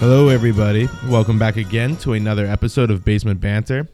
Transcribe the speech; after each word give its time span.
Hello, 0.00 0.28
everybody. 0.28 0.88
Welcome 1.06 1.38
back 1.38 1.56
again 1.56 1.96
to 1.98 2.14
another 2.14 2.44
episode 2.46 2.90
of 2.90 3.04
Basement 3.04 3.40
Banter. 3.40 3.88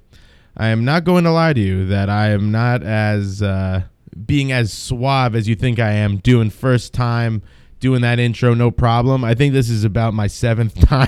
I 0.56 0.68
am 0.68 0.86
not 0.86 1.04
going 1.04 1.24
to 1.24 1.30
lie 1.30 1.52
to 1.52 1.60
you 1.60 1.86
that 1.86 2.08
I 2.08 2.30
am 2.30 2.50
not 2.50 2.82
as 2.82 3.42
uh, 3.42 3.82
being 4.24 4.52
as 4.52 4.72
suave 4.72 5.34
as 5.34 5.48
you 5.48 5.54
think 5.54 5.78
I 5.78 5.92
am 5.92 6.16
doing 6.18 6.50
first 6.50 6.94
time 6.94 7.42
doing 7.84 8.00
that 8.00 8.18
intro 8.18 8.54
no 8.54 8.70
problem. 8.70 9.24
I 9.24 9.34
think 9.34 9.52
this 9.52 9.68
is 9.68 9.84
about 9.84 10.14
my 10.14 10.26
seventh 10.26 10.80
time 10.88 11.06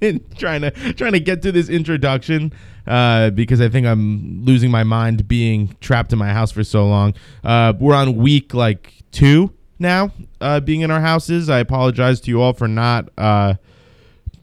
in 0.00 0.20
trying 0.34 0.62
to 0.62 0.72
trying 0.94 1.12
to 1.12 1.20
get 1.20 1.42
to 1.42 1.52
this 1.52 1.68
introduction 1.68 2.52
uh, 2.88 3.30
because 3.30 3.60
I 3.60 3.68
think 3.68 3.86
I'm 3.86 4.44
losing 4.44 4.68
my 4.68 4.82
mind 4.82 5.28
being 5.28 5.76
trapped 5.80 6.12
in 6.12 6.18
my 6.18 6.32
house 6.32 6.50
for 6.50 6.64
so 6.64 6.88
long. 6.88 7.14
Uh, 7.44 7.72
we're 7.78 7.94
on 7.94 8.16
week 8.16 8.52
like 8.52 8.94
two 9.12 9.54
now, 9.78 10.10
uh, 10.40 10.58
being 10.58 10.80
in 10.80 10.90
our 10.90 11.00
houses. 11.00 11.48
I 11.48 11.60
apologize 11.60 12.20
to 12.22 12.30
you 12.32 12.42
all 12.42 12.52
for 12.52 12.66
not 12.66 13.10
uh, 13.16 13.54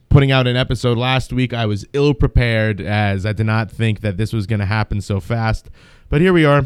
putting 0.08 0.32
out 0.32 0.46
an 0.46 0.56
episode 0.56 0.96
last 0.96 1.30
week. 1.30 1.52
I 1.52 1.66
was 1.66 1.84
ill 1.92 2.14
prepared 2.14 2.80
as 2.80 3.26
I 3.26 3.34
did 3.34 3.44
not 3.44 3.70
think 3.70 4.00
that 4.00 4.16
this 4.16 4.32
was 4.32 4.46
going 4.46 4.60
to 4.60 4.66
happen 4.66 5.02
so 5.02 5.20
fast. 5.20 5.68
But 6.08 6.22
here 6.22 6.32
we 6.32 6.46
are. 6.46 6.64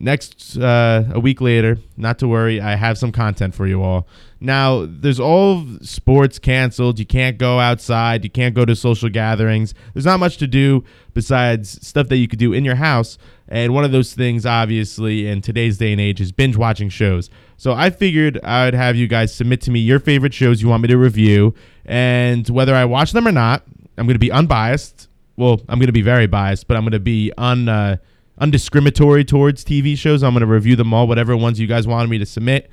Next, 0.00 0.56
uh, 0.56 1.04
a 1.10 1.18
week 1.18 1.40
later, 1.40 1.76
not 1.96 2.20
to 2.20 2.28
worry, 2.28 2.60
I 2.60 2.76
have 2.76 2.96
some 2.96 3.10
content 3.10 3.52
for 3.52 3.66
you 3.66 3.82
all. 3.82 4.06
Now, 4.40 4.86
there's 4.88 5.18
all 5.18 5.66
sports 5.82 6.38
canceled. 6.38 7.00
You 7.00 7.06
can't 7.06 7.36
go 7.36 7.58
outside. 7.58 8.22
You 8.22 8.30
can't 8.30 8.54
go 8.54 8.64
to 8.64 8.76
social 8.76 9.08
gatherings. 9.08 9.74
There's 9.92 10.04
not 10.04 10.20
much 10.20 10.36
to 10.36 10.46
do 10.46 10.84
besides 11.14 11.84
stuff 11.84 12.06
that 12.08 12.18
you 12.18 12.28
could 12.28 12.38
do 12.38 12.52
in 12.52 12.64
your 12.64 12.76
house. 12.76 13.18
And 13.48 13.74
one 13.74 13.82
of 13.82 13.90
those 13.90 14.14
things, 14.14 14.46
obviously, 14.46 15.26
in 15.26 15.40
today's 15.40 15.78
day 15.78 15.90
and 15.90 16.00
age, 16.00 16.20
is 16.20 16.30
binge 16.30 16.56
watching 16.56 16.90
shows. 16.90 17.28
So 17.56 17.72
I 17.72 17.90
figured 17.90 18.38
I 18.44 18.66
would 18.66 18.74
have 18.74 18.94
you 18.94 19.08
guys 19.08 19.34
submit 19.34 19.60
to 19.62 19.72
me 19.72 19.80
your 19.80 19.98
favorite 19.98 20.32
shows 20.32 20.62
you 20.62 20.68
want 20.68 20.82
me 20.82 20.88
to 20.88 20.96
review. 20.96 21.54
And 21.84 22.48
whether 22.48 22.74
I 22.74 22.84
watch 22.84 23.10
them 23.10 23.26
or 23.26 23.32
not, 23.32 23.64
I'm 23.96 24.06
going 24.06 24.14
to 24.14 24.20
be 24.20 24.30
unbiased. 24.30 25.08
Well, 25.36 25.60
I'm 25.68 25.80
going 25.80 25.86
to 25.86 25.92
be 25.92 26.02
very 26.02 26.28
biased, 26.28 26.68
but 26.68 26.76
I'm 26.76 26.84
going 26.84 26.92
to 26.92 27.00
be 27.00 27.32
un. 27.36 27.68
Uh, 27.68 27.96
undiscriminatory 28.40 29.26
towards 29.26 29.64
TV 29.64 29.96
shows. 29.96 30.22
I'm 30.22 30.32
going 30.32 30.40
to 30.40 30.46
review 30.46 30.76
them 30.76 30.92
all, 30.92 31.06
whatever 31.06 31.36
ones 31.36 31.58
you 31.60 31.66
guys 31.66 31.86
wanted 31.86 32.08
me 32.08 32.18
to 32.18 32.26
submit. 32.26 32.70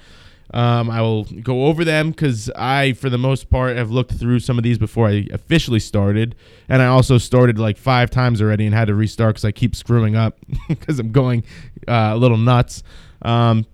Um, 0.53 0.91
I 0.91 1.01
will 1.01 1.23
go 1.23 1.65
over 1.65 1.83
them 1.83 2.11
because 2.11 2.51
I, 2.55 2.93
for 2.93 3.09
the 3.09 3.17
most 3.17 3.49
part, 3.49 3.75
have 3.77 3.89
looked 3.89 4.13
through 4.13 4.39
some 4.39 4.57
of 4.57 4.63
these 4.63 4.77
before 4.77 5.07
I 5.07 5.27
officially 5.31 5.79
started. 5.79 6.35
And 6.69 6.81
I 6.81 6.87
also 6.87 7.17
started 7.17 7.57
like 7.57 7.77
five 7.77 8.11
times 8.11 8.41
already 8.41 8.65
and 8.65 8.75
had 8.75 8.87
to 8.87 8.95
restart 8.95 9.35
because 9.35 9.45
I 9.45 9.51
keep 9.51 9.75
screwing 9.75 10.15
up 10.15 10.37
because 10.67 10.99
I'm 10.99 11.11
going 11.11 11.43
uh, 11.87 12.11
a 12.13 12.17
little 12.17 12.37
nuts. 12.37 12.83
Um, 13.23 13.65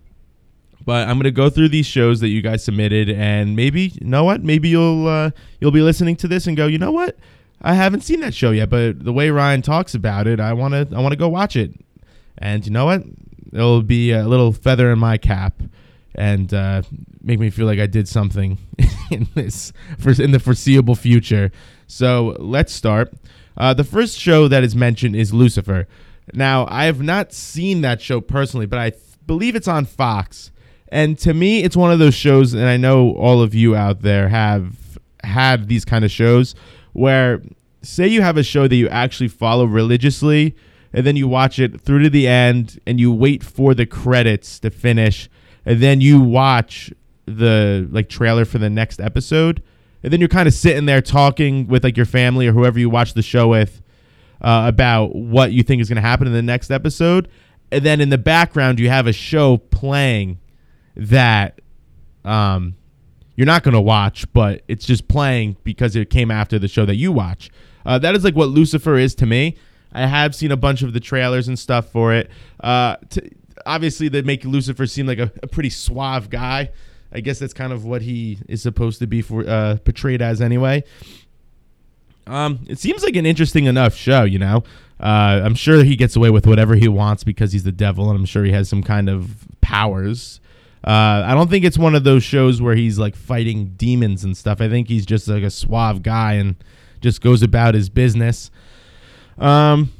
but 0.84 1.08
I'm 1.08 1.16
gonna 1.18 1.30
go 1.30 1.48
through 1.48 1.68
these 1.68 1.86
shows 1.86 2.20
that 2.20 2.28
you 2.28 2.42
guys 2.42 2.64
submitted, 2.64 3.08
and 3.08 3.54
maybe 3.54 3.92
you 4.00 4.06
know 4.06 4.24
what? 4.24 4.42
Maybe 4.42 4.68
you'll 4.68 5.06
uh, 5.06 5.30
you'll 5.60 5.70
be 5.70 5.80
listening 5.80 6.16
to 6.16 6.28
this 6.28 6.48
and 6.48 6.56
go, 6.56 6.66
you 6.66 6.78
know 6.78 6.90
what? 6.90 7.16
I 7.62 7.74
haven't 7.74 8.00
seen 8.00 8.20
that 8.20 8.34
show 8.34 8.50
yet, 8.50 8.68
but 8.68 9.04
the 9.04 9.12
way 9.12 9.30
Ryan 9.30 9.62
talks 9.62 9.94
about 9.94 10.26
it, 10.26 10.40
I 10.40 10.52
wanna 10.52 10.86
I 10.94 11.00
wanna 11.00 11.16
go 11.16 11.28
watch 11.28 11.54
it. 11.54 11.72
And 12.38 12.66
you 12.66 12.72
know 12.72 12.86
what? 12.86 13.04
It'll 13.52 13.82
be 13.82 14.10
a 14.10 14.26
little 14.26 14.52
feather 14.52 14.90
in 14.90 14.98
my 14.98 15.16
cap, 15.16 15.62
and 16.14 16.52
uh, 16.52 16.82
make 17.22 17.38
me 17.38 17.50
feel 17.50 17.66
like 17.66 17.78
I 17.78 17.86
did 17.86 18.08
something 18.08 18.58
in 19.10 19.28
this 19.34 19.72
for 19.98 20.10
in 20.10 20.32
the 20.32 20.40
foreseeable 20.40 20.96
future. 20.96 21.52
So 21.86 22.36
let's 22.40 22.72
start. 22.72 23.14
Uh, 23.56 23.74
the 23.74 23.84
first 23.84 24.18
show 24.18 24.48
that 24.48 24.64
is 24.64 24.74
mentioned 24.74 25.14
is 25.14 25.32
Lucifer. 25.32 25.86
Now 26.32 26.66
I 26.68 26.84
have 26.84 27.00
not 27.00 27.32
seen 27.32 27.82
that 27.82 28.00
show 28.00 28.20
personally, 28.20 28.66
but 28.66 28.78
I 28.80 28.90
th- 28.90 29.02
believe 29.26 29.54
it's 29.54 29.68
on 29.68 29.84
Fox. 29.84 30.50
And 30.88 31.18
to 31.20 31.32
me, 31.32 31.62
it's 31.62 31.76
one 31.76 31.90
of 31.90 31.98
those 31.98 32.14
shows, 32.14 32.52
and 32.52 32.64
I 32.64 32.76
know 32.76 33.14
all 33.14 33.40
of 33.40 33.54
you 33.54 33.74
out 33.74 34.02
there 34.02 34.28
have 34.28 34.98
had 35.24 35.68
these 35.68 35.84
kind 35.84 36.04
of 36.04 36.10
shows 36.10 36.54
where, 36.92 37.42
say, 37.82 38.06
you 38.06 38.22
have 38.22 38.36
a 38.36 38.42
show 38.42 38.68
that 38.68 38.76
you 38.76 38.88
actually 38.88 39.28
follow 39.28 39.64
religiously, 39.64 40.54
and 40.92 41.06
then 41.06 41.16
you 41.16 41.26
watch 41.26 41.58
it 41.58 41.80
through 41.80 42.02
to 42.02 42.10
the 42.10 42.28
end, 42.28 42.78
and 42.86 43.00
you 43.00 43.12
wait 43.12 43.42
for 43.42 43.74
the 43.74 43.86
credits 43.86 44.58
to 44.60 44.70
finish, 44.70 45.28
and 45.64 45.80
then 45.80 46.00
you 46.00 46.20
watch 46.20 46.92
the 47.26 47.88
like 47.90 48.08
trailer 48.08 48.44
for 48.44 48.58
the 48.58 48.70
next 48.70 49.00
episode, 49.00 49.62
and 50.02 50.12
then 50.12 50.20
you're 50.20 50.28
kind 50.28 50.48
of 50.48 50.54
sitting 50.54 50.86
there 50.86 51.00
talking 51.00 51.66
with 51.68 51.84
like 51.84 51.96
your 51.96 52.06
family 52.06 52.46
or 52.46 52.52
whoever 52.52 52.78
you 52.78 52.90
watch 52.90 53.14
the 53.14 53.22
show 53.22 53.48
with 53.48 53.80
uh, 54.42 54.64
about 54.66 55.14
what 55.14 55.52
you 55.52 55.62
think 55.62 55.80
is 55.80 55.88
going 55.88 55.96
to 55.96 56.02
happen 56.02 56.26
in 56.26 56.32
the 56.32 56.42
next 56.42 56.70
episode, 56.70 57.28
and 57.70 57.84
then 57.84 58.00
in 58.00 58.10
the 58.10 58.18
background 58.18 58.78
you 58.78 58.88
have 58.88 59.06
a 59.06 59.12
show 59.12 59.56
playing 59.56 60.38
that 60.96 61.60
um, 62.24 62.74
you're 63.36 63.46
not 63.46 63.62
going 63.62 63.74
to 63.74 63.80
watch, 63.80 64.30
but 64.32 64.62
it's 64.68 64.84
just 64.84 65.08
playing 65.08 65.56
because 65.64 65.96
it 65.96 66.10
came 66.10 66.30
after 66.30 66.58
the 66.58 66.68
show 66.68 66.84
that 66.86 66.96
you 66.96 67.12
watch. 67.12 67.50
Uh, 67.84 67.98
that 67.98 68.14
is 68.14 68.24
like 68.24 68.36
what 68.36 68.48
Lucifer 68.48 68.96
is 68.96 69.14
to 69.16 69.26
me. 69.26 69.56
I 69.92 70.06
have 70.06 70.34
seen 70.34 70.52
a 70.52 70.56
bunch 70.56 70.82
of 70.82 70.92
the 70.92 71.00
trailers 71.00 71.48
and 71.48 71.58
stuff 71.58 71.90
for 71.90 72.14
it. 72.14 72.30
Uh, 72.60 72.96
to, 73.10 73.30
obviously, 73.66 74.08
they 74.08 74.22
make 74.22 74.44
Lucifer 74.44 74.86
seem 74.86 75.06
like 75.06 75.18
a, 75.18 75.30
a, 75.42 75.46
pretty 75.46 75.70
suave 75.70 76.30
guy. 76.30 76.70
I 77.12 77.20
guess 77.20 77.38
that's 77.38 77.52
kind 77.52 77.72
of 77.72 77.84
what 77.84 78.02
he 78.02 78.38
is 78.48 78.62
supposed 78.62 78.98
to 79.00 79.06
be 79.06 79.20
for 79.20 79.46
uh, 79.46 79.76
portrayed 79.84 80.22
as, 80.22 80.40
anyway. 80.40 80.84
Um, 82.26 82.60
it 82.68 82.78
seems 82.78 83.02
like 83.02 83.16
an 83.16 83.26
interesting 83.26 83.66
enough 83.66 83.94
show, 83.94 84.24
you 84.24 84.38
know. 84.38 84.64
Uh, 85.00 85.42
I'm 85.44 85.56
sure 85.56 85.82
he 85.82 85.96
gets 85.96 86.16
away 86.16 86.30
with 86.30 86.46
whatever 86.46 86.76
he 86.76 86.88
wants 86.88 87.24
because 87.24 87.52
he's 87.52 87.64
the 87.64 87.72
devil, 87.72 88.08
and 88.08 88.18
I'm 88.18 88.24
sure 88.24 88.44
he 88.44 88.52
has 88.52 88.68
some 88.68 88.82
kind 88.82 89.10
of 89.10 89.46
powers 89.60 90.40
uh, 90.84 91.24
I 91.26 91.34
don't 91.34 91.48
think 91.48 91.64
it's 91.64 91.78
one 91.78 91.94
of 91.94 92.04
those 92.04 92.24
shows 92.24 92.60
where 92.60 92.74
he's 92.74 92.98
like 92.98 93.14
fighting 93.14 93.74
demons 93.76 94.24
and 94.24 94.36
stuff. 94.36 94.60
I 94.60 94.68
think 94.68 94.88
he's 94.88 95.06
just 95.06 95.28
like 95.28 95.42
a 95.42 95.50
suave 95.50 96.02
guy 96.02 96.34
and 96.34 96.56
just 97.00 97.20
goes 97.20 97.42
about 97.42 97.74
his 97.74 97.88
business. 97.88 98.50
Um, 99.38 99.92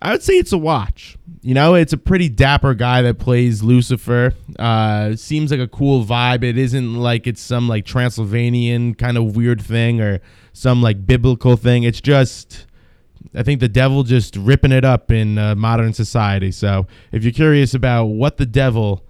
I 0.00 0.12
would 0.12 0.22
say 0.22 0.34
it's 0.34 0.52
a 0.52 0.58
watch. 0.58 1.16
You 1.42 1.54
know, 1.54 1.74
it's 1.74 1.92
a 1.92 1.96
pretty 1.98 2.28
dapper 2.28 2.74
guy 2.74 3.02
that 3.02 3.18
plays 3.18 3.62
Lucifer. 3.62 4.34
Uh, 4.58 5.14
seems 5.16 5.50
like 5.50 5.60
a 5.60 5.68
cool 5.68 6.04
vibe. 6.04 6.42
It 6.42 6.58
isn't 6.58 6.96
like 6.96 7.26
it's 7.26 7.40
some 7.40 7.68
like 7.68 7.84
Transylvanian 7.84 8.94
kind 8.94 9.16
of 9.16 9.36
weird 9.36 9.62
thing 9.62 10.00
or 10.00 10.20
some 10.52 10.82
like 10.82 11.06
biblical 11.06 11.56
thing. 11.56 11.84
It's 11.84 12.00
just, 12.00 12.66
I 13.34 13.42
think 13.42 13.60
the 13.60 13.68
devil 13.68 14.02
just 14.02 14.36
ripping 14.36 14.72
it 14.72 14.84
up 14.84 15.10
in 15.10 15.38
uh, 15.38 15.54
modern 15.54 15.92
society. 15.92 16.50
So 16.50 16.86
if 17.12 17.22
you're 17.24 17.32
curious 17.32 17.74
about 17.74 18.06
what 18.06 18.36
the 18.38 18.46
devil 18.46 19.05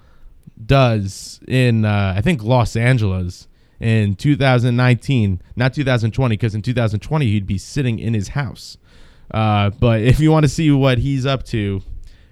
does 0.65 1.41
in 1.47 1.84
uh, 1.84 2.15
I 2.17 2.21
think 2.21 2.43
Los 2.43 2.77
Angeles 2.77 3.49
in 3.78 4.15
2019, 4.15 5.43
not 5.55 5.75
2020, 5.75 6.33
because 6.34 6.55
in 6.55 6.62
2020 6.62 7.27
he'd 7.27 7.47
be 7.47 7.59
sitting 7.59 7.99
in 7.99 8.15
his 8.15 8.28
house. 8.28 8.78
Uh, 9.31 9.71
but 9.71 10.00
if 10.00 10.21
you 10.21 10.31
want 10.31 10.45
to 10.45 10.49
see 10.49 10.71
what 10.71 10.99
he's 10.99 11.27
up 11.27 11.43
to, 11.45 11.83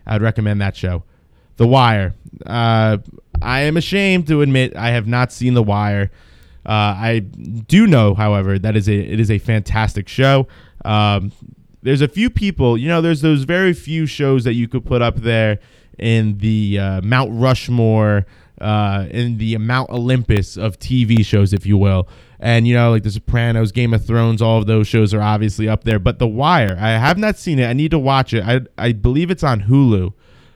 I'd 0.07 0.23
recommend 0.23 0.61
that 0.61 0.77
show, 0.77 1.03
The 1.57 1.67
Wire. 1.67 2.15
Uh, 2.47 2.99
I 3.43 3.61
am 3.61 3.77
ashamed 3.77 4.27
to 4.29 4.43
admit 4.43 4.77
I 4.77 4.91
have 4.91 5.07
not 5.07 5.33
seen 5.33 5.55
The 5.55 5.63
Wire. 5.63 6.11
Uh, 6.65 6.97
I 6.97 7.19
do 7.19 7.87
know, 7.87 8.15
however, 8.15 8.59
that 8.59 8.75
is 8.75 8.89
a 8.89 8.95
it 8.95 9.21
is 9.21 9.31
a 9.31 9.39
fantastic 9.39 10.09
show. 10.09 10.49
Um, 10.85 11.33
there's 11.83 12.01
a 12.01 12.09
few 12.09 12.31
people, 12.31 12.79
you 12.79 12.89
know, 12.89 13.03
there's 13.03 13.21
those 13.21 13.45
very 13.45 13.75
few 13.75 14.07
shows 14.07 14.45
that 14.45 14.55
you 14.55 14.67
could 14.67 14.87
put 14.87 15.03
up 15.03 15.17
there 15.17 15.59
in 15.99 16.39
the 16.39 16.79
uh, 16.79 17.01
Mount 17.03 17.31
Rushmore, 17.33 18.27
uh, 18.61 19.07
in 19.11 19.39
the 19.39 19.57
Mount 19.59 19.91
Olympus 19.91 20.57
of 20.57 20.79
TV 20.79 21.25
shows, 21.25 21.53
if 21.53 21.67
you 21.67 21.77
will. 21.77 22.09
And 22.41 22.69
you 22.69 22.75
know, 22.75 22.91
like 22.91 23.03
The 23.03 23.11
Sopranos, 23.11 23.73
Game 23.73 23.95
of 23.95 24.05
Thrones, 24.05 24.43
all 24.43 24.59
of 24.59 24.67
those 24.67 24.87
shows 24.87 25.15
are 25.15 25.21
obviously 25.21 25.69
up 25.69 25.85
there. 25.85 25.99
But 25.99 26.19
The 26.19 26.27
Wire, 26.27 26.77
I 26.79 26.91
have 26.91 27.19
not 27.19 27.39
seen 27.39 27.59
it. 27.59 27.67
I 27.67 27.73
need 27.73 27.91
to 27.93 27.99
watch 27.99 28.33
it. 28.35 28.45
I 28.45 28.61
I 28.77 28.93
believe 28.93 29.31
it's 29.31 29.43
on 29.43 29.63
Hulu, 29.63 30.13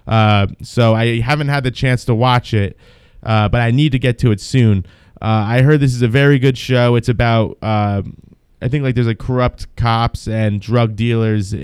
uh, 0.06 0.48
so 0.62 0.94
I 0.94 1.20
haven't 1.20 1.48
had 1.48 1.64
the 1.64 1.70
chance 1.70 2.04
to 2.06 2.14
watch 2.14 2.52
it. 2.52 2.76
Uh, 3.22 3.48
but 3.48 3.60
I 3.60 3.70
need 3.70 3.92
to 3.92 3.98
get 3.98 4.18
to 4.20 4.30
it 4.30 4.40
soon. 4.40 4.86
Uh, 5.20 5.44
I 5.46 5.62
heard 5.62 5.80
this 5.80 5.94
is 5.94 6.02
a 6.02 6.08
very 6.08 6.38
good 6.38 6.56
show. 6.56 6.94
It's 6.94 7.08
about 7.08 7.58
um, 7.62 8.16
I 8.60 8.68
think 8.68 8.84
like 8.84 8.94
there's 8.94 9.06
like 9.06 9.18
corrupt 9.18 9.74
cops 9.76 10.28
and 10.28 10.60
drug 10.60 10.96
dealers 10.96 11.54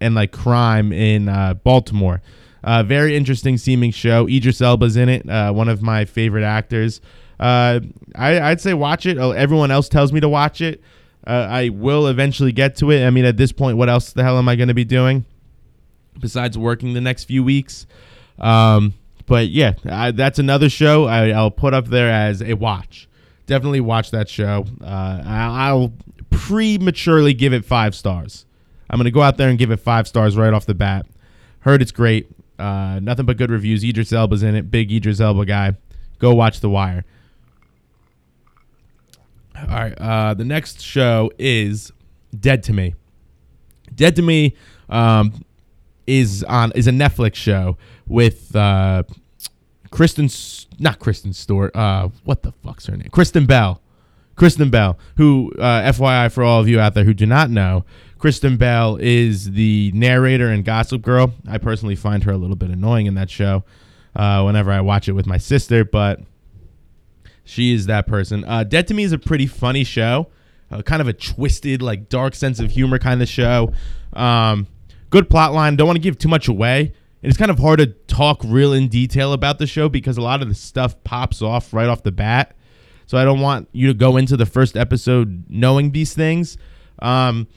and 0.00 0.14
like 0.14 0.32
crime 0.32 0.92
in 0.92 1.28
uh, 1.28 1.54
Baltimore. 1.54 2.22
Uh, 2.62 2.82
very 2.82 3.16
interesting 3.16 3.56
seeming 3.56 3.90
show. 3.90 4.28
Idris 4.28 4.60
Elba's 4.60 4.96
in 4.96 5.08
it, 5.08 5.28
uh, 5.28 5.52
one 5.52 5.68
of 5.68 5.82
my 5.82 6.04
favorite 6.04 6.44
actors. 6.44 7.00
Uh, 7.38 7.80
I, 8.14 8.50
would 8.50 8.60
say 8.60 8.74
watch 8.74 9.06
it. 9.06 9.18
Oh, 9.18 9.30
everyone 9.32 9.70
else 9.70 9.88
tells 9.88 10.12
me 10.12 10.20
to 10.20 10.28
watch 10.28 10.60
it. 10.60 10.82
Uh, 11.26 11.46
I 11.50 11.68
will 11.70 12.06
eventually 12.06 12.52
get 12.52 12.76
to 12.76 12.90
it. 12.90 13.06
I 13.06 13.10
mean, 13.10 13.24
at 13.24 13.36
this 13.36 13.52
point, 13.52 13.76
what 13.76 13.88
else 13.88 14.12
the 14.12 14.22
hell 14.22 14.38
am 14.38 14.48
I 14.48 14.56
going 14.56 14.68
to 14.68 14.74
be 14.74 14.84
doing 14.84 15.24
besides 16.18 16.58
working 16.58 16.92
the 16.92 17.00
next 17.00 17.24
few 17.24 17.42
weeks? 17.42 17.86
Um, 18.38 18.94
but 19.26 19.48
yeah, 19.48 19.74
I, 19.88 20.10
that's 20.10 20.38
another 20.38 20.68
show 20.68 21.04
I, 21.04 21.28
I'll 21.28 21.50
put 21.50 21.72
up 21.72 21.86
there 21.86 22.10
as 22.10 22.42
a 22.42 22.54
watch. 22.54 23.08
definitely 23.46 23.80
watch 23.80 24.10
that 24.10 24.28
show. 24.28 24.66
Uh, 24.82 25.22
I, 25.24 25.68
I'll 25.68 25.92
prematurely 26.30 27.34
give 27.34 27.52
it 27.52 27.64
five 27.64 27.94
stars. 27.94 28.46
I'm 28.88 28.98
gonna 28.98 29.10
go 29.10 29.22
out 29.22 29.36
there 29.36 29.48
and 29.48 29.58
give 29.58 29.70
it 29.70 29.78
five 29.78 30.08
stars 30.08 30.36
right 30.36 30.52
off 30.52 30.66
the 30.66 30.74
bat. 30.74 31.06
Heard 31.60 31.80
it's 31.80 31.92
great. 31.92 32.28
Uh, 32.60 33.00
nothing 33.00 33.26
but 33.26 33.36
good 33.36 33.50
reviews. 33.50 33.82
Idris 33.84 34.12
Elba's 34.12 34.42
in 34.42 34.54
it. 34.54 34.70
Big 34.70 34.92
Idris 34.92 35.20
Elba 35.20 35.44
guy. 35.46 35.76
Go 36.18 36.34
watch 36.34 36.60
The 36.60 36.68
Wire. 36.68 37.04
All 39.56 39.66
right. 39.66 39.94
Uh, 39.98 40.34
the 40.34 40.44
next 40.44 40.80
show 40.80 41.30
is 41.38 41.92
Dead 42.38 42.62
to 42.64 42.72
Me. 42.72 42.94
Dead 43.94 44.16
to 44.16 44.22
Me 44.22 44.54
um, 44.88 45.44
is 46.06 46.44
on 46.44 46.72
is 46.72 46.86
a 46.86 46.92
Netflix 46.92 47.34
show 47.34 47.76
with 48.06 48.54
uh, 48.54 49.02
Kristen, 49.90 50.28
not 50.78 50.98
Kristen 50.98 51.32
Stewart. 51.32 51.74
Uh, 51.74 52.08
what 52.24 52.42
the 52.42 52.52
fuck's 52.64 52.86
her 52.86 52.96
name? 52.96 53.08
Kristen 53.10 53.46
Bell. 53.46 53.80
Kristen 54.36 54.70
Bell, 54.70 54.98
who, 55.18 55.52
uh, 55.58 55.82
FYI, 55.92 56.32
for 56.32 56.42
all 56.42 56.60
of 56.60 56.68
you 56.68 56.80
out 56.80 56.94
there 56.94 57.04
who 57.04 57.12
do 57.12 57.26
not 57.26 57.50
know, 57.50 57.84
Kristen 58.20 58.58
Bell 58.58 58.98
is 59.00 59.52
the 59.52 59.90
narrator 59.94 60.52
in 60.52 60.62
Gossip 60.62 61.00
Girl. 61.00 61.32
I 61.48 61.56
personally 61.56 61.96
find 61.96 62.22
her 62.24 62.32
a 62.32 62.36
little 62.36 62.54
bit 62.54 62.68
annoying 62.68 63.06
in 63.06 63.14
that 63.14 63.30
show 63.30 63.64
uh, 64.14 64.42
whenever 64.42 64.70
I 64.70 64.82
watch 64.82 65.08
it 65.08 65.12
with 65.12 65.26
my 65.26 65.38
sister, 65.38 65.86
but 65.86 66.20
she 67.44 67.72
is 67.72 67.86
that 67.86 68.06
person. 68.06 68.44
Uh, 68.44 68.62
Dead 68.62 68.86
to 68.88 68.94
Me 68.94 69.04
is 69.04 69.12
a 69.12 69.18
pretty 69.18 69.46
funny 69.46 69.84
show, 69.84 70.28
uh, 70.70 70.82
kind 70.82 71.00
of 71.00 71.08
a 71.08 71.14
twisted, 71.14 71.80
like 71.80 72.10
dark 72.10 72.34
sense 72.34 72.60
of 72.60 72.70
humor 72.70 72.98
kind 72.98 73.22
of 73.22 73.28
show. 73.28 73.72
Um, 74.12 74.66
good 75.08 75.30
plot 75.30 75.54
line. 75.54 75.76
Don't 75.76 75.86
want 75.86 75.96
to 75.96 76.02
give 76.02 76.18
too 76.18 76.28
much 76.28 76.46
away. 76.46 76.92
It's 77.22 77.38
kind 77.38 77.50
of 77.50 77.58
hard 77.58 77.78
to 77.78 77.86
talk 77.86 78.42
real 78.44 78.74
in 78.74 78.88
detail 78.88 79.32
about 79.32 79.58
the 79.58 79.66
show 79.66 79.88
because 79.88 80.18
a 80.18 80.22
lot 80.22 80.42
of 80.42 80.48
the 80.50 80.54
stuff 80.54 81.02
pops 81.04 81.40
off 81.40 81.72
right 81.72 81.88
off 81.88 82.02
the 82.02 82.12
bat. 82.12 82.54
So 83.06 83.16
I 83.16 83.24
don't 83.24 83.40
want 83.40 83.70
you 83.72 83.86
to 83.88 83.94
go 83.94 84.18
into 84.18 84.36
the 84.36 84.46
first 84.46 84.76
episode 84.76 85.46
knowing 85.48 85.92
these 85.92 86.12
things. 86.12 86.58
Um, 87.00 87.48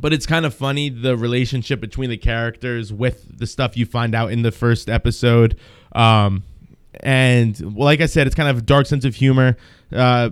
but 0.00 0.12
it's 0.12 0.26
kind 0.26 0.44
of 0.44 0.54
funny 0.54 0.88
the 0.88 1.16
relationship 1.16 1.80
between 1.80 2.10
the 2.10 2.16
characters 2.16 2.92
with 2.92 3.38
the 3.38 3.46
stuff 3.46 3.76
you 3.76 3.86
find 3.86 4.14
out 4.14 4.32
in 4.32 4.42
the 4.42 4.50
first 4.50 4.90
episode. 4.90 5.56
Um, 5.92 6.42
and 7.00 7.58
well, 7.60 7.84
like 7.84 8.00
I 8.00 8.06
said, 8.06 8.26
it's 8.26 8.36
kind 8.36 8.48
of 8.48 8.58
a 8.58 8.62
dark 8.62 8.86
sense 8.86 9.04
of 9.04 9.14
humor. 9.14 9.56
Uh, 9.92 10.30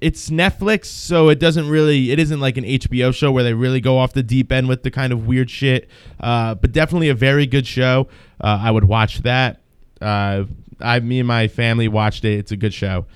it's 0.00 0.30
Netflix, 0.30 0.86
so 0.86 1.28
it 1.28 1.40
doesn't 1.40 1.68
really, 1.68 2.12
it 2.12 2.18
isn't 2.20 2.38
like 2.40 2.56
an 2.56 2.64
HBO 2.64 3.12
show 3.12 3.32
where 3.32 3.42
they 3.42 3.54
really 3.54 3.80
go 3.80 3.98
off 3.98 4.12
the 4.12 4.22
deep 4.22 4.52
end 4.52 4.68
with 4.68 4.84
the 4.84 4.90
kind 4.90 5.12
of 5.12 5.26
weird 5.26 5.50
shit. 5.50 5.88
Uh, 6.20 6.54
but 6.54 6.72
definitely 6.72 7.08
a 7.08 7.14
very 7.14 7.46
good 7.46 7.66
show. 7.66 8.08
Uh, 8.40 8.60
I 8.62 8.70
would 8.70 8.84
watch 8.84 9.18
that. 9.22 9.60
Uh, 10.00 10.44
I, 10.80 11.00
me 11.00 11.18
and 11.18 11.26
my 11.26 11.48
family 11.48 11.88
watched 11.88 12.24
it. 12.24 12.38
It's 12.38 12.52
a 12.52 12.56
good 12.56 12.72
show. 12.72 13.06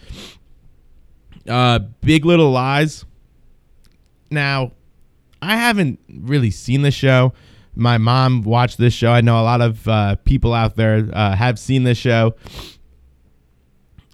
Uh, 1.48 1.78
Big 2.00 2.24
Little 2.24 2.50
Lies. 2.50 3.04
Now, 4.30 4.72
I 5.42 5.56
haven't 5.56 5.98
really 6.08 6.50
seen 6.50 6.82
the 6.82 6.90
show. 6.90 7.32
My 7.74 7.98
mom 7.98 8.42
watched 8.42 8.78
this 8.78 8.94
show. 8.94 9.10
I 9.10 9.20
know 9.20 9.40
a 9.40 9.42
lot 9.42 9.60
of 9.60 9.88
uh, 9.88 10.16
people 10.24 10.54
out 10.54 10.76
there 10.76 11.08
uh, 11.12 11.34
have 11.34 11.58
seen 11.58 11.82
this 11.82 11.98
show. 11.98 12.34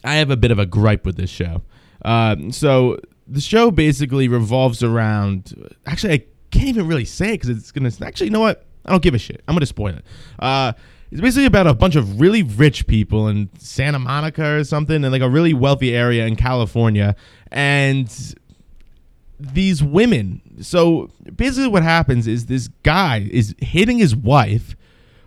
I 0.04 0.14
have 0.14 0.30
a 0.30 0.36
bit 0.36 0.50
of 0.50 0.58
a 0.58 0.66
gripe 0.66 1.04
with 1.04 1.16
this 1.16 1.30
show. 1.30 1.62
Uh, 2.02 2.36
so 2.50 2.98
the 3.26 3.40
show 3.40 3.70
basically 3.70 4.26
revolves 4.28 4.82
around. 4.82 5.54
Actually, 5.86 6.14
I 6.14 6.24
can't 6.50 6.68
even 6.68 6.86
really 6.86 7.04
say 7.04 7.34
it 7.34 7.40
because 7.40 7.50
it's 7.50 7.72
gonna. 7.72 7.92
Actually, 8.00 8.28
you 8.28 8.32
know 8.32 8.40
what? 8.40 8.64
I 8.86 8.90
don't 8.90 9.02
give 9.02 9.14
a 9.14 9.18
shit. 9.18 9.42
I'm 9.46 9.54
gonna 9.54 9.66
spoil 9.66 9.94
it. 9.96 10.04
Uh, 10.38 10.72
it's 11.10 11.20
basically 11.20 11.46
about 11.46 11.66
a 11.66 11.74
bunch 11.74 11.96
of 11.96 12.20
really 12.20 12.42
rich 12.42 12.86
people 12.86 13.28
in 13.28 13.50
Santa 13.58 13.98
Monica 13.98 14.56
or 14.58 14.64
something, 14.64 15.04
in 15.04 15.10
like 15.10 15.22
a 15.22 15.28
really 15.28 15.52
wealthy 15.52 15.94
area 15.94 16.26
in 16.26 16.36
California, 16.36 17.16
and 17.50 18.34
these 19.38 19.82
women. 19.82 20.42
So 20.60 21.10
basically, 21.36 21.68
what 21.68 21.82
happens 21.82 22.26
is 22.26 22.46
this 22.46 22.68
guy 22.82 23.28
is 23.30 23.54
hitting 23.58 23.98
his 23.98 24.14
wife. 24.14 24.76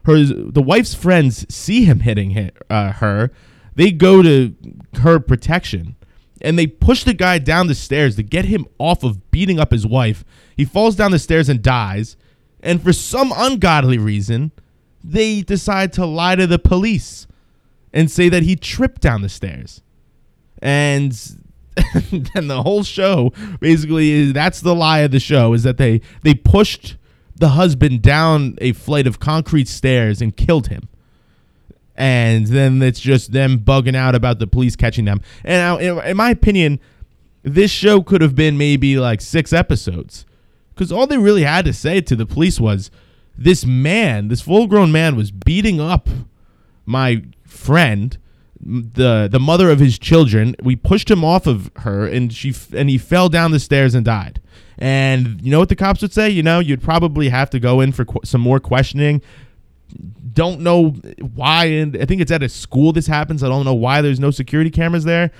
Her 0.06 0.24
the 0.24 0.62
wife's 0.62 0.95
friends 0.95 1.45
see 1.54 1.86
him 1.86 2.01
hitting 2.01 2.31
hi- 2.31 2.51
uh, 2.69 2.92
her. 2.94 3.31
They 3.75 3.92
go 3.92 4.22
to 4.22 4.54
her 5.01 5.19
protection 5.19 5.95
and 6.42 6.57
they 6.57 6.68
push 6.68 7.04
the 7.04 7.13
guy 7.13 7.38
down 7.38 7.68
the 7.68 7.75
stairs 7.75 8.16
to 8.16 8.24
get 8.24 8.45
him 8.45 8.66
off 8.80 9.04
of 9.04 9.31
beating 9.31 9.60
up 9.60 9.72
his 9.72 9.86
wife. 9.86 10.25
He 10.57 10.66
falls 10.66 10.95
down 10.95 11.12
the 11.12 11.19
stairs 11.19 11.50
and 11.50 11.62
dies. 11.62 12.18
And 12.62 12.81
for 12.81 12.94
some 12.94 13.31
ungodly 13.36 13.98
reason, 13.98 14.51
they 15.04 15.42
decide 15.42 15.94
to 15.94 16.06
lie 16.06 16.36
to 16.36 16.48
the 16.48 16.60
police 16.60 17.27
and 17.94 18.10
say 18.10 18.30
that 18.30 18.44
he 18.44 18.56
tripped 18.56 19.01
down 19.01 19.22
the 19.22 19.30
stairs. 19.30 19.81
And 20.62 21.18
then 22.12 22.47
the 22.47 22.62
whole 22.63 22.83
show 22.83 23.31
basically 23.59 24.12
is 24.12 24.33
that's 24.33 24.62
the 24.62 24.75
lie 24.75 25.00
of 25.00 25.12
the 25.12 25.19
show 25.19 25.53
is 25.53 25.63
that 25.63 25.77
they 25.77 26.01
they 26.23 26.33
pushed 26.33 26.97
the 27.35 27.50
husband 27.50 28.01
down 28.01 28.56
a 28.59 28.73
flight 28.73 29.07
of 29.07 29.19
concrete 29.19 29.68
stairs 29.68 30.21
and 30.21 30.35
killed 30.35 30.68
him 30.68 30.89
and 31.95 32.47
then 32.47 32.81
it's 32.81 33.00
just 33.00 33.31
them 33.31 33.59
bugging 33.59 33.95
out 33.95 34.15
about 34.15 34.39
the 34.39 34.47
police 34.47 34.75
catching 34.75 35.06
them. 35.06 35.21
And 35.44 35.81
in, 35.81 36.18
my 36.18 36.31
opinion, 36.31 36.79
this 37.44 37.69
show 37.69 38.01
could 38.01 38.21
have 38.21 38.35
been 38.35 38.57
maybe 38.57 38.97
like 38.97 39.21
six 39.21 39.53
episodes, 39.53 40.25
because 40.74 40.91
all 40.91 41.06
they 41.06 41.19
really 41.19 41.44
had 41.44 41.65
to 41.65 41.74
say 41.74 42.01
to 42.01 42.15
the 42.15 42.25
police 42.25 42.59
was, 42.59 42.89
"This 43.38 43.65
man, 43.65 44.29
this 44.29 44.41
full-grown 44.41 44.91
man, 44.91 45.15
was 45.15 45.29
beating 45.29 45.79
up 45.79 46.09
my 46.88 47.24
friend." 47.45 48.17
The 48.63 49.28
the 49.31 49.40
mother 49.40 49.69
of 49.69 49.80
his 49.80 49.98
children 49.98 50.56
we 50.62 50.75
pushed 50.75 51.10
him 51.10 51.24
off 51.25 51.48
of 51.48 51.72
her 51.78 52.06
and 52.06 52.31
she 52.31 52.54
and 52.75 52.90
he 52.90 52.98
fell 52.98 53.28
down 53.30 53.52
the 53.52 53.60
stairs 53.60 53.96
and 53.96 54.06
died. 54.06 54.40
And 54.78 55.42
you 55.42 55.52
know 55.52 55.60
what 55.60 55.69
the 55.69 55.75
cops 55.75 56.02
would 56.02 56.13
say? 56.13 56.30
You 56.30 56.44
know 56.44 56.60
you'd 56.60 56.81
probably 56.81 57.30
have 57.30 57.50
to 57.52 57.60
go 57.60 57.81
in 57.81 57.92
for 57.92 58.06
qu- 58.06 58.22
some 58.24 58.42
more 58.42 58.60
questioning. 58.60 59.22
Don't 60.34 60.62
know 60.62 60.92
why 61.36 61.66
and 61.66 61.98
i 61.98 62.06
think 62.06 62.22
it's 62.22 62.31
at 62.31 62.44
a 62.44 62.50
school 62.50 62.94
this 62.94 63.08
happens. 63.08 63.44
I 63.44 63.50
don't 63.50 63.66
know 63.66 63.74
why 63.74 64.02
there's 64.02 64.19
no 64.19 64.31
security 64.31 64.69
cameras 64.69 65.04
there. 65.04 65.31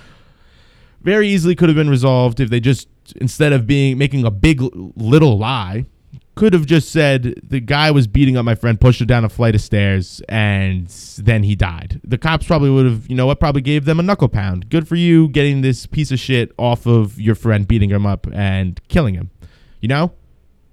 Very 1.02 1.28
easily 1.28 1.54
could 1.54 1.68
have 1.68 1.76
been 1.76 1.90
resolved 1.90 2.40
if 2.40 2.50
they 2.50 2.60
just 2.60 2.88
instead 3.16 3.52
of 3.52 3.66
being 3.66 3.98
making 3.98 4.24
a 4.24 4.30
big 4.30 4.60
little 4.96 5.38
lie 5.38 5.86
could 6.34 6.52
have 6.52 6.64
just 6.64 6.90
said 6.90 7.38
the 7.42 7.60
guy 7.60 7.90
was 7.90 8.06
beating 8.06 8.36
up 8.36 8.44
my 8.44 8.54
friend 8.54 8.80
pushed 8.80 9.00
her 9.00 9.06
down 9.06 9.24
a 9.24 9.28
flight 9.28 9.54
of 9.54 9.60
stairs 9.60 10.22
and 10.28 10.88
then 11.18 11.42
he 11.42 11.54
died 11.54 12.00
the 12.04 12.16
cops 12.16 12.46
probably 12.46 12.70
would 12.70 12.86
have 12.86 13.08
you 13.08 13.14
know 13.14 13.26
what 13.26 13.38
probably 13.38 13.62
gave 13.62 13.84
them 13.84 14.00
a 14.00 14.02
knuckle 14.02 14.28
pound 14.28 14.68
good 14.70 14.88
for 14.88 14.96
you 14.96 15.28
getting 15.28 15.60
this 15.60 15.86
piece 15.86 16.10
of 16.10 16.18
shit 16.18 16.50
off 16.58 16.86
of 16.86 17.20
your 17.20 17.34
friend 17.34 17.68
beating 17.68 17.90
him 17.90 18.06
up 18.06 18.26
and 18.32 18.80
killing 18.88 19.14
him 19.14 19.30
you 19.80 19.88
know 19.88 20.12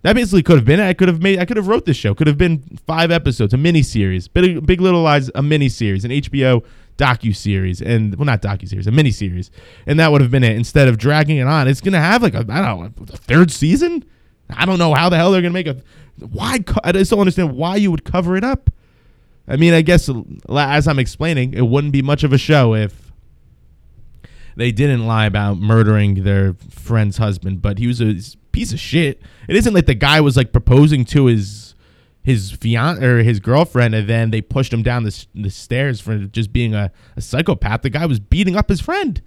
that 0.01 0.15
basically 0.15 0.43
could 0.43 0.55
have 0.55 0.65
been 0.65 0.79
it. 0.79 0.87
I 0.87 0.93
could 0.93 1.09
have 1.09 1.21
made. 1.21 1.39
I 1.39 1.45
could 1.45 1.57
have 1.57 1.67
wrote 1.67 1.85
this 1.85 1.97
show. 1.97 2.15
Could 2.15 2.27
have 2.27 2.37
been 2.37 2.63
five 2.87 3.11
episodes, 3.11 3.53
a 3.53 3.57
mini 3.57 3.81
series. 3.81 4.27
Big, 4.27 4.65
Big 4.65 4.79
Little 4.79 5.01
Lies, 5.01 5.29
a 5.35 5.43
mini 5.43 5.67
series, 5.67 6.05
an 6.05 6.11
HBO 6.11 6.63
docu 6.97 7.35
series, 7.35 7.81
and 7.81 8.15
well, 8.15 8.25
not 8.25 8.41
docu 8.41 8.67
series, 8.67 8.87
a 8.87 8.91
mini 8.91 9.11
series, 9.11 9.51
and 9.85 9.99
that 9.99 10.11
would 10.11 10.21
have 10.21 10.31
been 10.31 10.43
it. 10.43 10.55
Instead 10.55 10.87
of 10.87 10.97
dragging 10.97 11.37
it 11.37 11.47
on, 11.47 11.67
it's 11.67 11.81
gonna 11.81 11.99
have 11.99 12.23
like 12.23 12.33
a 12.33 12.45
I 12.49 12.61
don't 12.61 12.79
know 12.79 12.91
a 13.13 13.17
third 13.17 13.51
season. 13.51 14.05
I 14.49 14.65
don't 14.65 14.79
know 14.79 14.93
how 14.93 15.09
the 15.09 15.17
hell 15.17 15.31
they're 15.31 15.41
gonna 15.41 15.53
make 15.53 15.67
a. 15.67 15.77
Why? 16.17 16.59
co- 16.59 16.81
I 16.83 16.91
just 16.91 17.11
don't 17.11 17.19
understand 17.19 17.55
why 17.55 17.75
you 17.77 17.91
would 17.91 18.03
cover 18.03 18.35
it 18.35 18.43
up. 18.43 18.69
I 19.47 19.55
mean, 19.55 19.73
I 19.73 19.81
guess 19.81 20.09
as 20.49 20.87
I'm 20.87 20.99
explaining, 20.99 21.53
it 21.53 21.61
wouldn't 21.61 21.93
be 21.93 22.01
much 22.01 22.23
of 22.23 22.33
a 22.33 22.37
show 22.37 22.75
if 22.75 23.11
they 24.55 24.71
didn't 24.71 25.07
lie 25.07 25.25
about 25.25 25.57
murdering 25.57 26.23
their 26.23 26.53
friend's 26.69 27.17
husband, 27.17 27.61
but 27.61 27.79
he 27.79 27.87
was 27.87 28.01
a 28.01 28.15
piece 28.51 28.73
of 28.73 28.79
shit. 28.79 29.21
It 29.47 29.55
isn't 29.55 29.73
like 29.73 29.85
the 29.85 29.95
guy 29.95 30.21
was 30.21 30.37
like 30.37 30.51
proposing 30.51 31.05
to 31.05 31.25
his 31.25 31.75
his 32.21 32.51
fiance 32.51 33.03
or 33.03 33.23
his 33.23 33.39
girlfriend, 33.39 33.95
and 33.95 34.07
then 34.07 34.29
they 34.31 34.41
pushed 34.41 34.71
him 34.73 34.83
down 34.83 35.03
the, 35.03 35.25
the 35.33 35.49
stairs 35.49 36.01
for 36.01 36.17
just 36.17 36.51
being 36.53 36.75
a, 36.75 36.91
a 37.15 37.21
psychopath. 37.21 37.81
The 37.81 37.89
guy 37.89 38.05
was 38.05 38.19
beating 38.19 38.55
up 38.55 38.69
his 38.69 38.81
friend 38.81 39.21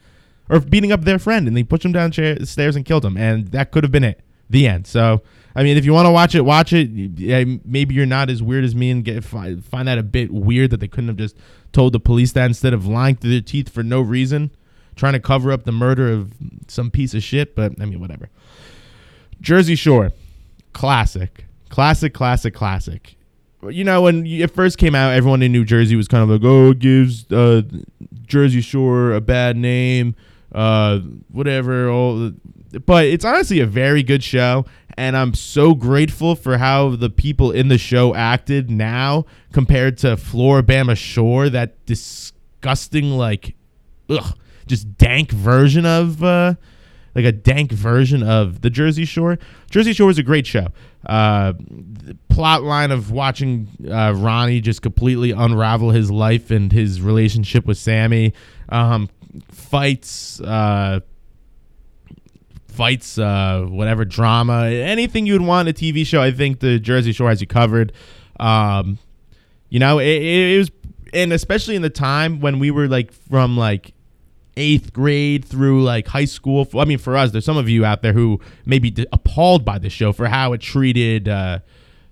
or 0.49 0.61
beating 0.61 0.93
up 0.93 1.02
their 1.02 1.19
friend, 1.19 1.49
and 1.49 1.57
they 1.57 1.64
pushed 1.64 1.85
him 1.85 1.93
down 1.93 2.11
the 2.11 2.47
stairs 2.47 2.76
and 2.76 2.85
killed 2.85 3.05
him. 3.05 3.17
And 3.17 3.49
that 3.49 3.73
could 3.73 3.83
have 3.83 3.91
been 3.91 4.05
it. 4.05 4.21
The 4.52 4.68
end. 4.68 4.87
So, 4.87 5.23
I 5.56 5.62
mean, 5.62 5.76
if 5.76 5.85
you 5.85 5.92
want 5.92 6.06
to 6.06 6.11
watch 6.11 6.35
it, 6.35 6.42
watch 6.42 6.73
it. 6.73 6.90
Maybe 7.64 7.94
you're 7.94 8.06
not 8.06 8.30
as 8.30 8.42
weird 8.42 8.64
as 8.64 8.75
me 8.75 8.90
and 8.90 9.04
get 9.04 9.25
find, 9.25 9.62
that 9.62 9.99
a 9.99 10.02
bit 10.02 10.30
weird 10.30 10.71
that 10.71 10.80
they 10.80 10.88
couldn't 10.88 11.09
have 11.09 11.16
just 11.16 11.37
told 11.73 11.94
the 11.94 12.00
police 12.00 12.32
that 12.32 12.47
instead 12.47 12.75
of 12.75 12.87
lying 12.87 13.16
through 13.16 13.30
their 13.30 13.40
teeth 13.40 13.71
for 13.71 13.82
no 13.82 14.00
reason, 14.00 14.50
trying 14.94 15.14
to 15.14 15.21
cover 15.21 15.50
up 15.50 15.64
the 15.64 15.73
murder 15.73 16.12
of 16.12 16.32
some 16.68 16.90
piece 16.90 17.14
of 17.14 17.23
shit. 17.23 17.54
But 17.56 17.80
I 17.80 17.87
mean, 17.87 17.99
whatever. 17.99 18.28
Jersey 19.40 19.75
Shore, 19.75 20.12
classic, 20.75 21.47
classic, 21.71 22.12
classic, 22.12 22.54
classic. 22.54 23.16
You 23.68 23.85
know, 23.85 24.02
when 24.02 24.26
it 24.26 24.50
first 24.50 24.76
came 24.76 24.94
out, 24.94 25.14
everyone 25.14 25.40
in 25.40 25.52
New 25.52 25.64
Jersey 25.64 25.97
was 25.97 26.09
kind 26.09 26.23
of 26.23 26.28
like, 26.28 26.44
"Oh, 26.44 26.75
gives 26.75 27.30
uh, 27.32 27.62
Jersey 28.26 28.61
Shore 28.61 29.12
a 29.12 29.21
bad 29.21 29.56
name, 29.56 30.14
uh, 30.52 30.99
whatever." 31.30 31.88
All, 31.88 32.32
but 32.87 33.05
it's 33.05 33.25
honestly 33.25 33.61
a 33.61 33.67
very 33.67 34.02
good 34.02 34.23
show, 34.23 34.64
and 34.97 35.17
I'm 35.17 35.35
so 35.35 35.75
grateful 35.75 36.35
for 36.35 36.59
how 36.59 36.97
the 36.97 37.11
people 37.11 37.50
in 37.50 37.69
the 37.69 37.79
show 37.79 38.14
acted 38.14 38.71
now 38.71 39.26
compared 39.52 39.99
to 39.99 40.17
Floribama 40.17 40.97
Shore. 40.97 41.49
That 41.49 41.85
disgusting, 41.87 43.11
like, 43.11 43.55
ugh, 44.09 44.37
just 44.67 44.97
dank 44.97 45.31
version 45.31 45.87
of 45.87 46.23
uh, 46.23 46.55
like 47.14 47.25
a 47.25 47.33
dank 47.33 47.73
version 47.73 48.23
of 48.23 48.62
the 48.62 48.71
Jersey 48.71 49.05
Shore. 49.05 49.38
Jersey 49.71 49.93
Shore 49.93 50.11
is 50.11 50.19
a 50.19 50.23
great 50.23 50.47
show. 50.47 50.69
Uh, 51.05 51.52
plot 52.29 52.62
line 52.62 52.91
of 52.91 53.11
watching 53.11 53.69
uh, 53.91 54.14
Ronnie 54.17 54.61
just 54.61 54.83
completely 54.83 55.33
unravel 55.33 55.91
his 55.91 56.11
life 56.11 56.50
and 56.50 56.73
his 56.73 57.00
relationship 57.00 57.67
with 57.67 57.76
Sammy, 57.76 58.33
um, 58.69 59.09
fights, 59.50 60.41
uh, 60.41 61.00
fights, 62.73 63.19
uh, 63.19 63.67
whatever 63.69 64.05
drama, 64.05 64.64
anything 64.67 65.26
you'd 65.26 65.43
want 65.43 65.69
a 65.69 65.73
TV 65.73 66.07
show. 66.07 66.23
I 66.23 66.33
think 66.33 66.61
the 66.61 66.79
Jersey 66.79 67.12
Shore 67.12 67.29
has 67.29 67.41
you 67.41 67.47
covered. 67.47 67.93
Um, 68.41 68.99
you 69.69 69.79
know, 69.79 69.99
it, 69.99 70.23
it 70.23 70.59
was, 70.59 70.71
and 71.12 71.33
especially 71.33 71.76
in 71.76 71.83
the 71.83 71.91
time 71.91 72.41
when 72.41 72.59
we 72.59 72.71
were 72.71 72.88
like 72.88 73.12
from 73.12 73.57
like 73.57 73.95
eighth 74.57 74.93
grade 74.93 75.45
through 75.45 75.83
like 75.83 76.09
high 76.09 76.25
school. 76.25 76.67
I 76.75 76.85
mean, 76.85 76.99
for 76.99 77.17
us, 77.17 77.31
there's 77.31 77.45
some 77.45 77.57
of 77.57 77.69
you 77.69 77.85
out 77.85 78.02
there 78.02 78.12
who 78.12 78.41
may 78.67 78.79
be 78.79 78.95
appalled 79.12 79.64
by 79.64 79.79
the 79.79 79.91
show 79.91 80.12
for 80.12 80.29
how 80.29 80.52
it 80.52 80.61
treated. 80.61 81.29
Uh, 81.29 81.61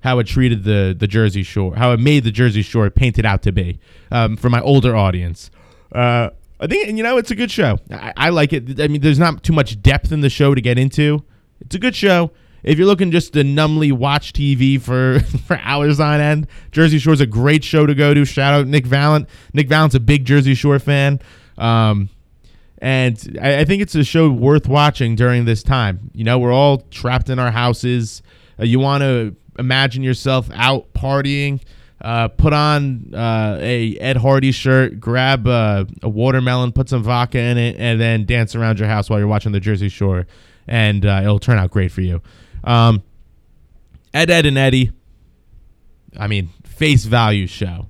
how 0.02 0.18
it 0.18 0.26
treated 0.26 0.64
the 0.64 0.96
the 0.98 1.06
Jersey 1.06 1.42
Shore, 1.42 1.76
how 1.76 1.92
it 1.92 2.00
made 2.00 2.24
the 2.24 2.30
Jersey 2.30 2.62
Shore 2.62 2.88
painted 2.88 3.26
out 3.26 3.42
to 3.42 3.52
be 3.52 3.78
um, 4.10 4.36
for 4.36 4.48
my 4.48 4.60
older 4.62 4.96
audience. 4.96 5.50
Uh, 5.92 6.30
I 6.60 6.66
think 6.66 6.88
and 6.88 6.98
you 6.98 7.02
know 7.02 7.16
it's 7.16 7.30
a 7.30 7.34
good 7.34 7.50
show. 7.50 7.78
I, 7.90 8.12
I 8.16 8.28
like 8.28 8.52
it. 8.52 8.80
I 8.80 8.88
mean, 8.88 9.00
there's 9.00 9.18
not 9.18 9.42
too 9.42 9.52
much 9.52 9.80
depth 9.80 10.12
in 10.12 10.20
the 10.20 10.30
show 10.30 10.54
to 10.54 10.60
get 10.60 10.78
into. 10.78 11.24
It's 11.60 11.74
a 11.74 11.78
good 11.78 11.96
show. 11.96 12.32
If 12.62 12.76
you're 12.76 12.86
looking 12.86 13.10
just 13.10 13.32
to 13.32 13.42
numbly 13.42 13.90
watch 13.90 14.34
TV 14.34 14.80
for 14.80 15.20
for 15.46 15.58
hours 15.62 15.98
on 15.98 16.20
end, 16.20 16.46
Jersey 16.70 16.98
Shore's 16.98 17.20
a 17.20 17.26
great 17.26 17.64
show 17.64 17.86
to 17.86 17.94
go 17.94 18.12
to. 18.12 18.24
Shout 18.24 18.54
out 18.54 18.66
Nick 18.66 18.86
Valent. 18.86 19.28
Nick 19.54 19.68
Valent's 19.68 19.94
a 19.94 20.00
big 20.00 20.24
Jersey 20.26 20.54
Shore 20.54 20.78
fan. 20.78 21.20
Um, 21.56 22.10
and 22.78 23.38
I, 23.40 23.60
I, 23.60 23.64
think 23.66 23.82
it's 23.82 23.94
a 23.94 24.04
show 24.04 24.30
worth 24.30 24.66
watching 24.66 25.14
during 25.14 25.44
this 25.44 25.62
time. 25.62 26.10
You 26.14 26.24
know, 26.24 26.38
we're 26.38 26.52
all 26.52 26.78
trapped 26.90 27.28
in 27.28 27.38
our 27.38 27.50
houses. 27.50 28.22
Uh, 28.58 28.64
you 28.64 28.78
want 28.78 29.02
to 29.02 29.36
imagine 29.58 30.02
yourself 30.02 30.48
out 30.54 30.92
partying. 30.94 31.60
Uh, 32.00 32.28
put 32.28 32.54
on 32.54 33.12
uh, 33.14 33.58
a 33.60 33.96
Ed 33.98 34.16
Hardy 34.16 34.52
shirt, 34.52 34.98
grab 34.98 35.46
uh, 35.46 35.84
a 36.02 36.08
watermelon, 36.08 36.72
put 36.72 36.88
some 36.88 37.02
vodka 37.02 37.38
in 37.38 37.58
it, 37.58 37.76
and 37.78 38.00
then 38.00 38.24
dance 38.24 38.54
around 38.54 38.78
your 38.78 38.88
house 38.88 39.10
while 39.10 39.18
you're 39.18 39.28
watching 39.28 39.52
the 39.52 39.60
Jersey 39.60 39.90
Shore, 39.90 40.26
and 40.66 41.04
uh, 41.04 41.20
it'll 41.22 41.38
turn 41.38 41.58
out 41.58 41.70
great 41.70 41.92
for 41.92 42.00
you. 42.00 42.22
Um, 42.64 43.02
Ed, 44.14 44.30
Edd, 44.30 44.46
and 44.46 44.56
Eddy. 44.56 44.92
I 46.18 46.26
mean, 46.26 46.48
face 46.64 47.04
value 47.04 47.46
show. 47.46 47.88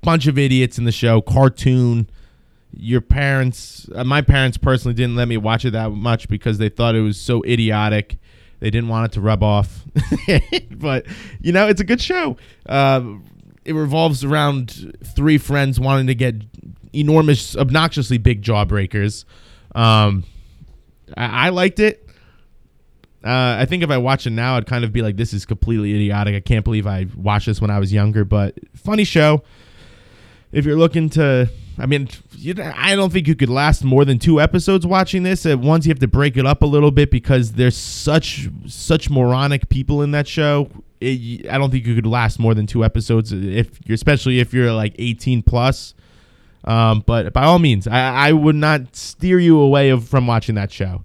Bunch 0.00 0.26
of 0.26 0.38
idiots 0.38 0.78
in 0.78 0.84
the 0.84 0.92
show, 0.92 1.20
cartoon 1.20 2.08
your 2.72 3.00
parents 3.00 3.88
uh, 3.94 4.04
my 4.04 4.22
parents 4.22 4.56
personally 4.56 4.94
didn't 4.94 5.16
let 5.16 5.26
me 5.26 5.36
watch 5.36 5.64
it 5.64 5.72
that 5.72 5.90
much 5.90 6.28
because 6.28 6.58
they 6.58 6.68
thought 6.68 6.94
it 6.94 7.00
was 7.00 7.20
so 7.20 7.42
idiotic 7.44 8.18
they 8.60 8.70
didn't 8.70 8.88
want 8.88 9.06
it 9.06 9.12
to 9.12 9.20
rub 9.20 9.42
off 9.42 9.84
but 10.70 11.06
you 11.40 11.52
know 11.52 11.66
it's 11.68 11.80
a 11.80 11.84
good 11.84 12.00
show 12.00 12.36
uh, 12.68 13.02
it 13.64 13.74
revolves 13.74 14.24
around 14.24 14.96
three 15.04 15.38
friends 15.38 15.80
wanting 15.80 16.06
to 16.06 16.14
get 16.14 16.36
enormous 16.92 17.56
obnoxiously 17.56 18.18
big 18.18 18.42
jawbreakers 18.42 19.24
um, 19.74 20.24
I-, 21.16 21.46
I, 21.46 21.48
liked 21.50 21.78
it 21.78 22.08
uh, 23.24 23.56
I 23.58 23.66
think 23.66 23.82
if 23.82 23.90
I 23.90 23.98
watch 23.98 24.26
it 24.26 24.30
now, 24.30 24.56
I'd 24.56 24.66
kind 24.66 24.82
of 24.82 24.92
be 24.92 25.02
like, 25.02 25.16
"This 25.16 25.34
is 25.34 25.44
completely 25.44 25.90
idiotic." 25.94 26.34
I 26.34 26.40
can't 26.40 26.64
believe 26.64 26.86
I 26.86 27.06
watched 27.14 27.46
this 27.46 27.60
when 27.60 27.70
I 27.70 27.78
was 27.78 27.92
younger. 27.92 28.24
But 28.24 28.58
funny 28.74 29.04
show. 29.04 29.42
If 30.52 30.64
you're 30.64 30.78
looking 30.78 31.10
to 31.10 31.50
I 31.80 31.86
mean, 31.86 32.08
you, 32.36 32.54
I 32.58 32.94
don't 32.94 33.10
think 33.12 33.26
you 33.26 33.34
could 33.34 33.48
last 33.48 33.82
more 33.84 34.04
than 34.04 34.18
two 34.18 34.40
episodes 34.40 34.86
watching 34.86 35.22
this. 35.22 35.46
At 35.46 35.60
once, 35.60 35.86
you 35.86 35.90
have 35.90 35.98
to 36.00 36.08
break 36.08 36.36
it 36.36 36.44
up 36.44 36.62
a 36.62 36.66
little 36.66 36.90
bit 36.90 37.10
because 37.10 37.52
there's 37.52 37.76
such 37.76 38.48
such 38.66 39.08
moronic 39.08 39.68
people 39.70 40.02
in 40.02 40.10
that 40.10 40.28
show. 40.28 40.70
It, 41.00 41.48
I 41.48 41.56
don't 41.56 41.70
think 41.70 41.86
you 41.86 41.94
could 41.94 42.06
last 42.06 42.38
more 42.38 42.54
than 42.54 42.66
two 42.66 42.84
episodes 42.84 43.32
if 43.32 43.80
especially 43.88 44.40
if 44.40 44.52
you're 44.52 44.72
like 44.72 44.94
18 44.98 45.42
plus. 45.42 45.94
Um, 46.64 47.02
but 47.06 47.32
by 47.32 47.44
all 47.44 47.58
means, 47.58 47.86
I, 47.86 48.28
I 48.28 48.32
would 48.32 48.56
not 48.56 48.94
steer 48.94 49.38
you 49.38 49.58
away 49.58 49.88
of, 49.88 50.06
from 50.06 50.26
watching 50.26 50.56
that 50.56 50.70
show. 50.70 51.04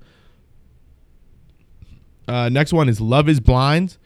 Uh, 2.27 2.49
next 2.49 2.73
one 2.73 2.89
is 2.89 2.99
Love 2.99 3.29
Is 3.29 3.39
Blind. 3.39 3.97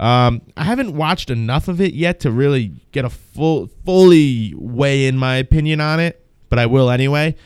Um, 0.00 0.40
I 0.56 0.64
haven't 0.64 0.96
watched 0.96 1.28
enough 1.28 1.68
of 1.68 1.78
it 1.78 1.92
yet 1.92 2.20
to 2.20 2.30
really 2.30 2.72
get 2.90 3.04
a 3.04 3.10
full, 3.10 3.68
fully 3.84 4.54
weigh 4.56 5.06
in 5.06 5.18
my 5.18 5.36
opinion 5.36 5.82
on 5.82 6.00
it, 6.00 6.24
but 6.48 6.58
I 6.58 6.64
will 6.64 6.88
anyway. 6.88 7.36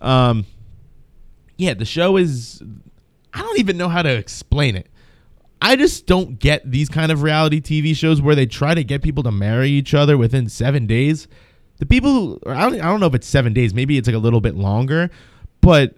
Um, 0.00 0.46
yeah, 1.58 1.74
the 1.74 1.84
show 1.84 2.16
is. 2.16 2.62
I 3.32 3.40
don't 3.42 3.58
even 3.58 3.76
know 3.76 3.88
how 3.88 4.02
to 4.02 4.10
explain 4.10 4.76
it. 4.76 4.88
I 5.60 5.74
just 5.74 6.06
don't 6.06 6.38
get 6.38 6.70
these 6.70 6.88
kind 6.88 7.10
of 7.10 7.22
reality 7.22 7.60
TV 7.60 7.96
shows 7.96 8.22
where 8.22 8.36
they 8.36 8.46
try 8.46 8.74
to 8.74 8.84
get 8.84 9.02
people 9.02 9.24
to 9.24 9.32
marry 9.32 9.70
each 9.70 9.92
other 9.92 10.16
within 10.16 10.48
seven 10.48 10.86
days. 10.86 11.26
The 11.78 11.86
people 11.86 12.12
who 12.12 12.40
I 12.46 12.60
don't, 12.60 12.74
I 12.80 12.84
don't 12.84 13.00
know 13.00 13.06
if 13.06 13.14
it's 13.14 13.26
seven 13.26 13.52
days, 13.52 13.74
maybe 13.74 13.98
it's 13.98 14.06
like 14.06 14.14
a 14.14 14.20
little 14.20 14.40
bit 14.40 14.54
longer, 14.54 15.10
but 15.60 15.96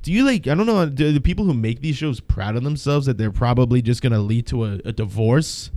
do 0.00 0.10
you 0.12 0.24
like 0.24 0.46
i 0.46 0.54
don't 0.54 0.66
know 0.66 0.86
do 0.86 1.12
the 1.12 1.20
people 1.20 1.44
who 1.44 1.52
make 1.52 1.80
these 1.80 1.96
shows 1.96 2.20
proud 2.20 2.56
of 2.56 2.64
themselves 2.64 3.06
that 3.06 3.18
they're 3.18 3.30
probably 3.30 3.82
just 3.82 4.02
to 4.02 4.18
lead 4.18 4.46
to 4.46 4.64
a, 4.64 4.80
a, 4.84 4.92
divorce? 4.92 5.70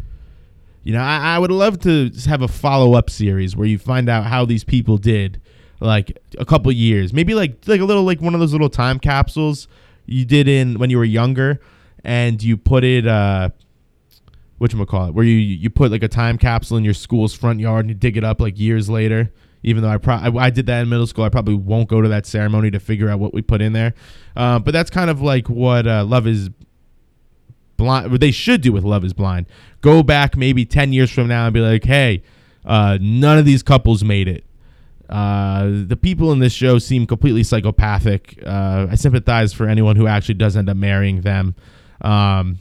You 0.84 0.94
know 0.94 1.02
I, 1.02 1.36
I 1.36 1.40
would 1.40 1.52
love 1.52 1.80
to 1.82 2.12
have 2.28 2.42
a 2.42 2.48
follow-up 2.48 3.10
series 3.10 3.56
where 3.56 3.68
you 3.68 3.78
find 3.78 4.08
out 4.08 4.26
how 4.26 4.46
these 4.46 4.64
people 4.64 4.98
did 4.98 5.42
like 5.80 6.18
a 6.38 6.46
couple 6.46 6.72
years. 6.72 7.14
Maybe 7.14 7.34
like 7.34 7.58
like 7.68 7.82
a 7.82 7.86
little 7.86 8.04
like 8.04 8.22
one 8.22 8.34
of 8.34 8.40
those 8.40 8.52
little 8.52 8.70
time 8.70 9.00
capsules 9.00 9.68
you 10.06 10.26
did 10.26 10.48
in 10.48 10.80
when 10.80 10.90
you 10.90 10.98
were 10.98 11.06
younger 11.06 11.60
and 12.04 12.42
you 12.42 12.58
put 12.58 12.84
it 12.84 13.08
uh 13.08 13.50
what 14.58 14.72
you 14.72 14.86
call 14.86 15.10
it 15.10 15.14
where 15.14 15.26
you 15.26 15.36
you 15.36 15.70
put 15.70 15.92
like 15.92 16.04
a 16.04 16.08
time 16.08 16.38
capsule 16.38 16.78
in 16.78 16.84
your 16.84 16.94
school's 16.94 17.34
front 17.34 17.60
yard 17.60 17.86
and 17.86 17.90
you 17.90 17.96
dig 17.96 18.16
it 18.16 18.24
up 18.24 18.40
like 18.40 18.58
years 18.60 18.90
later 18.90 19.32
even 19.66 19.82
though 19.82 19.90
I, 19.90 19.98
pro- 19.98 20.16
I, 20.16 20.30
I 20.36 20.50
did 20.50 20.68
that 20.68 20.82
in 20.82 20.90
middle 20.90 21.08
school. 21.08 21.24
I 21.24 21.30
probably 21.30 21.56
won't 21.56 21.90
go 21.90 22.02
to 22.02 22.08
that 22.10 22.26
ceremony 22.26 22.70
to 22.72 22.80
figure 22.80 23.10
out 23.10 23.20
what 23.20 23.34
we 23.34 23.42
put 23.42 23.62
in 23.62 23.74
there. 23.74 23.94
Uh, 24.36 24.60
but 24.60 24.72
that's 24.72 24.90
kind 24.92 25.10
of 25.10 25.22
like 25.22 25.50
what 25.50 25.88
uh, 25.88 26.06
Love 26.06 26.28
is 26.28 26.50
Blind. 27.78 28.12
What 28.12 28.22
they 28.22 28.32
should 28.32 28.62
do 28.62 28.72
with 28.72 28.84
Love 28.84 29.04
is 29.04 29.14
Blind. 29.14 29.48
Go 29.82 30.04
back 30.04 30.38
maybe 30.38 30.66
ten 30.66 30.94
years 30.94 31.12
from 31.12 31.28
now 31.28 31.46
and 31.46 31.54
be 31.54 31.60
like, 31.60 31.84
hey, 31.84 32.24
uh, 32.64 32.98
none 33.02 33.38
of 33.38 33.46
these 33.46 33.64
couples 33.64 34.04
made 34.04 34.28
it. 34.28 34.46
Uh, 35.10 35.84
the 35.86 35.98
people 35.98 36.32
in 36.32 36.40
this 36.40 36.54
show 36.54 36.80
seem 36.80 37.06
completely 37.06 37.44
psychopathic. 37.44 38.40
Uh, 38.46 38.88
I 38.90 38.96
sympathize 38.96 39.52
for 39.52 39.68
anyone 39.68 39.96
who 39.96 40.08
actually 40.08 40.36
does 40.36 40.56
end 40.56 40.70
up 40.70 40.78
marrying 40.78 41.22
them. 41.22 41.56
Um, 42.02 42.60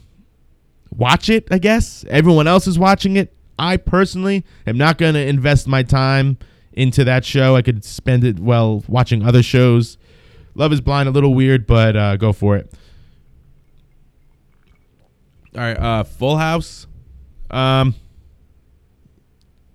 watch 0.95 1.29
it, 1.29 1.47
I 1.51 1.59
guess. 1.59 2.03
Everyone 2.09 2.47
else 2.47 2.67
is 2.67 2.77
watching 2.77 3.15
it. 3.15 3.33
I 3.57 3.77
personally 3.77 4.43
am 4.67 4.77
not 4.77 4.97
going 4.97 5.13
to 5.13 5.25
invest 5.25 5.67
my 5.67 5.81
time 5.81 6.37
into 6.75 7.03
that 7.05 7.25
show. 7.25 7.55
I 7.55 7.61
could 7.61 7.83
spend 7.83 8.23
it 8.23 8.39
well 8.39 8.83
watching 8.87 9.25
other 9.25 9.41
shows. 9.41 9.97
Love 10.53 10.71
is 10.71 10.81
Blind, 10.81 11.09
a 11.09 11.11
little 11.11 11.33
weird, 11.33 11.65
but 11.65 11.95
uh, 11.95 12.17
go 12.17 12.31
for 12.31 12.55
it. 12.55 12.71
All 15.55 15.61
right, 15.61 15.77
uh, 15.77 16.03
Full 16.03 16.37
House. 16.37 16.85
Um, 17.49 17.95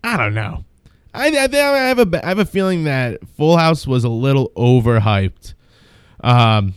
I 0.04 0.16
don't 0.16 0.34
know. 0.34 0.64
I, 1.12 1.28
I, 1.28 1.48
I 1.52 1.88
have 1.88 1.98
a 1.98 2.24
I 2.24 2.28
have 2.28 2.38
a 2.38 2.44
feeling 2.44 2.84
that 2.84 3.26
Full 3.36 3.56
House 3.56 3.86
was 3.86 4.04
a 4.04 4.08
little 4.08 4.50
overhyped. 4.50 5.54
Um, 6.22 6.74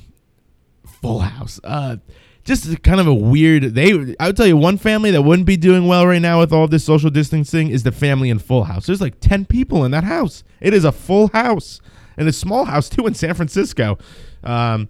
Full 1.02 1.20
House. 1.20 1.60
Uh, 1.64 1.98
just 2.44 2.84
kind 2.84 3.00
of 3.00 3.08
a 3.08 3.14
weird. 3.14 3.64
They, 3.76 4.16
I 4.20 4.28
would 4.28 4.38
tell 4.38 4.48
you, 4.48 4.58
one 4.58 4.78
family 4.78 5.12
that 5.12 5.22
wouldn't 5.22 5.46
be 5.46 5.58
doing 5.58 5.88
well 5.88 6.06
right 6.06 6.22
now 6.22 6.40
with 6.40 6.52
all 6.52 6.68
this 6.68 6.84
social 6.84 7.10
distancing 7.10 7.70
is 7.70 7.84
the 7.84 7.92
family 7.92 8.30
in 8.30 8.40
Full 8.40 8.66
House. 8.66 8.86
There's 8.86 9.02
like 9.02 9.20
ten 9.20 9.46
people 9.46 9.86
in 9.86 9.92
that 9.92 10.04
house. 10.04 10.44
It 10.60 10.74
is 10.74 10.84
a 10.84 10.92
full 10.92 11.30
house 11.30 11.80
and 12.18 12.28
a 12.28 12.34
small 12.34 12.66
house 12.66 12.90
too 12.90 13.08
in 13.08 13.14
San 13.14 13.34
Francisco. 13.34 13.98
Um, 14.44 14.90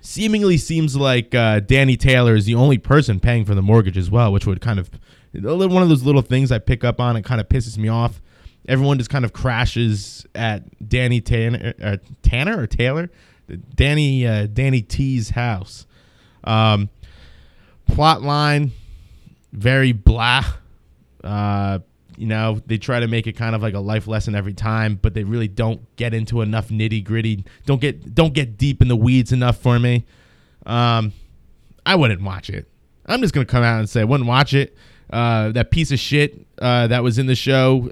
seemingly 0.00 0.56
seems 0.58 0.96
like 0.96 1.34
uh, 1.34 1.60
Danny 1.60 1.96
Taylor 1.96 2.34
is 2.34 2.46
the 2.46 2.54
only 2.54 2.78
person 2.78 3.20
paying 3.20 3.44
for 3.44 3.54
the 3.54 3.62
mortgage 3.62 3.98
as 3.98 4.10
well, 4.10 4.32
which 4.32 4.46
would 4.46 4.60
kind 4.60 4.78
of 4.78 4.90
one 5.32 5.82
of 5.82 5.88
those 5.88 6.04
little 6.04 6.22
things 6.22 6.52
I 6.52 6.58
pick 6.58 6.84
up 6.84 7.00
on. 7.00 7.16
It 7.16 7.24
kind 7.24 7.40
of 7.40 7.48
pisses 7.48 7.76
me 7.76 7.88
off. 7.88 8.20
Everyone 8.66 8.96
just 8.98 9.10
kind 9.10 9.24
of 9.24 9.32
crashes 9.32 10.24
at 10.34 10.88
Danny 10.88 11.20
Tanner, 11.20 11.74
uh, 11.82 11.96
Tanner 12.22 12.62
or 12.62 12.66
Taylor, 12.66 13.10
Danny 13.74 14.26
uh, 14.26 14.46
Danny 14.46 14.80
T's 14.80 15.30
house. 15.30 15.86
Um, 16.44 16.88
plot 17.86 18.22
line, 18.22 18.72
very 19.52 19.92
blah. 19.92 20.44
Uh, 21.22 21.78
you 22.16 22.26
know, 22.26 22.60
they 22.66 22.78
try 22.78 23.00
to 23.00 23.08
make 23.08 23.26
it 23.26 23.32
kind 23.32 23.54
of 23.54 23.62
like 23.62 23.74
a 23.74 23.80
life 23.80 24.06
lesson 24.06 24.34
every 24.34 24.52
time, 24.52 24.98
but 25.00 25.14
they 25.14 25.24
really 25.24 25.48
don't 25.48 25.80
get 25.96 26.14
into 26.14 26.42
enough 26.42 26.68
nitty 26.68 27.02
gritty. 27.02 27.44
Don't 27.66 27.80
get 27.80 28.14
don't 28.14 28.34
get 28.34 28.56
deep 28.56 28.82
in 28.82 28.88
the 28.88 28.96
weeds 28.96 29.32
enough 29.32 29.58
for 29.58 29.78
me. 29.78 30.04
Um, 30.66 31.12
I 31.84 31.96
wouldn't 31.96 32.22
watch 32.22 32.50
it. 32.50 32.68
I'm 33.06 33.20
just 33.20 33.34
gonna 33.34 33.46
come 33.46 33.62
out 33.62 33.78
and 33.78 33.88
say 33.88 34.02
I 34.02 34.04
wouldn't 34.04 34.28
watch 34.28 34.54
it. 34.54 34.76
Uh, 35.10 35.50
that 35.52 35.70
piece 35.70 35.90
of 35.92 35.98
shit 35.98 36.46
uh, 36.60 36.86
that 36.86 37.02
was 37.02 37.18
in 37.18 37.26
the 37.26 37.34
show 37.34 37.90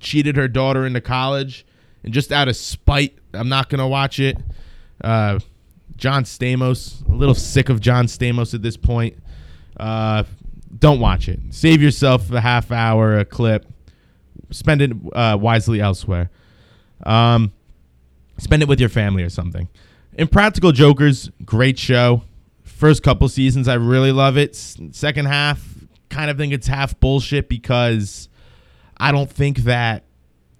cheated 0.00 0.36
her 0.36 0.48
daughter 0.48 0.86
into 0.86 1.00
college, 1.00 1.66
and 2.02 2.12
just 2.14 2.32
out 2.32 2.48
of 2.48 2.56
spite 2.56 3.18
I'm 3.34 3.48
not 3.48 3.68
gonna 3.68 3.88
watch 3.88 4.18
it. 4.18 4.38
Uh, 5.02 5.38
John 6.00 6.24
Stamos, 6.24 7.06
a 7.08 7.14
little 7.14 7.34
sick 7.34 7.68
of 7.68 7.80
John 7.80 8.06
Stamos 8.06 8.54
at 8.54 8.62
this 8.62 8.76
point. 8.76 9.16
Uh, 9.78 10.24
don't 10.76 10.98
watch 10.98 11.28
it. 11.28 11.38
Save 11.50 11.82
yourself 11.82 12.32
a 12.32 12.40
half 12.40 12.72
hour, 12.72 13.18
a 13.18 13.24
clip. 13.24 13.66
Spend 14.50 14.82
it 14.82 14.92
uh, 15.12 15.36
wisely 15.40 15.80
elsewhere. 15.80 16.30
Um, 17.04 17.52
spend 18.38 18.62
it 18.62 18.68
with 18.68 18.80
your 18.80 18.88
family 18.88 19.22
or 19.22 19.28
something. 19.28 19.68
Impractical 20.14 20.72
Jokers, 20.72 21.30
great 21.44 21.78
show. 21.78 22.22
First 22.62 23.02
couple 23.02 23.28
seasons, 23.28 23.68
I 23.68 23.74
really 23.74 24.10
love 24.10 24.38
it. 24.38 24.56
Second 24.56 25.26
half, 25.26 25.62
kind 26.08 26.30
of 26.30 26.38
think 26.38 26.54
it's 26.54 26.66
half 26.66 26.98
bullshit 26.98 27.48
because 27.48 28.28
I 28.96 29.12
don't 29.12 29.30
think 29.30 29.58
that 29.58 30.04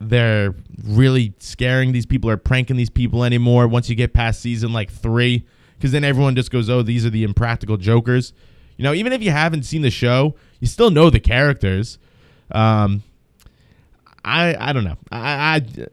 they're 0.01 0.55
really 0.85 1.35
scaring 1.39 1.93
these 1.93 2.07
people 2.07 2.31
or 2.31 2.37
pranking 2.37 2.77
these 2.77 2.91
people 2.91 3.23
anymore 3.23 3.69
once 3.69 3.89
you 3.89 3.95
get 3.95 4.13
past 4.13 4.41
season 4.41 4.73
like 4.73 4.91
three. 4.91 5.47
Because 5.77 5.93
then 5.93 6.05
everyone 6.05 6.35
just 6.35 6.51
goes, 6.51 6.69
oh, 6.69 6.83
these 6.83 7.07
are 7.07 7.11
the 7.11 7.23
impractical 7.23 7.77
jokers. 7.77 8.33
You 8.77 8.85
know, 8.85 8.95
even 8.95 9.13
if 9.13 9.23
you 9.23 9.31
haven't 9.31 9.65
seen 9.65 9.83
the 9.83 9.91
show, 9.91 10.35
you 10.59 10.67
still 10.67 10.91
know 10.91 11.11
the 11.11 11.21
characters. 11.21 11.99
Um, 12.51 13.03
I 14.25 14.57
I 14.59 14.73
don't 14.73 14.85
know. 14.85 14.97
I, 15.13 15.63
I 15.79 15.87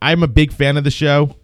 I'm 0.00 0.22
a 0.22 0.28
big 0.28 0.52
fan 0.52 0.76
of 0.76 0.84
the 0.84 0.90
show. 0.90 1.36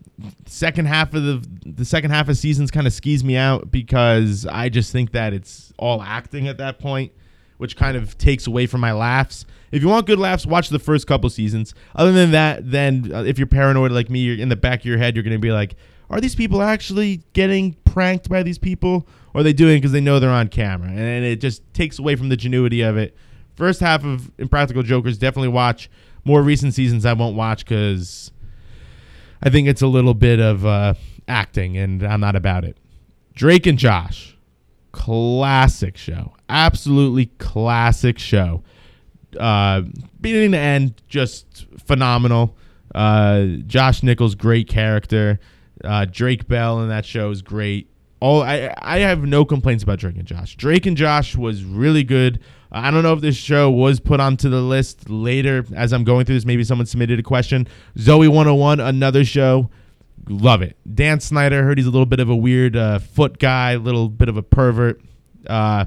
Second 0.46 0.86
half 0.86 1.14
of 1.14 1.22
the 1.22 1.48
the 1.64 1.84
second 1.84 2.10
half 2.10 2.28
of 2.28 2.36
seasons 2.36 2.70
kind 2.70 2.86
of 2.86 2.92
skis 2.92 3.22
me 3.22 3.36
out 3.36 3.70
because 3.70 4.46
I 4.46 4.68
just 4.68 4.90
think 4.92 5.12
that 5.12 5.32
it's 5.32 5.72
all 5.78 6.02
acting 6.02 6.48
at 6.48 6.58
that 6.58 6.80
point, 6.80 7.12
which 7.58 7.76
kind 7.76 7.96
of 7.96 8.16
takes 8.16 8.46
away 8.46 8.66
from 8.66 8.80
my 8.80 8.92
laughs. 8.92 9.44
If 9.70 9.82
you 9.82 9.88
want 9.88 10.06
good 10.06 10.18
laughs, 10.18 10.46
watch 10.46 10.70
the 10.70 10.78
first 10.78 11.06
couple 11.06 11.28
seasons. 11.28 11.74
Other 11.94 12.12
than 12.12 12.30
that, 12.30 12.70
then 12.70 13.12
uh, 13.12 13.22
if 13.24 13.38
you're 13.38 13.46
paranoid 13.46 13.92
like 13.92 14.08
me, 14.08 14.20
you're 14.20 14.38
in 14.38 14.48
the 14.48 14.56
back 14.56 14.80
of 14.80 14.86
your 14.86 14.98
head, 14.98 15.14
you're 15.14 15.22
going 15.22 15.36
to 15.36 15.38
be 15.38 15.52
like, 15.52 15.76
are 16.10 16.20
these 16.20 16.34
people 16.34 16.62
actually 16.62 17.22
getting 17.34 17.74
pranked 17.84 18.28
by 18.28 18.42
these 18.42 18.58
people, 18.58 19.06
or 19.34 19.40
are 19.40 19.44
they 19.44 19.52
doing 19.52 19.74
it 19.74 19.78
because 19.80 19.92
they 19.92 20.00
know 20.00 20.18
they're 20.18 20.30
on 20.30 20.48
camera? 20.48 20.88
And 20.88 21.24
it 21.24 21.40
just 21.40 21.62
takes 21.74 21.98
away 21.98 22.16
from 22.16 22.30
the 22.30 22.36
genuity 22.36 22.88
of 22.88 22.96
it. 22.96 23.14
First 23.56 23.80
half 23.80 24.04
of 24.04 24.30
Impractical 24.38 24.82
Jokers, 24.82 25.18
definitely 25.18 25.48
watch. 25.48 25.90
More 26.24 26.42
recent 26.42 26.74
seasons, 26.74 27.04
I 27.04 27.12
won't 27.12 27.36
watch 27.36 27.64
because 27.64 28.32
I 29.42 29.50
think 29.50 29.68
it's 29.68 29.82
a 29.82 29.86
little 29.86 30.14
bit 30.14 30.40
of 30.40 30.64
uh, 30.64 30.94
acting, 31.26 31.76
and 31.76 32.02
I'm 32.02 32.20
not 32.20 32.36
about 32.36 32.64
it. 32.64 32.76
Drake 33.34 33.66
and 33.66 33.78
Josh, 33.78 34.36
classic 34.92 35.96
show, 35.96 36.34
absolutely 36.48 37.26
classic 37.38 38.18
show. 38.18 38.62
Uh, 39.38 39.82
beginning 40.20 40.52
to 40.52 40.58
end, 40.58 41.02
just 41.08 41.66
phenomenal. 41.86 42.56
Uh, 42.94 43.44
Josh 43.66 44.02
Nichols, 44.02 44.34
great 44.34 44.68
character. 44.68 45.38
Uh, 45.84 46.06
Drake 46.10 46.48
Bell 46.48 46.80
in 46.80 46.88
that 46.88 47.04
show 47.04 47.30
is 47.30 47.42
great. 47.42 47.90
All 48.20 48.42
I 48.42 48.74
I 48.78 48.98
have 48.98 49.22
no 49.22 49.44
complaints 49.44 49.84
about 49.84 50.00
Drake 50.00 50.16
and 50.16 50.26
Josh. 50.26 50.56
Drake 50.56 50.86
and 50.86 50.96
Josh 50.96 51.36
was 51.36 51.62
really 51.62 52.02
good. 52.02 52.40
I 52.72 52.90
don't 52.90 53.02
know 53.02 53.12
if 53.12 53.20
this 53.20 53.36
show 53.36 53.70
was 53.70 54.00
put 54.00 54.20
onto 54.20 54.48
the 54.48 54.60
list 54.60 55.08
later 55.08 55.64
as 55.74 55.92
I'm 55.92 56.04
going 56.04 56.26
through 56.26 56.34
this. 56.34 56.44
Maybe 56.44 56.64
someone 56.64 56.86
submitted 56.86 57.18
a 57.18 57.22
question. 57.22 57.66
Zoey 57.96 58.28
101, 58.28 58.80
another 58.80 59.24
show. 59.24 59.70
Love 60.28 60.60
it. 60.62 60.76
Dan 60.94 61.20
Schneider, 61.20 61.62
heard 61.62 61.78
he's 61.78 61.86
a 61.86 61.90
little 61.90 62.06
bit 62.06 62.20
of 62.20 62.28
a 62.28 62.36
weird 62.36 62.76
uh, 62.76 62.98
foot 62.98 63.38
guy, 63.38 63.76
little 63.76 64.08
bit 64.08 64.28
of 64.28 64.36
a 64.36 64.42
pervert. 64.42 65.00
Uh, 65.46 65.86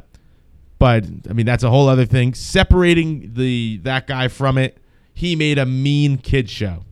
but 0.81 1.05
I 1.29 1.33
mean 1.33 1.45
that's 1.45 1.61
a 1.61 1.69
whole 1.69 1.87
other 1.87 2.07
thing. 2.07 2.33
Separating 2.33 3.35
the 3.35 3.77
that 3.83 4.07
guy 4.07 4.27
from 4.29 4.57
it, 4.57 4.79
he 5.13 5.35
made 5.35 5.59
a 5.59 5.65
mean 5.67 6.17
kid 6.17 6.49
show. 6.49 6.83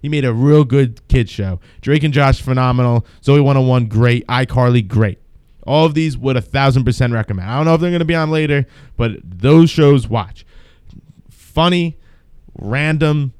He 0.00 0.08
made 0.08 0.24
a 0.24 0.32
real 0.32 0.64
good 0.64 1.06
kid 1.08 1.28
show. 1.28 1.60
Drake 1.82 2.04
and 2.04 2.14
Josh, 2.14 2.40
phenomenal. 2.40 3.04
Zoey 3.20 3.44
101, 3.44 3.84
great. 3.88 4.26
iCarly, 4.28 4.88
great. 4.88 5.18
All 5.66 5.84
of 5.84 5.92
these 5.92 6.16
would 6.16 6.38
a 6.38 6.40
thousand 6.40 6.84
percent 6.84 7.12
recommend. 7.12 7.50
I 7.50 7.58
don't 7.58 7.66
know 7.66 7.74
if 7.74 7.82
they're 7.82 7.90
going 7.90 7.98
to 7.98 8.06
be 8.06 8.14
on 8.14 8.30
later, 8.30 8.64
but 8.96 9.12
those 9.22 9.68
shows 9.68 10.08
watch. 10.08 10.46
Funny, 11.28 11.98
random. 12.58 13.34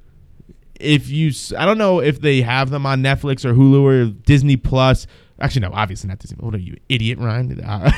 If 0.78 1.08
you, 1.08 1.32
I 1.56 1.64
don't 1.64 1.78
know 1.78 2.00
if 2.00 2.20
they 2.20 2.42
have 2.42 2.68
them 2.68 2.84
on 2.84 3.02
Netflix 3.02 3.46
or 3.46 3.54
Hulu 3.54 3.82
or 3.82 4.10
Disney 4.10 4.58
Plus. 4.58 5.06
Actually, 5.44 5.60
no, 5.60 5.72
obviously 5.74 6.08
not 6.08 6.18
Disney. 6.18 6.38
What 6.40 6.54
are 6.54 6.58
you, 6.58 6.78
idiot, 6.88 7.18
Ryan? 7.18 7.60
Uh, 7.64 7.90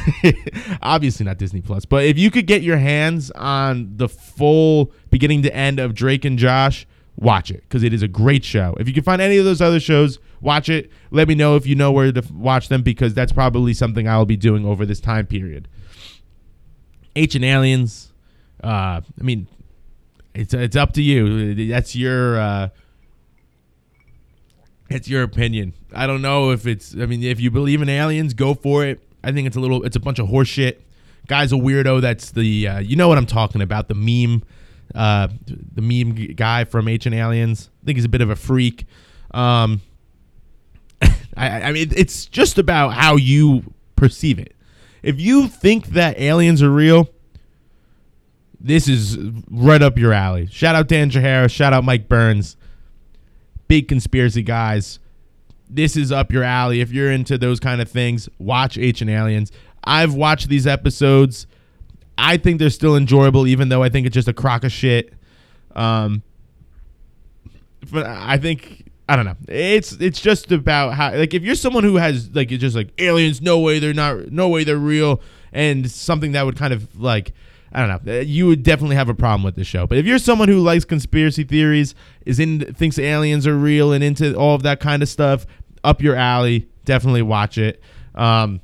obviously 0.83 1.25
not 1.25 1.39
Disney 1.39 1.61
Plus. 1.61 1.85
But 1.85 2.05
if 2.05 2.19
you 2.19 2.29
could 2.29 2.49
get 2.49 2.63
your 2.63 2.77
hands 2.77 3.31
on 3.31 3.97
the 3.97 4.09
full 4.09 4.93
beginning 5.11 5.43
to 5.43 5.55
end 5.55 5.79
of 5.79 5.95
Drake 5.95 6.25
and 6.25 6.41
Josh, 6.41 6.89
watch 7.15 7.53
it 7.53 7.63
because 7.63 7.85
it 7.85 7.95
is 7.95 8.03
a 8.03 8.09
great 8.09 8.45
show. 8.45 8.75
If 8.81 8.89
you 8.89 8.95
can 8.95 9.05
find 9.05 9.23
any 9.23 9.37
of 9.37 9.45
those 9.45 9.61
other 9.61 9.79
shows, 9.79 10.19
watch 10.41 10.69
it. 10.69 10.91
Let 11.13 11.29
me 11.29 11.37
know 11.37 11.55
if 11.55 11.69
you 11.69 11.77
know 11.77 11.93
where 11.93 12.11
to 12.11 12.19
f- 12.21 12.31
watch 12.33 12.69
them 12.69 12.83
because 12.83 13.15
that's 13.15 13.31
probably 13.33 13.75
something 13.75 14.09
I'll 14.09 14.27
be 14.27 14.37
doing 14.37 14.67
over 14.67 14.85
this 14.85 14.99
time 14.99 15.27
period. 15.27 15.69
Ancient 17.15 17.45
Aliens. 17.45 18.13
Uh, 18.65 19.03
I 19.03 19.23
mean, 19.23 19.47
it's 20.35 20.53
it's 20.53 20.75
up 20.75 20.95
to 20.95 21.03
you. 21.03 21.69
That's 21.69 21.95
your 21.95 22.41
uh, 22.41 22.69
it's 24.89 25.09
your 25.09 25.23
opinion. 25.23 25.75
I 25.95 26.07
don't 26.07 26.23
know 26.23 26.51
if 26.51 26.67
it's. 26.67 26.95
I 26.95 27.07
mean, 27.07 27.23
if 27.23 27.41
you 27.41 27.51
believe 27.51 27.83
in 27.83 27.89
aliens, 27.89 28.35
go 28.35 28.55
for 28.55 28.85
it. 28.85 29.03
I 29.25 29.33
think 29.33 29.47
it's 29.47 29.57
a 29.57 29.61
little. 29.61 29.83
It's 29.85 29.97
a 29.97 30.01
bunch 30.01 30.19
of 30.19 30.29
horseshit. 30.29 30.79
Guy's 31.27 31.53
a 31.53 31.57
weirdo. 31.57 32.01
That's 32.01 32.31
the. 32.31 32.69
Uh, 32.69 32.79
you 32.79 32.97
know 32.97 33.09
what 33.09 33.19
I'm 33.19 33.27
talking 33.27 33.61
about. 33.63 33.89
The 33.89 33.95
meme. 33.95 34.43
Uh, 34.95 35.29
the 35.47 35.83
meme 35.83 36.15
guy 36.35 36.65
from 36.65 36.89
Ancient 36.89 37.15
Aliens. 37.15 37.71
I 37.83 37.87
think 37.87 37.99
he's 37.99 38.05
a 38.05 38.09
bit 38.09 38.21
of 38.21 38.31
a 38.31 38.37
freak. 38.37 38.87
Um, 39.33 39.81
I, 41.37 41.63
I 41.63 41.73
mean, 41.73 41.93
it's 41.95 42.27
just 42.27 42.57
about 42.57 42.95
how 42.95 43.17
you 43.17 43.75
perceive 43.97 44.39
it. 44.39 44.55
If 45.03 45.21
you 45.21 45.49
think 45.49 45.89
that 45.89 46.19
aliens 46.19 46.63
are 46.63 46.71
real, 46.71 47.11
this 48.61 48.89
is 48.89 49.19
right 49.51 49.83
up 49.83 49.99
your 49.99 50.13
alley. 50.13 50.47
Shout 50.47 50.75
out 50.75 50.89
Dan 50.89 51.11
Harris. 51.11 51.53
Shout 51.53 51.73
out 51.73 51.85
Mike 51.85 52.09
Burns. 52.09 52.57
Big 53.69 53.89
conspiracy 53.89 54.43
guys. 54.43 54.99
This 55.69 55.97
is 55.97 56.13
up 56.13 56.33
your 56.33 56.45
alley. 56.45 56.81
If 56.81 56.93
you're 56.93 57.11
into 57.11 57.37
those 57.39 57.59
kind 57.59 57.81
of 57.81 57.89
things, 57.89 58.29
watch 58.39 58.79
Ancient 58.79 59.11
Aliens. 59.11 59.51
I've 59.85 60.15
watched 60.15 60.49
these 60.49 60.67
episodes. 60.67 61.47
I 62.19 62.37
think 62.37 62.59
they're 62.59 62.71
still 62.71 62.97
enjoyable, 62.97 63.47
even 63.47 63.69
though 63.69 63.83
I 63.83 63.89
think 63.89 64.07
it's 64.07 64.15
just 64.15 64.29
a 64.29 64.33
crock 64.33 64.65
of 64.65 64.73
shit. 64.73 65.13
Um, 65.75 66.23
but 67.93 68.07
I 68.07 68.39
think 68.39 68.87
I 69.09 69.17
don't 69.17 69.25
know. 69.25 69.37
It's 69.49 69.93
it's 69.93 70.21
just 70.21 70.51
about 70.51 70.95
how 70.95 71.15
like 71.15 71.35
if 71.35 71.43
you're 71.43 71.55
someone 71.55 71.85
who 71.85 71.97
has 71.97 72.35
like 72.35 72.51
it's 72.51 72.61
just 72.61 72.75
like 72.75 72.91
aliens, 72.99 73.41
no 73.41 73.61
way 73.61 73.79
they're 73.79 73.95
not, 73.95 74.33
no 74.33 74.49
way 74.49 74.65
they're 74.65 74.77
real, 74.77 75.21
and 75.53 75.89
something 75.91 76.33
that 76.33 76.45
would 76.45 76.57
kind 76.57 76.73
of 76.73 77.01
like 77.01 77.33
I 77.73 77.85
don't 77.85 78.07
know, 78.07 78.13
uh, 78.13 78.21
you 78.21 78.47
would 78.47 78.63
definitely 78.63 78.97
have 78.97 79.09
a 79.09 79.15
problem 79.15 79.43
with 79.43 79.57
the 79.57 79.65
show. 79.65 79.87
But 79.87 79.99
if 79.99 80.07
you're 80.07 80.19
someone 80.19 80.49
who 80.49 80.61
likes 80.61 80.85
conspiracy 80.85 81.45
theories, 81.45 81.95
is 82.25 82.39
in 82.41 82.75
thinks 82.75 82.99
aliens 82.99 83.47
are 83.47 83.57
real 83.57 83.93
and 83.93 84.03
into 84.03 84.35
all 84.35 84.55
of 84.55 84.63
that 84.63 84.81
kind 84.81 85.03
of 85.03 85.09
stuff, 85.09 85.47
up 85.85 86.03
your 86.03 86.17
alley, 86.17 86.69
definitely 86.85 87.23
watch 87.23 87.59
it. 87.59 87.83
Um, 88.15 88.61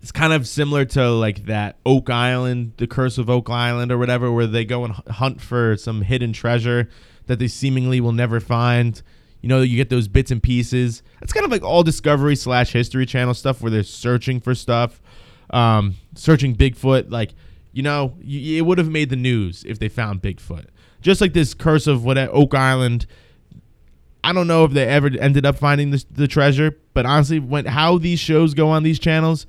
it's 0.00 0.12
kind 0.12 0.32
of 0.32 0.46
similar 0.46 0.84
to 0.86 1.10
like 1.10 1.46
that 1.46 1.76
Oak 1.84 2.08
Island, 2.10 2.72
the 2.76 2.86
Curse 2.86 3.18
of 3.18 3.28
Oak 3.28 3.50
Island, 3.50 3.90
or 3.90 3.98
whatever, 3.98 4.30
where 4.30 4.46
they 4.46 4.64
go 4.64 4.84
and 4.84 4.94
hunt 4.94 5.40
for 5.40 5.76
some 5.76 6.02
hidden 6.02 6.32
treasure 6.32 6.88
that 7.26 7.38
they 7.38 7.48
seemingly 7.48 8.00
will 8.00 8.12
never 8.12 8.40
find. 8.40 9.02
You 9.40 9.48
know, 9.48 9.60
you 9.62 9.76
get 9.76 9.90
those 9.90 10.08
bits 10.08 10.30
and 10.30 10.42
pieces. 10.42 11.02
It's 11.22 11.32
kind 11.32 11.44
of 11.44 11.52
like 11.52 11.62
all 11.62 11.82
Discovery 11.82 12.36
slash 12.36 12.72
History 12.72 13.06
Channel 13.06 13.34
stuff 13.34 13.60
where 13.60 13.70
they're 13.70 13.82
searching 13.82 14.40
for 14.40 14.54
stuff, 14.54 15.00
um, 15.50 15.94
searching 16.14 16.56
Bigfoot. 16.56 17.10
Like, 17.10 17.34
you 17.72 17.82
know, 17.82 18.16
it 18.20 18.64
would 18.64 18.78
have 18.78 18.90
made 18.90 19.10
the 19.10 19.16
news 19.16 19.64
if 19.66 19.78
they 19.78 19.88
found 19.88 20.22
Bigfoot. 20.22 20.66
Just 21.00 21.20
like 21.20 21.32
this 21.32 21.54
Curse 21.54 21.86
of 21.86 22.04
what 22.04 22.18
Oak 22.18 22.54
Island. 22.54 23.06
I 24.24 24.32
don't 24.32 24.48
know 24.48 24.64
if 24.64 24.72
they 24.72 24.86
ever 24.86 25.10
ended 25.18 25.46
up 25.46 25.56
finding 25.56 25.90
the, 25.90 26.04
the 26.10 26.26
treasure, 26.26 26.76
but 26.92 27.06
honestly, 27.06 27.38
when 27.38 27.66
how 27.66 27.98
these 27.98 28.18
shows 28.18 28.52
go 28.52 28.68
on 28.68 28.82
these 28.82 28.98
channels, 28.98 29.46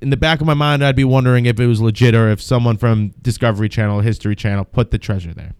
in 0.00 0.10
the 0.10 0.16
back 0.16 0.40
of 0.40 0.46
my 0.46 0.54
mind, 0.54 0.84
I'd 0.84 0.96
be 0.96 1.04
wondering 1.04 1.46
if 1.46 1.60
it 1.60 1.66
was 1.66 1.80
legit 1.80 2.14
or 2.14 2.28
if 2.28 2.40
someone 2.40 2.76
from 2.76 3.14
Discovery 3.22 3.68
Channel, 3.68 4.00
History 4.00 4.34
Channel, 4.34 4.64
put 4.64 4.90
the 4.90 4.98
treasure 4.98 5.32
there. 5.32 5.54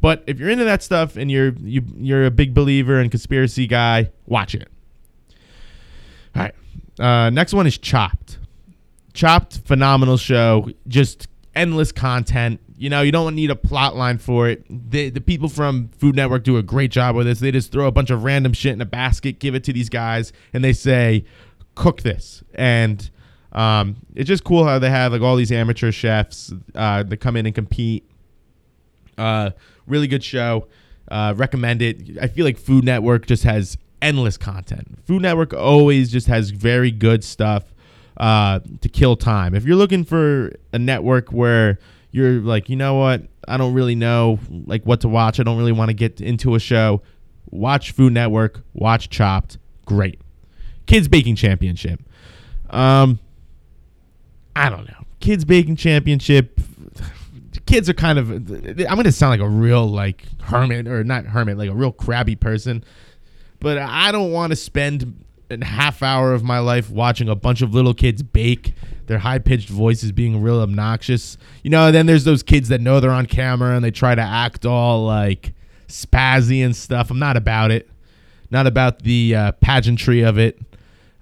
But 0.00 0.24
if 0.26 0.38
you're 0.38 0.50
into 0.50 0.64
that 0.64 0.82
stuff 0.82 1.16
and 1.16 1.30
you're 1.30 1.52
you, 1.60 1.82
you're 1.96 2.24
a 2.26 2.30
big 2.30 2.54
believer 2.54 3.00
and 3.00 3.10
conspiracy 3.10 3.66
guy, 3.66 4.10
watch 4.26 4.54
it. 4.54 4.68
All 6.34 6.42
right. 6.42 6.54
Uh, 6.98 7.30
next 7.30 7.52
one 7.54 7.66
is 7.66 7.78
Chopped. 7.78 8.37
Chopped, 9.18 9.58
phenomenal 9.64 10.16
show. 10.16 10.70
Just 10.86 11.26
endless 11.52 11.90
content. 11.90 12.60
You 12.76 12.88
know, 12.88 13.02
you 13.02 13.10
don't 13.10 13.34
need 13.34 13.50
a 13.50 13.56
plot 13.56 13.96
line 13.96 14.18
for 14.18 14.48
it. 14.48 14.64
The, 14.68 15.10
the 15.10 15.20
people 15.20 15.48
from 15.48 15.88
Food 15.88 16.14
Network 16.14 16.44
do 16.44 16.56
a 16.56 16.62
great 16.62 16.92
job 16.92 17.16
with 17.16 17.26
this. 17.26 17.40
They 17.40 17.50
just 17.50 17.72
throw 17.72 17.88
a 17.88 17.90
bunch 17.90 18.10
of 18.10 18.22
random 18.22 18.52
shit 18.52 18.74
in 18.74 18.80
a 18.80 18.86
basket, 18.86 19.40
give 19.40 19.56
it 19.56 19.64
to 19.64 19.72
these 19.72 19.88
guys, 19.88 20.32
and 20.52 20.62
they 20.62 20.72
say, 20.72 21.24
cook 21.74 22.02
this. 22.02 22.44
And 22.54 23.10
um, 23.50 23.96
it's 24.14 24.28
just 24.28 24.44
cool 24.44 24.64
how 24.64 24.78
they 24.78 24.88
have 24.88 25.10
like 25.10 25.20
all 25.20 25.34
these 25.34 25.50
amateur 25.50 25.90
chefs 25.90 26.52
uh, 26.76 27.02
that 27.02 27.16
come 27.16 27.34
in 27.34 27.44
and 27.44 27.56
compete. 27.56 28.08
Uh, 29.18 29.50
really 29.88 30.06
good 30.06 30.22
show. 30.22 30.68
Uh, 31.10 31.34
recommend 31.36 31.82
it. 31.82 32.18
I 32.22 32.28
feel 32.28 32.44
like 32.44 32.56
Food 32.56 32.84
Network 32.84 33.26
just 33.26 33.42
has 33.42 33.78
endless 34.00 34.36
content. 34.36 34.96
Food 35.06 35.22
Network 35.22 35.52
always 35.54 36.12
just 36.12 36.28
has 36.28 36.50
very 36.50 36.92
good 36.92 37.24
stuff 37.24 37.64
uh, 38.18 38.60
to 38.80 38.88
kill 38.88 39.16
time. 39.16 39.54
If 39.54 39.64
you're 39.64 39.76
looking 39.76 40.04
for 40.04 40.52
a 40.72 40.78
network 40.78 41.30
where 41.30 41.78
you're 42.10 42.40
like, 42.40 42.68
you 42.68 42.76
know 42.76 42.94
what, 42.94 43.22
I 43.46 43.56
don't 43.56 43.74
really 43.74 43.94
know 43.94 44.38
like 44.66 44.84
what 44.84 45.00
to 45.02 45.08
watch. 45.08 45.40
I 45.40 45.42
don't 45.42 45.56
really 45.56 45.72
want 45.72 45.88
to 45.88 45.94
get 45.94 46.20
into 46.20 46.54
a 46.54 46.60
show. 46.60 47.02
Watch 47.50 47.92
Food 47.92 48.12
Network. 48.12 48.62
Watch 48.74 49.08
Chopped. 49.08 49.58
Great. 49.86 50.20
Kids 50.86 51.08
Baking 51.08 51.36
Championship. 51.36 52.00
Um, 52.70 53.18
I 54.54 54.68
don't 54.68 54.86
know. 54.86 55.04
Kids 55.20 55.44
Baking 55.44 55.76
Championship. 55.76 56.60
Kids 57.66 57.88
are 57.88 57.94
kind 57.94 58.18
of. 58.18 58.30
I'm 58.30 58.96
gonna 58.96 59.12
sound 59.12 59.30
like 59.30 59.46
a 59.46 59.48
real 59.48 59.86
like 59.86 60.24
hermit 60.42 60.88
or 60.88 61.04
not 61.04 61.24
hermit, 61.24 61.56
like 61.56 61.70
a 61.70 61.74
real 61.74 61.92
crabby 61.92 62.36
person. 62.36 62.84
But 63.60 63.78
I 63.78 64.12
don't 64.12 64.32
want 64.32 64.50
to 64.50 64.56
spend 64.56 65.24
a 65.50 65.64
half 65.64 66.02
hour 66.02 66.34
of 66.34 66.42
my 66.42 66.58
life 66.58 66.90
watching 66.90 67.28
a 67.28 67.34
bunch 67.34 67.62
of 67.62 67.74
little 67.74 67.94
kids 67.94 68.22
bake. 68.22 68.74
Their 69.06 69.18
high 69.18 69.38
pitched 69.38 69.68
voices 69.68 70.12
being 70.12 70.42
real 70.42 70.60
obnoxious. 70.60 71.38
You 71.62 71.70
know, 71.70 71.90
then 71.90 72.06
there's 72.06 72.24
those 72.24 72.42
kids 72.42 72.68
that 72.68 72.80
know 72.80 73.00
they're 73.00 73.10
on 73.10 73.26
camera 73.26 73.74
and 73.74 73.84
they 73.84 73.90
try 73.90 74.14
to 74.14 74.22
act 74.22 74.66
all 74.66 75.06
like 75.06 75.54
spazzy 75.88 76.64
and 76.64 76.76
stuff. 76.76 77.10
I'm 77.10 77.18
not 77.18 77.36
about 77.36 77.70
it. 77.70 77.88
Not 78.50 78.66
about 78.66 79.02
the 79.02 79.34
uh, 79.34 79.52
pageantry 79.52 80.22
of 80.22 80.38
it. 80.38 80.58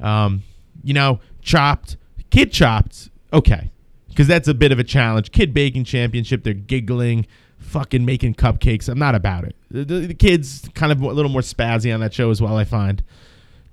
Um, 0.00 0.42
you 0.82 0.94
know, 0.94 1.20
chopped, 1.42 1.96
kid 2.30 2.52
chopped, 2.52 3.08
okay, 3.32 3.70
because 4.08 4.26
that's 4.26 4.48
a 4.48 4.54
bit 4.54 4.72
of 4.72 4.78
a 4.78 4.84
challenge. 4.84 5.32
Kid 5.32 5.54
baking 5.54 5.84
championship, 5.84 6.44
they're 6.44 6.54
giggling, 6.54 7.26
fucking 7.58 8.04
making 8.04 8.34
cupcakes. 8.34 8.88
I'm 8.88 8.98
not 8.98 9.14
about 9.14 9.44
it. 9.44 9.56
The, 9.70 9.84
the, 9.84 10.06
the 10.08 10.14
kids 10.14 10.68
kind 10.74 10.92
of 10.92 11.00
a 11.00 11.06
little 11.06 11.30
more 11.30 11.40
spazzy 11.40 11.92
on 11.92 12.00
that 12.00 12.14
show 12.14 12.30
as 12.30 12.40
well. 12.40 12.56
I 12.56 12.64
find 12.64 13.02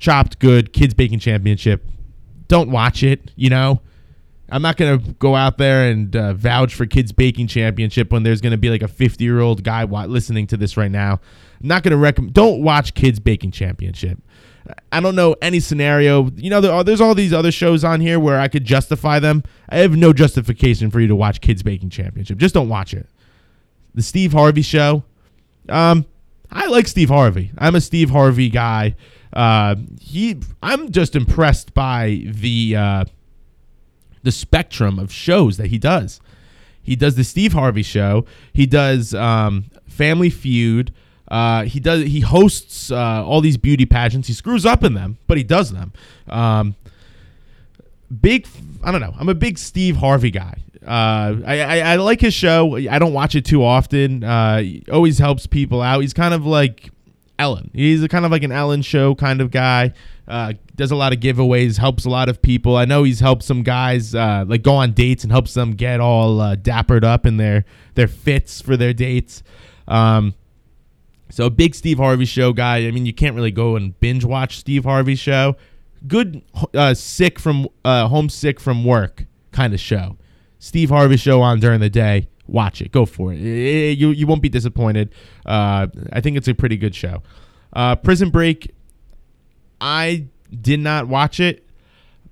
chopped 0.04 0.40
good. 0.40 0.74
Kids 0.74 0.94
baking 0.94 1.20
championship. 1.20 1.86
Don't 2.48 2.70
watch 2.70 3.04
it. 3.04 3.32
You 3.36 3.50
know. 3.50 3.82
I'm 4.50 4.62
not 4.62 4.78
gonna 4.78 4.98
go 4.98 5.36
out 5.36 5.58
there 5.58 5.90
and 5.90 6.16
uh, 6.16 6.34
vouch 6.34 6.76
for 6.76 6.86
kids 6.86 7.12
baking 7.12 7.48
championship 7.48 8.12
when 8.12 8.22
there's 8.22 8.42
gonna 8.42 8.58
be 8.58 8.70
like 8.70 8.84
a 8.84 8.88
50 8.88 9.24
year 9.24 9.40
old 9.40 9.64
guy 9.64 9.84
listening 9.86 10.46
to 10.48 10.58
this 10.58 10.78
right 10.78 10.92
now. 10.92 11.14
I'm 11.62 11.68
not 11.68 11.82
gonna 11.82 11.98
recommend. 11.98 12.36
Don't 12.36 12.62
watch 12.62 12.94
kids 12.94 13.20
baking 13.20 13.52
championship. 13.52 14.20
I 14.92 15.00
don't 15.00 15.16
know 15.16 15.36
any 15.42 15.60
scenario. 15.60 16.30
You 16.36 16.50
know, 16.50 16.62
there 16.62 16.72
are, 16.72 16.84
there's 16.84 17.02
all 17.02 17.16
these 17.16 17.34
other 17.34 17.52
shows 17.52 17.84
on 17.84 18.00
here 18.00 18.20
where 18.20 18.40
I 18.40 18.48
could 18.48 18.66
justify 18.66 19.20
them. 19.20 19.44
I 19.70 19.78
have 19.78 19.96
no 19.96 20.14
justification 20.14 20.92
for 20.92 21.00
you 21.00 21.08
to 21.08 21.16
watch 21.16 21.42
Kids 21.42 21.64
Baking 21.64 21.90
Championship. 21.90 22.38
Just 22.38 22.54
don't 22.54 22.70
watch 22.70 22.94
it. 22.94 23.08
The 23.96 24.04
Steve 24.04 24.34
Harvey 24.34 24.62
Show. 24.62 25.04
Um, 25.68 26.06
I 26.54 26.68
like 26.68 26.88
Steve 26.88 27.10
Harvey. 27.10 27.52
I'm 27.58 27.76
a 27.76 27.82
Steve 27.82 28.12
Harvey 28.12 28.50
guy. 28.50 28.96
Uh, 29.34 29.76
he, 30.00 30.40
I'm 30.62 30.92
just 30.92 31.16
impressed 31.16 31.74
by 31.74 32.24
the 32.26 32.76
uh, 32.76 33.06
the 34.22 34.32
spectrum 34.32 35.00
of 35.00 35.12
shows 35.12 35.58
that 35.58 35.68
he 35.68 35.80
does. 35.80 36.22
He 36.84 36.96
does 36.96 37.16
the 37.16 37.24
Steve 37.24 37.54
Harvey 37.54 37.82
Show. 37.82 38.26
He 38.54 38.66
does 38.66 39.14
um, 39.16 39.66
Family 39.88 40.30
Feud. 40.30 40.94
Uh, 41.30 41.64
he 41.64 41.80
does. 41.80 42.04
He 42.04 42.20
hosts 42.20 42.92
uh, 42.92 43.26
all 43.26 43.42
these 43.42 43.58
beauty 43.58 43.86
pageants. 43.86 44.28
He 44.28 44.34
screws 44.34 44.66
up 44.66 44.84
in 44.84 44.94
them, 44.94 45.18
but 45.26 45.38
he 45.38 45.44
does 45.44 45.72
them. 45.72 45.94
Um, 46.28 46.76
big. 48.22 48.48
I 48.84 48.92
don't 48.92 49.02
know. 49.02 49.16
I'm 49.18 49.30
a 49.30 49.34
big 49.34 49.58
Steve 49.58 49.96
Harvey 49.96 50.30
guy. 50.30 50.62
Uh, 50.86 51.42
I, 51.46 51.62
I, 51.62 51.78
I 51.80 51.96
like 51.96 52.22
his 52.22 52.34
show. 52.34 52.76
I 52.76 53.00
don't 53.00 53.14
watch 53.14 53.36
it 53.36 53.46
too 53.46 53.64
often. 53.64 54.24
Uh, 54.24 54.60
he 54.60 54.84
always 54.92 55.18
helps 55.18 55.48
people 55.48 55.82
out. 55.82 56.02
He's 56.02 56.14
kind 56.14 56.34
of 56.34 56.46
like 56.46 56.90
Ellen. 57.40 57.72
He's 57.74 58.04
a 58.04 58.08
kind 58.08 58.26
of 58.26 58.32
like 58.32 58.44
an 58.44 58.52
Ellen 58.52 58.82
show 58.82 59.16
kind 59.16 59.42
of 59.42 59.52
guy. 59.52 59.94
Uh, 60.28 60.54
does 60.76 60.92
a 60.92 60.96
lot 60.96 61.14
of 61.14 61.20
giveaways, 61.20 61.78
helps 61.78 62.06
a 62.06 62.10
lot 62.10 62.30
of 62.30 62.42
people. 62.42 62.78
I 62.78 62.86
know 62.86 63.04
he's 63.04 63.20
helped 63.20 63.44
some 63.44 63.64
guys 63.64 64.16
uh, 64.16 64.46
like 64.48 64.64
go 64.64 64.76
on 64.76 64.94
dates 64.94 65.24
and 65.24 65.32
helps 65.32 65.54
them 65.54 65.72
get 65.72 66.00
all 66.00 66.40
uh, 66.40 66.56
dappered 66.56 67.04
up 67.04 67.26
in 67.26 67.38
their 67.38 67.66
their 67.96 68.08
fits 68.08 68.62
for 68.62 68.78
their 68.78 68.94
dates. 68.94 69.44
Um, 69.88 70.34
so 71.30 71.48
a 71.48 71.50
big 71.50 71.76
Steve 71.76 71.98
Harvey 71.98 72.26
show 72.26 72.54
guy. 72.54 72.88
I 72.88 72.92
mean, 72.92 73.06
you 73.06 73.14
can't 73.14 73.36
really 73.36 73.52
go 73.52 73.76
and 73.76 74.00
binge 74.00 74.24
watch 74.24 74.60
Steve 74.60 74.84
Harvey 74.86 75.16
show. 75.16 75.56
Good 76.08 76.42
uh, 76.74 76.94
sick 76.94 77.40
from 77.40 77.68
uh, 77.84 78.08
homesick 78.08 78.60
from 78.60 78.86
work 78.86 79.26
kind 79.52 79.74
of 79.74 79.80
show. 79.80 80.18
Steve 80.64 80.92
Harvey 80.92 81.18
show 81.18 81.42
on 81.42 81.60
during 81.60 81.82
the 81.82 81.90
day. 81.90 82.30
Watch 82.48 82.82
it. 82.82 82.94
Go 82.94 83.06
for 83.06 83.34
it. 83.34 83.38
You 83.38 84.12
you 84.12 84.26
won't 84.26 84.42
be 84.42 84.48
disappointed. 84.48 85.14
Uh, 85.46 85.88
I 86.14 86.22
think 86.22 86.38
it's 86.38 86.48
a 86.48 86.54
pretty 86.54 86.78
good 86.78 86.96
show. 86.96 87.22
Uh, 87.74 87.98
Prison 87.98 88.30
Break. 88.30 88.74
I 89.82 90.28
did 90.62 90.80
not 90.80 91.10
watch 91.10 91.42
it, 91.42 91.68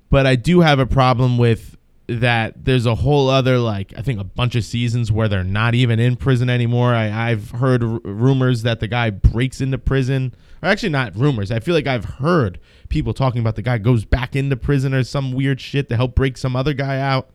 but 0.10 0.26
I 0.26 0.38
do 0.38 0.62
have 0.62 0.80
a 0.80 0.86
problem 0.86 1.38
with 1.38 1.76
that. 2.08 2.64
There's 2.64 2.86
a 2.86 2.96
whole 2.96 3.28
other 3.28 3.58
like 3.58 3.94
I 3.98 4.02
think 4.02 4.22
a 4.22 4.24
bunch 4.24 4.56
of 4.56 4.64
seasons 4.64 5.12
where 5.12 5.28
they're 5.28 5.44
not 5.44 5.76
even 5.76 6.00
in 6.00 6.16
prison 6.16 6.50
anymore. 6.50 6.94
I, 6.94 7.32
I've 7.32 7.52
heard 7.52 7.84
r- 7.84 8.00
rumors 8.06 8.64
that 8.64 8.80
the 8.80 8.88
guy 8.88 9.10
breaks 9.10 9.60
into 9.60 9.78
prison. 9.78 10.34
Or 10.64 10.70
actually, 10.70 10.90
not 10.90 11.18
rumors. 11.18 11.52
I 11.52 11.60
feel 11.60 11.76
like 11.76 11.88
I've 11.88 12.06
heard 12.06 12.62
people 12.88 13.14
talking 13.14 13.42
about 13.42 13.58
the 13.58 13.62
guy 13.62 13.78
goes 13.78 14.06
back 14.06 14.38
into 14.38 14.56
prison 14.56 14.94
or 14.94 15.04
some 15.04 15.34
weird 15.34 15.60
shit 15.60 15.90
to 15.90 15.98
help 15.98 16.16
break 16.16 16.38
some 16.38 16.56
other 16.56 16.74
guy 16.74 16.98
out. 16.98 17.30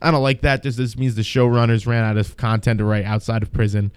I 0.00 0.10
don't 0.10 0.22
like 0.22 0.42
that. 0.42 0.62
Just 0.62 0.78
this 0.78 0.96
means 0.96 1.14
the 1.14 1.22
showrunners 1.22 1.86
ran 1.86 2.04
out 2.04 2.16
of 2.16 2.36
content 2.36 2.78
to 2.78 2.84
write 2.84 3.04
outside 3.04 3.42
of 3.42 3.52
prison. 3.52 3.92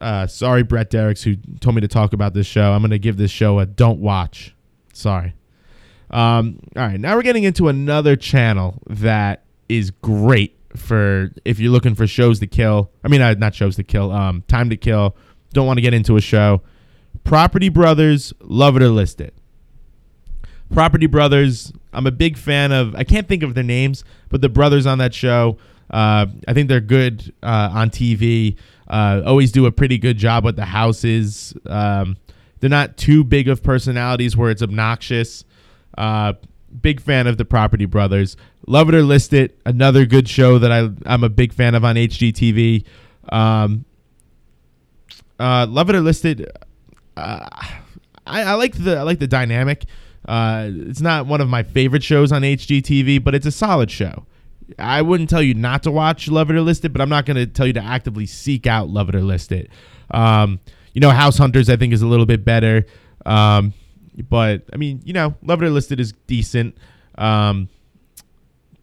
Uh, 0.00 0.26
sorry, 0.26 0.62
Brett 0.62 0.90
Derricks, 0.90 1.22
who 1.22 1.36
told 1.60 1.74
me 1.74 1.80
to 1.80 1.88
talk 1.88 2.12
about 2.12 2.32
this 2.34 2.46
show. 2.46 2.72
I'm 2.72 2.80
going 2.82 2.92
to 2.92 2.98
give 2.98 3.16
this 3.16 3.32
show 3.32 3.58
a 3.58 3.66
don't 3.66 4.00
watch. 4.00 4.54
Sorry. 4.92 5.34
Um, 6.10 6.60
all 6.76 6.86
right, 6.86 6.98
now 6.98 7.16
we're 7.16 7.22
getting 7.22 7.44
into 7.44 7.68
another 7.68 8.16
channel 8.16 8.80
that 8.88 9.44
is 9.68 9.90
great 9.90 10.56
for 10.76 11.30
if 11.44 11.58
you're 11.58 11.72
looking 11.72 11.94
for 11.94 12.06
shows 12.06 12.38
to 12.40 12.46
kill. 12.46 12.90
I 13.04 13.08
mean, 13.08 13.20
uh, 13.20 13.34
not 13.34 13.54
shows 13.54 13.76
to 13.76 13.84
kill. 13.84 14.12
Um, 14.12 14.42
time 14.48 14.70
to 14.70 14.76
kill. 14.76 15.16
Don't 15.52 15.66
want 15.66 15.78
to 15.78 15.82
get 15.82 15.94
into 15.94 16.16
a 16.16 16.20
show. 16.20 16.62
Property 17.24 17.68
Brothers, 17.68 18.32
love 18.40 18.76
it 18.76 18.82
or 18.82 18.88
list 18.88 19.20
it. 19.20 19.34
Property 20.72 21.06
Brothers, 21.06 21.72
I'm 21.92 22.06
a 22.06 22.10
big 22.10 22.36
fan 22.36 22.72
of. 22.72 22.94
I 22.94 23.04
can't 23.04 23.26
think 23.26 23.42
of 23.42 23.54
their 23.54 23.64
names, 23.64 24.04
but 24.28 24.40
the 24.40 24.48
brothers 24.48 24.86
on 24.86 24.98
that 24.98 25.14
show, 25.14 25.58
uh, 25.90 26.26
I 26.46 26.52
think 26.52 26.68
they're 26.68 26.80
good 26.80 27.32
uh, 27.42 27.70
on 27.72 27.90
TV. 27.90 28.56
Uh, 28.86 29.22
always 29.24 29.52
do 29.52 29.66
a 29.66 29.72
pretty 29.72 29.98
good 29.98 30.18
job 30.18 30.44
with 30.44 30.56
the 30.56 30.64
houses. 30.64 31.54
Um, 31.66 32.16
they're 32.60 32.70
not 32.70 32.96
too 32.96 33.24
big 33.24 33.48
of 33.48 33.62
personalities 33.62 34.36
where 34.36 34.50
it's 34.50 34.62
obnoxious. 34.62 35.44
Uh, 35.96 36.34
big 36.80 37.00
fan 37.00 37.26
of 37.26 37.38
the 37.38 37.44
Property 37.44 37.86
Brothers. 37.86 38.36
Love 38.66 38.88
it 38.88 38.94
or 38.94 39.02
list 39.02 39.32
it. 39.32 39.58
Another 39.64 40.04
good 40.04 40.28
show 40.28 40.58
that 40.58 40.70
I 40.70 40.90
I'm 41.06 41.24
a 41.24 41.28
big 41.28 41.52
fan 41.52 41.74
of 41.74 41.84
on 41.84 41.96
HGTV. 41.96 42.84
Um, 43.30 43.84
uh, 45.38 45.66
love 45.68 45.88
it 45.90 45.96
or 45.96 46.00
list 46.00 46.24
it. 46.24 46.40
Uh, 47.16 47.48
I, 48.26 48.42
I 48.42 48.54
like 48.54 48.74
the 48.82 48.98
I 48.98 49.02
like 49.02 49.18
the 49.18 49.26
dynamic. 49.26 49.84
Uh, 50.28 50.68
it's 50.70 51.00
not 51.00 51.26
one 51.26 51.40
of 51.40 51.48
my 51.48 51.62
favorite 51.62 52.02
shows 52.02 52.30
on 52.32 52.42
HGTV, 52.42 53.24
but 53.24 53.34
it's 53.34 53.46
a 53.46 53.50
solid 53.50 53.90
show. 53.90 54.26
I 54.78 55.00
wouldn't 55.00 55.30
tell 55.30 55.42
you 55.42 55.54
not 55.54 55.82
to 55.84 55.90
watch 55.90 56.28
Love 56.28 56.50
It 56.50 56.56
or 56.56 56.60
List 56.60 56.84
It, 56.84 56.90
but 56.90 57.00
I'm 57.00 57.08
not 57.08 57.24
going 57.24 57.38
to 57.38 57.46
tell 57.46 57.66
you 57.66 57.72
to 57.72 57.82
actively 57.82 58.26
seek 58.26 58.66
out 58.66 58.90
Love 58.90 59.08
It 59.08 59.14
or 59.14 59.22
List 59.22 59.52
It. 59.52 59.70
Um, 60.10 60.60
you 60.92 61.00
know, 61.00 61.08
House 61.10 61.38
Hunters 61.38 61.70
I 61.70 61.76
think 61.76 61.94
is 61.94 62.02
a 62.02 62.06
little 62.06 62.26
bit 62.26 62.44
better, 62.44 62.84
um, 63.24 63.72
but 64.28 64.64
I 64.72 64.76
mean, 64.76 65.00
you 65.02 65.14
know, 65.14 65.34
Love 65.42 65.62
It 65.62 65.66
or 65.66 65.70
List 65.70 65.92
It 65.92 66.00
is 66.00 66.12
decent. 66.26 66.76
Um, 67.16 67.70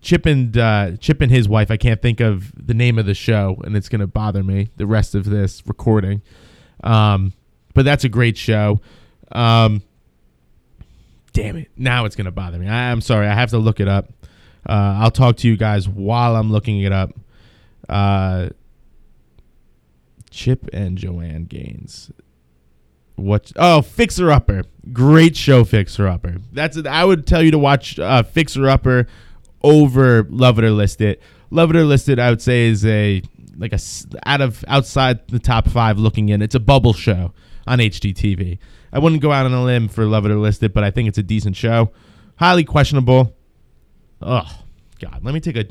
Chip 0.01 0.25
and 0.25 0.58
uh, 0.58 0.97
Chip 0.97 1.21
and 1.21 1.31
his 1.31 1.47
wife. 1.47 1.69
I 1.69 1.77
can't 1.77 2.01
think 2.01 2.19
of 2.21 2.51
the 2.55 2.73
name 2.73 2.97
of 2.97 3.05
the 3.05 3.13
show, 3.13 3.62
and 3.63 3.77
it's 3.77 3.89
going 3.89 4.01
to 4.01 4.08
bother 4.08 4.43
me 4.43 4.69
the 4.77 4.88
rest 4.88 5.13
of 5.13 5.25
this 5.25 5.62
recording. 5.67 6.23
Um, 6.84 7.34
but 7.75 7.86
that's 7.86 8.03
a 8.03 8.10
great 8.10 8.38
show. 8.38 8.79
Um, 9.31 9.84
damn 11.36 11.58
it! 11.58 11.69
Now 11.78 12.06
it's 12.06 12.15
going 12.15 12.26
to 12.26 12.32
bother 12.32 12.58
me. 12.58 12.67
I, 12.67 12.91
I'm 12.91 13.02
sorry. 13.02 13.28
I 13.28 13.34
have 13.34 13.52
to 13.52 13.60
look 13.60 13.80
it 13.80 13.88
up. 13.88 14.10
Uh, 14.67 14.98
I'll 15.00 15.12
talk 15.12 15.38
to 15.38 15.48
you 15.48 15.58
guys 15.58 15.88
while 15.88 16.36
I'm 16.36 16.52
looking 16.52 16.82
it 16.82 16.91
up. 16.91 17.12
Uh, 17.88 18.50
Chip 20.32 20.67
and 20.74 20.98
Joanna 20.98 21.41
Gaines. 21.41 22.12
What? 23.15 23.52
Oh, 23.56 23.82
Fixer 23.82 24.32
Upper. 24.32 24.63
Great 24.91 25.38
show, 25.38 25.63
Fixer 25.63 26.08
Upper. 26.08 26.38
That's. 26.52 26.78
it. 26.78 26.88
I 26.88 27.06
would 27.06 27.28
tell 27.28 27.43
you 27.43 27.52
to 27.52 27.60
watch 27.60 28.00
uh, 28.00 28.24
Fixer 28.24 28.67
Upper 28.67 29.08
over 29.62 30.24
Love 30.30 30.58
It 30.58 30.65
or 30.65 30.71
List 30.71 31.02
It. 31.02 31.21
Love 31.52 31.69
It 31.69 31.76
or 31.76 31.84
List 31.84 32.10
It, 32.10 32.17
I 32.17 32.30
would 32.30 32.41
say, 32.41 32.67
is 32.67 32.86
a 32.86 33.21
like 33.58 33.74
a 33.74 33.80
out 34.26 34.41
of 34.41 34.65
outside 34.67 35.28
the 35.28 35.39
top 35.39 35.67
five 35.67 36.00
looking 36.00 36.30
in. 36.30 36.41
It's 36.41 36.56
a 36.56 36.60
bubble 36.60 36.93
show 36.93 37.34
on 37.67 37.80
HGTV. 37.80 38.58
I 38.95 38.99
wouldn't 38.99 39.21
go 39.21 39.34
out 39.34 39.45
on 39.45 39.51
a 39.53 39.62
limb 39.62 39.89
for 39.89 40.05
Love 40.05 40.25
It 40.25 40.31
or 40.31 40.38
List 40.38 40.63
It, 40.63 40.73
but 40.73 40.86
I 40.86 40.89
think 40.89 41.10
it's 41.10 41.17
a 41.17 41.23
decent 41.23 41.58
show. 41.58 41.91
Highly 42.38 42.63
questionable. 42.63 43.36
Oh 44.21 44.49
God, 45.01 45.19
let 45.21 45.34
me 45.34 45.41
take 45.41 45.58
a, 45.58 45.65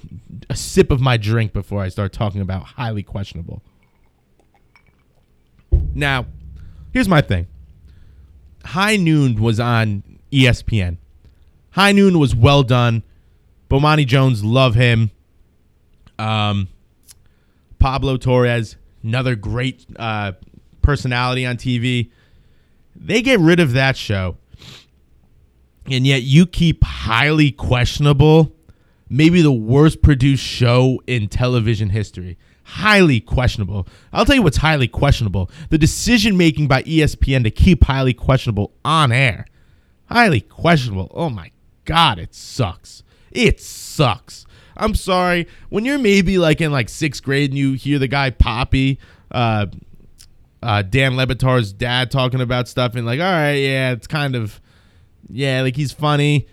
a 0.50 0.54
sip 0.54 0.90
of 0.90 1.00
my 1.00 1.16
drink 1.16 1.54
before 1.54 1.80
I 1.80 1.88
start 1.88 2.12
talking 2.12 2.42
about 2.42 2.64
highly 2.64 3.02
questionable. 3.02 3.62
Now, 5.94 6.26
here's 6.92 7.08
my 7.08 7.22
thing. 7.22 7.46
High 8.62 8.96
Noon 8.96 9.40
was 9.40 9.58
on 9.58 10.02
ESPN. 10.30 10.98
High 11.70 11.92
Noon 11.92 12.18
was 12.18 12.34
well 12.34 12.62
done. 12.62 13.04
Bomani 13.70 14.06
Jones, 14.06 14.44
love 14.44 14.74
him. 14.74 15.10
Um, 16.18 16.68
Pablo 17.78 18.18
Torres, 18.18 18.76
another 19.02 19.34
great 19.34 19.87
uh, 19.96 20.32
personality 20.82 21.46
on 21.46 21.56
TV. 21.56 22.10
They 22.96 23.22
get 23.22 23.40
rid 23.40 23.61
of 23.61 23.72
that 23.72 23.96
show, 23.96 24.37
and 25.87 26.07
yet 26.07 26.22
you 26.22 26.46
keep 26.46 26.83
highly 26.85 27.50
questionable, 27.50 28.52
maybe 29.09 29.42
the 29.42 29.52
worst 29.52 30.02
produced 30.02 30.44
show 30.44 31.02
in 31.07 31.28
television 31.28 31.90
history. 31.90 32.38
Highly 32.66 33.20
questionable. 33.20 33.87
I'll 34.12 34.24
tell 34.24 34.37
you 34.37 34.42
what's 34.42 34.57
highly 34.57 34.88
questionable 34.88 35.50
the 35.68 35.76
decision 35.76 36.37
making 36.37 36.66
by 36.66 36.83
ESPN 36.85 37.44
to 37.44 37.50
keep 37.50 37.85
highly 37.85 38.14
questionable 38.14 38.72
on 38.85 39.12
air. 39.12 39.44
Highly 40.07 40.40
questionable. 40.40 41.11
Oh 41.14 41.28
my 41.28 41.50
God, 41.85 42.18
it 42.18 42.35
sucks. 42.35 43.02
It 43.30 43.61
sucks. 43.61 44.46
I'm 44.76 44.94
sorry. 44.94 45.46
When 45.68 45.85
you're 45.85 45.98
maybe 45.98 46.38
like 46.38 46.61
in 46.61 46.72
like 46.72 46.88
sixth 46.88 47.22
grade 47.22 47.50
and 47.50 47.59
you 47.59 47.74
hear 47.74 47.98
the 47.98 48.09
guy 48.09 48.30
Poppy, 48.30 48.98
uh, 49.30 49.66
uh, 50.64 50.83
Dan 50.83 51.16
Le 51.16 51.27
Batard's 51.27 51.72
dad 51.72 52.11
talking 52.11 52.40
about 52.40 52.68
stuff 52.68 52.94
and 52.94 53.05
like, 53.07 53.20
all 53.20 53.27
right, 53.27 53.53
yeah, 53.55 53.92
it's 53.92 54.07
kind 54.07 54.35
of, 54.35 54.61
yeah, 55.29 55.61
like 55.62 55.77
he's 55.77 55.92
funny. 55.92 56.46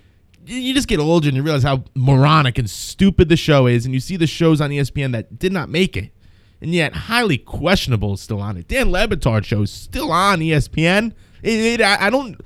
You- 0.46 0.74
just 0.74 0.88
get 0.88 1.00
older 1.00 1.28
and 1.28 1.38
you 1.38 1.44
realize 1.44 1.64
how 1.64 1.84
moronic 1.96 2.58
and 2.58 2.70
stupid 2.70 3.30
the 3.30 3.38
show 3.38 3.68
is, 3.68 3.86
and 3.86 3.94
you 3.94 4.00
see 4.00 4.18
the 4.18 4.28
shows 4.28 4.60
on 4.60 4.70
ESPN 4.70 5.14
that 5.14 5.40
did 5.40 5.54
not 5.54 5.70
make 5.70 5.96
it, 5.96 6.12
and 6.62 6.74
yet 6.74 6.94
highly 6.94 7.38
questionable 7.38 8.14
is 8.14 8.22
still 8.22 8.42
on 8.42 8.58
it. 8.58 8.68
Dan 8.68 8.92
Le 8.92 9.08
Batard 9.08 9.46
show 9.46 9.62
is 9.62 9.72
still 9.72 10.12
on 10.12 10.40
ESPN. 10.40 11.14
It, 11.42 11.80
it, 11.80 11.82
I, 11.82 12.08
I 12.08 12.10
don't. 12.10 12.40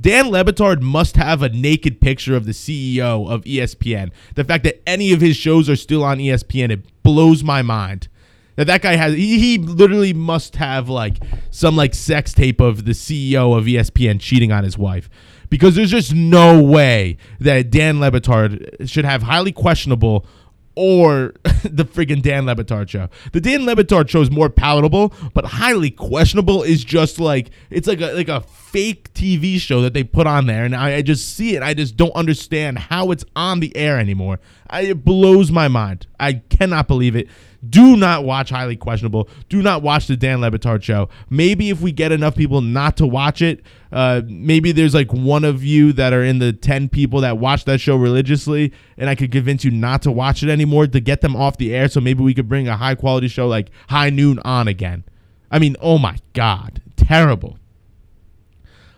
Dan 0.00 0.30
Le 0.30 0.44
Batard 0.44 0.82
must 0.82 1.16
have 1.16 1.42
a 1.42 1.48
naked 1.48 2.00
picture 2.00 2.36
of 2.36 2.44
the 2.44 2.52
CEO 2.52 3.30
of 3.30 3.42
ESPN. 3.44 4.10
The 4.34 4.44
fact 4.44 4.64
that 4.64 4.82
any 4.86 5.12
of 5.12 5.20
his 5.20 5.36
shows 5.36 5.70
are 5.70 5.76
still 5.76 6.04
on 6.04 6.18
ESPN, 6.18 6.70
it 6.70 7.02
blows 7.02 7.42
my 7.42 7.62
mind. 7.62 8.08
That 8.56 8.66
that 8.66 8.82
guy 8.82 8.96
has 8.96 9.14
he, 9.14 9.38
he 9.38 9.58
literally 9.58 10.12
must 10.12 10.56
have 10.56 10.88
like 10.88 11.18
some 11.50 11.76
like 11.76 11.94
sex 11.94 12.32
tape 12.32 12.60
of 12.60 12.84
the 12.84 12.92
CEO 12.92 13.56
of 13.56 13.64
ESPN 13.66 14.20
cheating 14.20 14.52
on 14.52 14.64
his 14.64 14.76
wife. 14.76 15.08
Because 15.48 15.76
there's 15.76 15.92
just 15.92 16.12
no 16.12 16.60
way 16.60 17.18
that 17.38 17.70
Dan 17.70 18.00
Le 18.00 18.10
Batard 18.10 18.88
should 18.88 19.04
have 19.04 19.22
highly 19.22 19.52
questionable 19.52 20.26
or 20.74 21.32
the 21.64 21.84
friggin' 21.84 22.22
Dan 22.22 22.46
Le 22.46 22.54
Batard 22.54 22.88
show. 22.88 23.08
The 23.32 23.40
Dan 23.40 23.64
Le 23.64 23.74
Batard 23.74 24.08
show 24.08 24.20
is 24.20 24.30
more 24.30 24.50
palatable, 24.50 25.12
but 25.34 25.44
highly 25.44 25.90
questionable 25.90 26.62
is 26.62 26.84
just 26.84 27.18
like 27.18 27.50
it's 27.70 27.88
like 27.88 28.00
a 28.00 28.12
like 28.12 28.28
a 28.28 28.42
fake 28.66 29.14
TV 29.14 29.58
show 29.58 29.80
that 29.80 29.94
they 29.94 30.02
put 30.02 30.26
on 30.26 30.46
there, 30.46 30.64
and 30.64 30.74
I, 30.74 30.96
I 30.96 31.02
just 31.02 31.34
see 31.34 31.54
it. 31.54 31.62
I 31.62 31.72
just 31.72 31.96
don't 31.96 32.14
understand 32.14 32.78
how 32.78 33.10
it's 33.10 33.24
on 33.34 33.60
the 33.60 33.74
air 33.76 33.98
anymore. 33.98 34.40
I, 34.68 34.82
it 34.82 35.04
blows 35.04 35.52
my 35.52 35.68
mind. 35.68 36.06
I 36.18 36.34
cannot 36.34 36.88
believe 36.88 37.14
it. 37.14 37.28
Do 37.68 37.96
not 37.96 38.24
watch 38.24 38.50
Highly 38.50 38.76
Questionable. 38.76 39.28
Do 39.48 39.62
not 39.62 39.82
watch 39.82 40.08
the 40.08 40.16
Dan 40.16 40.40
Le 40.40 40.50
Batard 40.50 40.82
show. 40.82 41.08
Maybe 41.30 41.70
if 41.70 41.80
we 41.80 41.92
get 41.92 42.12
enough 42.12 42.36
people 42.36 42.60
not 42.60 42.96
to 42.98 43.06
watch 43.06 43.40
it, 43.40 43.62
uh, 43.92 44.22
maybe 44.26 44.72
there's 44.72 44.94
like 44.94 45.12
one 45.12 45.44
of 45.44 45.64
you 45.64 45.92
that 45.94 46.12
are 46.12 46.22
in 46.22 46.38
the 46.38 46.52
10 46.52 46.88
people 46.88 47.20
that 47.22 47.38
watch 47.38 47.64
that 47.64 47.80
show 47.80 47.96
religiously, 47.96 48.72
and 48.98 49.08
I 49.08 49.14
could 49.14 49.32
convince 49.32 49.64
you 49.64 49.70
not 49.70 50.02
to 50.02 50.12
watch 50.12 50.42
it 50.42 50.50
anymore 50.50 50.86
to 50.86 51.00
get 51.00 51.20
them 51.20 51.36
off 51.36 51.56
the 51.56 51.74
air. 51.74 51.88
So 51.88 52.00
maybe 52.00 52.22
we 52.22 52.34
could 52.34 52.48
bring 52.48 52.68
a 52.68 52.76
high 52.76 52.94
quality 52.94 53.28
show 53.28 53.46
like 53.46 53.70
High 53.88 54.10
Noon 54.10 54.38
on 54.40 54.68
again. 54.68 55.04
I 55.50 55.58
mean, 55.58 55.76
oh 55.80 55.98
my 55.98 56.18
God. 56.32 56.82
Terrible. 56.96 57.58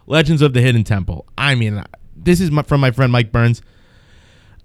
Legends 0.09 0.41
of 0.41 0.55
the 0.55 0.63
Hidden 0.63 0.85
Temple. 0.85 1.27
I 1.37 1.55
mean, 1.55 1.85
this 2.17 2.41
is 2.41 2.51
my, 2.51 2.63
from 2.63 2.81
my 2.81 2.91
friend 2.91 3.13
Mike 3.13 3.31
Burns. 3.31 3.61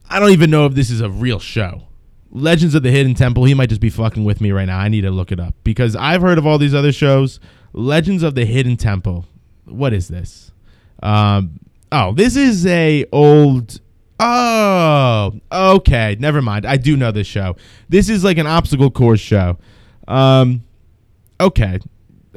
I 0.10 0.20
don't 0.20 0.32
even 0.32 0.50
know 0.50 0.66
if 0.66 0.74
this 0.74 0.90
is 0.90 1.02
a 1.02 1.10
real 1.10 1.38
show. 1.38 1.84
Legends 2.32 2.76
of 2.76 2.84
the 2.84 2.92
Hidden 2.92 3.16
Temple. 3.16 3.44
He 3.44 3.54
might 3.54 3.68
just 3.68 3.82
be 3.82 3.90
fucking 3.90 4.24
with 4.24 4.40
me 4.40 4.52
right 4.52 4.66
now. 4.66 4.80
I 4.80 4.88
need 4.88 5.02
to 5.02 5.12
look 5.12 5.34
it 5.34 5.40
up 5.40 5.54
because 5.64 5.98
I've 5.98 6.22
heard 6.22 6.38
of 6.38 6.48
all 6.48 6.58
these 6.58 6.74
other 6.74 6.94
shows. 6.94 7.42
Legends 7.74 8.24
of 8.24 8.36
the 8.36 8.46
Hidden 8.46 8.78
Temple. 8.78 9.26
What 9.66 9.94
is 9.94 10.08
this? 10.08 10.52
Um, 11.02 11.60
oh, 11.92 12.14
this 12.14 12.38
is 12.38 12.66
a 12.66 13.06
old. 13.12 13.82
Oh, 14.20 15.34
okay. 15.52 16.16
Never 16.20 16.42
mind. 16.42 16.66
I 16.66 16.78
do 16.78 16.96
know 16.96 17.12
this 17.12 17.28
show. 17.28 17.58
This 17.90 18.08
is 18.08 18.24
like 18.24 18.38
an 18.38 18.48
obstacle 18.48 18.92
course 18.92 19.20
show. 19.20 19.58
Um, 20.08 20.64
okay. 21.42 21.80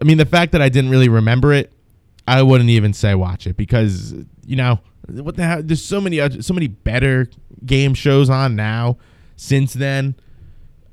I 0.00 0.04
mean, 0.04 0.18
the 0.18 0.26
fact 0.26 0.52
that 0.52 0.60
I 0.60 0.68
didn't 0.68 0.90
really 0.90 1.08
remember 1.08 1.52
it, 1.52 1.72
I 2.26 2.42
wouldn't 2.42 2.70
even 2.70 2.92
say 2.92 3.14
watch 3.14 3.46
it 3.46 3.56
because 3.56 4.14
you 4.44 4.56
know 4.56 4.80
what 5.08 5.36
the 5.36 5.44
hell. 5.44 5.62
There's 5.62 5.84
so 5.84 6.00
many 6.00 6.40
so 6.40 6.54
many 6.54 6.66
better 6.68 7.28
game 7.64 7.94
shows 7.94 8.30
on 8.30 8.56
now. 8.56 8.98
Since 9.36 9.74
then, 9.74 10.16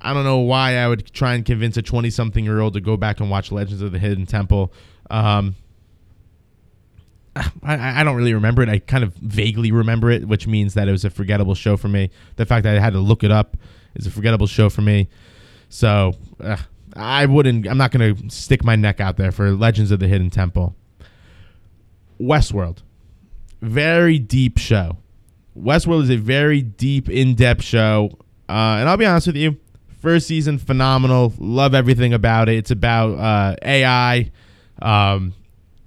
I 0.02 0.14
don't 0.14 0.26
know 0.26 0.40
why 0.40 0.78
I 0.78 0.88
would 0.88 1.12
try 1.14 1.34
and 1.34 1.46
convince 1.46 1.78
a 1.78 1.82
20 1.82 2.10
something 2.10 2.44
year 2.44 2.60
old 2.60 2.74
to 2.74 2.82
go 2.82 2.98
back 2.98 3.20
and 3.20 3.30
watch 3.30 3.52
Legends 3.52 3.82
of 3.82 3.92
the 3.92 4.00
Hidden 4.00 4.26
Temple. 4.26 4.74
Um, 5.10 5.56
I, 7.36 8.02
I 8.02 8.04
don't 8.04 8.16
really 8.16 8.34
remember 8.34 8.62
it. 8.62 8.70
I 8.70 8.80
kind 8.80 9.04
of 9.04 9.14
vaguely 9.16 9.72
remember 9.72 10.12
it, 10.12 10.28
which 10.28 10.46
means 10.46 10.74
that 10.74 10.88
it 10.88 10.92
was 10.92 11.06
a 11.06 11.10
forgettable 11.10 11.56
show 11.56 11.78
for 11.78 11.88
me. 11.88 12.10
The 12.36 12.46
fact 12.46 12.64
that 12.64 12.76
I 12.76 12.80
had 12.80 12.94
to 12.94 13.00
look 13.00 13.24
it 13.24 13.32
up 13.32 13.58
is 13.96 14.06
a 14.06 14.12
forgettable 14.12 14.48
show 14.48 14.70
for 14.70 14.82
me. 14.82 15.10
So 15.70 16.14
uh, 16.40 16.58
I 16.96 17.26
wouldn't. 17.26 17.68
I'm 17.68 17.78
not 17.78 17.92
going 17.92 18.16
to 18.16 18.30
stick 18.30 18.64
my 18.64 18.76
neck 18.76 19.00
out 19.00 19.18
there 19.18 19.32
for 19.32 19.52
Legends 19.52 19.92
of 19.92 20.00
the 20.00 20.08
Hidden 20.08 20.30
Temple. 20.30 20.76
Westworld, 22.20 22.80
very 23.62 24.20
deep 24.20 24.58
show. 24.58 24.98
Westworld 25.58 26.04
is 26.04 26.10
a 26.10 26.16
very 26.16 26.62
deep, 26.62 27.10
in-depth 27.10 27.64
show, 27.64 28.10
uh, 28.50 28.78
and 28.80 28.90
I'll 28.90 28.98
be 28.98 29.06
honest 29.06 29.28
with 29.28 29.36
you. 29.36 29.58
First 30.02 30.28
season, 30.28 30.58
phenomenal. 30.58 31.34
Love 31.38 31.74
everything 31.74 32.14
about 32.14 32.50
it. 32.50 32.58
It's 32.58 32.72
about 32.72 33.18
uh, 33.18 33.56
AI, 33.62 34.32
um, 34.82 35.34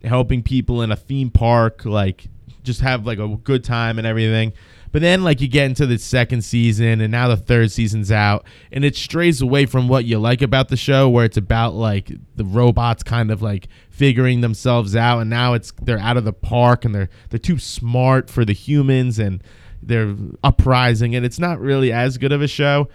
helping 0.05 0.43
people 0.43 0.83
in 0.83 0.91
a 0.91 0.97
theme 0.97 1.31
park, 1.31 1.85
like 1.85 2.29
just 2.63 2.81
have 2.81 3.07
like 3.07 3.19
a 3.19 3.29
good 3.29 3.65
time 3.65 3.99
and 3.99 4.07
everything. 4.07 4.53
But 4.97 5.03
then, 5.03 5.25
like, 5.25 5.43
you 5.43 5.49
get 5.49 5.67
into 5.67 5.85
the 5.85 5.99
second 5.99 6.41
season, 6.41 7.03
and 7.03 7.11
now 7.11 7.29
the 7.29 7.37
third 7.37 7.71
season's 7.71 8.11
out, 8.11 8.47
and 8.73 8.83
it 8.83 8.97
strays 8.97 9.43
away 9.43 9.67
from 9.67 9.89
what 9.89 10.07
you 10.07 10.19
like 10.19 10.41
about 10.41 10.71
the 10.71 10.77
show, 10.79 11.07
where 11.07 11.27
it's 11.27 11.37
about 11.37 11.75
like 11.75 12.11
the 12.35 12.47
robots 12.47 13.03
kind 13.03 13.31
of 13.31 13.43
like 13.43 13.69
figuring 13.91 14.41
themselves 14.41 14.97
out, 14.97 15.19
and 15.19 15.29
now 15.29 15.53
it's 15.53 15.71
they're 15.83 15.99
out 15.99 16.17
of 16.17 16.25
the 16.25 16.33
park 16.33 16.87
and 16.87 16.95
they're 16.95 17.11
they're 17.29 17.39
too 17.39 17.59
smart 17.59 18.31
for 18.31 18.47
the 18.47 18.55
humans, 18.55 19.19
and 19.19 19.43
they're 19.83 20.17
uprising, 20.43 21.15
and 21.15 21.27
it's 21.27 21.39
not 21.39 21.61
really 21.61 21.93
as 21.93 22.17
good 22.17 22.33
of 22.33 22.41
a 22.41 22.49
show. 22.49 22.89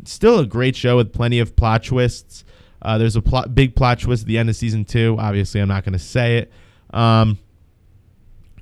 It's 0.00 0.12
still 0.12 0.38
a 0.38 0.46
great 0.46 0.76
show 0.76 0.98
with 0.98 1.10
plenty 1.10 1.38
of 1.38 1.56
plot 1.56 1.84
twists. 1.84 2.44
Uh, 2.82 2.98
there's 2.98 3.16
a 3.16 3.22
plot, 3.22 3.54
big 3.54 3.74
plot 3.74 4.00
twist 4.00 4.24
at 4.24 4.28
the 4.28 4.36
end 4.36 4.50
of 4.50 4.56
season 4.56 4.84
two. 4.84 5.16
Obviously, 5.18 5.62
I'm 5.62 5.68
not 5.68 5.84
going 5.84 5.94
to 5.94 5.98
say 5.98 6.36
it. 6.36 6.52
Um, 6.90 7.38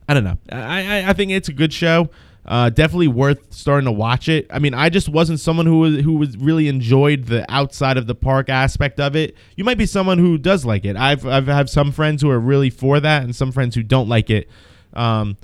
I 0.09 0.14
don't 0.14 0.22
know. 0.22 0.38
I, 0.52 1.00
I 1.00 1.11
I 1.11 1.12
think 1.12 1.33
it's 1.33 1.48
a 1.48 1.52
good 1.52 1.72
show. 1.72 2.09
Uh, 2.46 2.68
definitely 2.68 3.09
worth 3.09 3.54
starting 3.54 3.87
to 3.87 3.92
watch 3.92 4.28
it. 4.28 4.46
I 4.50 4.59
mean, 4.59 4.74
I 4.74 4.90
just 4.90 5.09
wasn't 5.09 5.40
someone 5.40 5.64
who 5.64 5.78
was 5.78 6.00
who 6.00 6.16
was 6.16 6.37
really 6.37 6.68
enjoyed 6.68 7.24
the 7.24 7.50
outside 7.50 7.96
of 7.96 8.07
the 8.07 8.14
park 8.14 8.50
aspect 8.50 9.00
of 9.00 9.16
it. 9.16 9.35
You 9.57 9.64
might 9.64 9.78
be 9.78 9.87
someone 9.87 10.18
who 10.18 10.37
does 10.37 10.64
like 10.64 10.85
it. 10.85 10.94
I've 10.94 11.26
I've 11.26 11.46
have 11.46 11.70
some 11.70 11.90
friends 11.90 12.20
who 12.20 12.28
are 12.30 12.38
really 12.38 12.68
for 12.68 13.00
that, 13.00 13.22
and 13.22 13.35
some 13.35 13.50
friends 13.50 13.74
who 13.74 13.83
don't 13.83 14.11
like 14.11 14.28
it. 14.28 14.50
Um, 14.92 15.38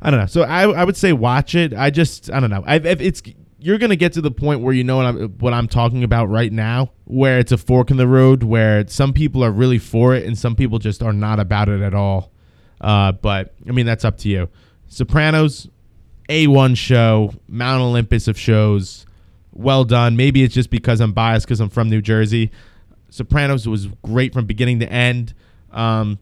I 0.00 0.10
don't 0.10 0.20
know. 0.20 0.26
So 0.26 0.42
I 0.42 0.68
I 0.70 0.84
would 0.84 0.96
say 0.96 1.12
watch 1.12 1.56
it. 1.56 1.74
I 1.74 1.90
just 1.90 2.30
I 2.30 2.38
don't 2.38 2.50
know. 2.50 2.62
I 2.64 2.76
if 2.76 3.00
it's 3.00 3.20
you're 3.58 3.78
gonna 3.78 3.96
get 3.96 4.12
to 4.12 4.20
the 4.20 4.30
point 4.30 4.60
where 4.60 4.72
you 4.74 4.84
know 4.84 4.98
what 4.98 5.06
I'm 5.06 5.28
what 5.38 5.52
I'm 5.52 5.66
talking 5.66 6.04
about 6.04 6.28
right 6.28 6.52
now, 6.52 6.92
where 7.06 7.40
it's 7.40 7.50
a 7.50 7.58
fork 7.58 7.90
in 7.90 7.96
the 7.96 8.06
road, 8.06 8.44
where 8.44 8.86
some 8.86 9.12
people 9.12 9.42
are 9.42 9.50
really 9.50 9.78
for 9.78 10.14
it 10.14 10.24
and 10.26 10.38
some 10.38 10.54
people 10.54 10.78
just 10.78 11.02
are 11.02 11.12
not 11.12 11.40
about 11.40 11.68
it 11.68 11.80
at 11.80 11.94
all. 11.94 12.30
Uh, 12.80 13.12
but 13.12 13.54
I 13.66 13.72
mean 13.72 13.86
that's 13.86 14.04
up 14.04 14.18
to 14.18 14.28
you. 14.28 14.48
Sopranos, 14.86 15.68
a1 16.28 16.76
show, 16.76 17.32
Mount 17.48 17.82
Olympus 17.82 18.28
of 18.28 18.38
shows. 18.38 19.06
Well 19.52 19.84
done. 19.84 20.16
Maybe 20.16 20.42
it's 20.42 20.54
just 20.54 20.70
because 20.70 21.00
I'm 21.00 21.12
biased 21.12 21.46
because 21.46 21.60
I'm 21.60 21.68
from 21.68 21.88
New 21.88 22.00
Jersey. 22.02 22.50
Sopranos 23.10 23.68
was 23.68 23.86
great 24.02 24.32
from 24.32 24.46
beginning 24.46 24.80
to 24.80 24.92
end. 24.92 25.34
Um, 25.70 26.18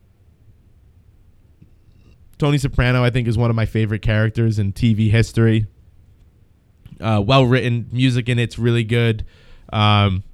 Tony 2.38 2.58
Soprano, 2.58 3.04
I 3.04 3.10
think, 3.10 3.28
is 3.28 3.38
one 3.38 3.50
of 3.50 3.56
my 3.56 3.66
favorite 3.66 4.02
characters 4.02 4.58
in 4.58 4.72
TV 4.72 5.10
history. 5.10 5.66
Uh, 7.00 7.22
well 7.24 7.46
written, 7.46 7.88
music 7.92 8.28
in 8.28 8.38
it's 8.38 8.58
really 8.58 8.84
good. 8.84 9.24
Um, 9.72 10.24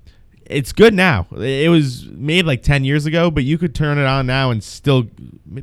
it's 0.47 0.73
good 0.73 0.95
now. 0.95 1.27
It 1.37 1.71
was 1.71 2.07
made 2.07 2.47
like 2.47 2.63
10 2.63 2.85
years 2.85 3.07
ago, 3.07 3.31
but 3.31 3.45
you 3.45 3.59
could 3.59 3.75
turn 3.75 3.99
it 3.99 4.07
on 4.07 4.27
now 4.27 4.51
and 4.51 4.65
still, 4.65 5.07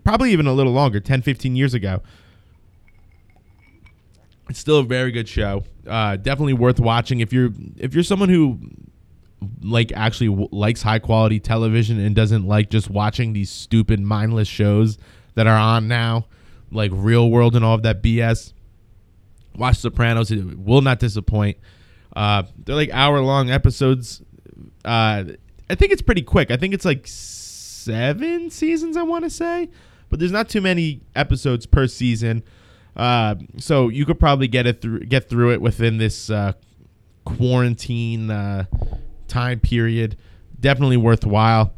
probably 0.03 0.31
even 0.31 0.47
a 0.47 0.53
little 0.53 0.71
longer, 0.73 0.99
10, 0.99 1.23
15 1.23 1.55
years 1.55 1.73
ago. 1.73 2.01
It's 4.49 4.59
still 4.59 4.79
a 4.79 4.83
very 4.83 5.11
good 5.11 5.27
show. 5.27 5.63
Uh, 5.87 6.17
definitely 6.17 6.53
worth 6.53 6.79
watching 6.79 7.19
if 7.19 7.33
you're 7.33 7.51
if 7.77 7.93
you're 7.93 8.03
someone 8.03 8.29
who 8.29 8.59
like 9.61 9.91
actually 9.93 10.27
w- 10.27 10.49
likes 10.51 10.81
high 10.81 10.99
quality 10.99 11.39
television 11.39 11.99
and 11.99 12.15
doesn't 12.15 12.47
like 12.47 12.69
just 12.69 12.89
watching 12.89 13.33
these 13.33 13.49
stupid 13.49 13.99
mindless 13.99 14.47
shows 14.47 14.97
that 15.35 15.47
are 15.47 15.57
on 15.57 15.87
now, 15.87 16.25
like 16.71 16.91
Real 16.93 17.29
World 17.29 17.55
and 17.55 17.65
all 17.65 17.75
of 17.75 17.83
that 17.83 18.01
BS. 18.01 18.53
Watch 19.55 19.77
Sopranos; 19.77 20.31
it 20.31 20.59
will 20.59 20.81
not 20.81 20.99
disappoint. 20.99 21.57
Uh, 22.15 22.43
they're 22.65 22.75
like 22.75 22.89
hour 22.91 23.19
long 23.21 23.49
episodes. 23.49 24.21
Uh, 24.83 25.23
I 25.69 25.75
think 25.75 25.91
it's 25.91 26.01
pretty 26.01 26.21
quick. 26.21 26.51
I 26.51 26.57
think 26.57 26.73
it's 26.73 26.85
like 26.85 27.07
seven 27.07 28.49
seasons. 28.49 28.97
I 28.97 29.03
want 29.03 29.23
to 29.23 29.29
say, 29.29 29.69
but 30.09 30.19
there's 30.19 30.31
not 30.31 30.49
too 30.49 30.61
many 30.61 31.01
episodes 31.15 31.65
per 31.65 31.87
season. 31.87 32.43
Uh, 32.95 33.35
so 33.57 33.89
you 33.89 34.05
could 34.05 34.19
probably 34.19 34.47
get 34.47 34.65
it 34.65 34.81
through, 34.81 35.01
get 35.01 35.29
through 35.29 35.51
it 35.51 35.61
within 35.61 35.97
this 35.97 36.29
uh, 36.29 36.53
quarantine 37.25 38.31
uh, 38.31 38.65
time 39.27 39.59
period. 39.59 40.17
Definitely 40.59 40.97
worthwhile. 40.97 41.73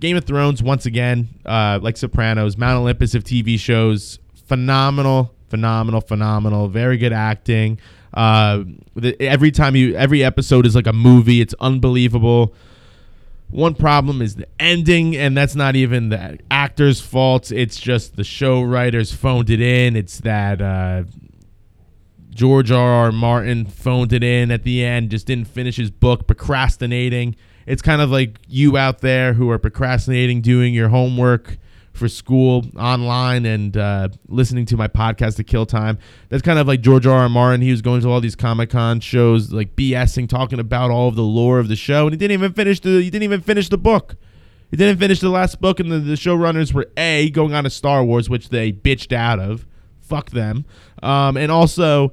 Game 0.00 0.16
of 0.16 0.24
Thrones, 0.24 0.62
once 0.62 0.86
again, 0.86 1.28
uh, 1.44 1.80
like 1.82 1.96
Sopranos, 1.96 2.56
Mount 2.56 2.78
Olympus 2.78 3.14
of 3.14 3.24
TV 3.24 3.58
shows, 3.58 4.18
phenomenal, 4.46 5.34
phenomenal, 5.48 6.00
phenomenal. 6.00 6.68
Very 6.68 6.96
good 6.98 7.12
acting. 7.12 7.80
Uh, 8.14 8.64
the, 8.94 9.20
every 9.20 9.50
time 9.50 9.74
you, 9.74 9.94
every 9.96 10.22
episode 10.22 10.66
is 10.66 10.74
like 10.76 10.86
a 10.86 10.92
movie. 10.92 11.40
It's 11.40 11.54
unbelievable. 11.60 12.54
One 13.50 13.74
problem 13.74 14.20
is 14.20 14.34
the 14.36 14.46
ending, 14.60 15.16
and 15.16 15.36
that's 15.36 15.54
not 15.54 15.74
even 15.74 16.10
the 16.10 16.38
actor's 16.50 17.00
fault. 17.00 17.50
It's 17.50 17.80
just 17.80 18.16
the 18.16 18.24
show 18.24 18.62
writers 18.62 19.12
phoned 19.12 19.48
it 19.48 19.60
in. 19.60 19.96
It's 19.96 20.18
that 20.20 20.60
uh, 20.60 21.04
George 22.28 22.70
R. 22.70 22.88
R. 22.88 23.12
Martin 23.12 23.64
phoned 23.64 24.12
it 24.12 24.22
in 24.22 24.50
at 24.50 24.64
the 24.64 24.84
end, 24.84 25.10
just 25.10 25.26
didn't 25.26 25.48
finish 25.48 25.76
his 25.76 25.90
book, 25.90 26.26
procrastinating. 26.26 27.36
It's 27.66 27.82
kind 27.82 28.02
of 28.02 28.10
like 28.10 28.38
you 28.46 28.76
out 28.76 29.00
there 29.00 29.32
who 29.32 29.50
are 29.50 29.58
procrastinating 29.58 30.42
doing 30.42 30.74
your 30.74 30.88
homework 30.90 31.58
for 31.98 32.08
school 32.08 32.64
online 32.78 33.44
and 33.44 33.76
uh, 33.76 34.08
listening 34.28 34.64
to 34.66 34.76
my 34.76 34.88
podcast 34.88 35.36
to 35.36 35.44
kill 35.44 35.66
time. 35.66 35.98
That's 36.28 36.42
kind 36.42 36.58
of 36.58 36.66
like 36.66 36.80
George 36.80 37.06
R. 37.06 37.18
R. 37.20 37.28
Martin. 37.28 37.60
He 37.60 37.70
was 37.70 37.82
going 37.82 38.00
to 38.02 38.08
all 38.08 38.20
these 38.20 38.36
Comic 38.36 38.70
Con 38.70 39.00
shows, 39.00 39.52
like 39.52 39.76
BSing, 39.76 40.28
talking 40.28 40.58
about 40.58 40.90
all 40.90 41.08
of 41.08 41.16
the 41.16 41.22
lore 41.22 41.58
of 41.58 41.68
the 41.68 41.76
show, 41.76 42.06
and 42.06 42.12
he 42.12 42.16
didn't 42.16 42.32
even 42.32 42.52
finish 42.52 42.80
the. 42.80 43.02
He 43.02 43.10
didn't 43.10 43.24
even 43.24 43.40
finish 43.40 43.68
the 43.68 43.78
book. 43.78 44.16
He 44.70 44.76
didn't 44.76 44.98
finish 44.98 45.20
the 45.20 45.30
last 45.30 45.60
book, 45.60 45.80
and 45.80 45.90
the, 45.90 45.98
the 45.98 46.14
showrunners 46.14 46.72
were 46.72 46.86
a 46.96 47.30
going 47.30 47.54
on 47.54 47.64
to 47.64 47.70
Star 47.70 48.04
Wars, 48.04 48.28
which 48.30 48.50
they 48.50 48.72
bitched 48.72 49.12
out 49.12 49.40
of. 49.40 49.66
Fuck 50.00 50.30
them. 50.30 50.64
Um, 51.02 51.36
and 51.36 51.50
also, 51.50 52.12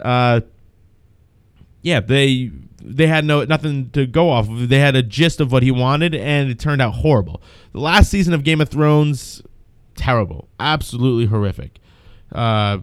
uh, 0.00 0.40
yeah, 1.82 2.00
they 2.00 2.50
they 2.86 3.08
had 3.08 3.24
no 3.24 3.44
nothing 3.44 3.90
to 3.90 4.06
go 4.06 4.30
off 4.30 4.48
of. 4.48 4.68
They 4.68 4.78
had 4.78 4.94
a 4.94 5.02
gist 5.02 5.40
of 5.40 5.50
what 5.50 5.62
he 5.62 5.70
wanted, 5.70 6.14
and 6.14 6.48
it 6.48 6.58
turned 6.58 6.80
out 6.80 6.94
horrible. 6.94 7.42
The 7.72 7.80
last 7.80 8.10
season 8.10 8.32
of 8.32 8.44
Game 8.44 8.60
of 8.60 8.68
Thrones, 8.68 9.42
terrible, 9.96 10.48
absolutely 10.60 11.26
horrific. 11.26 11.80
Uh, 12.32 12.78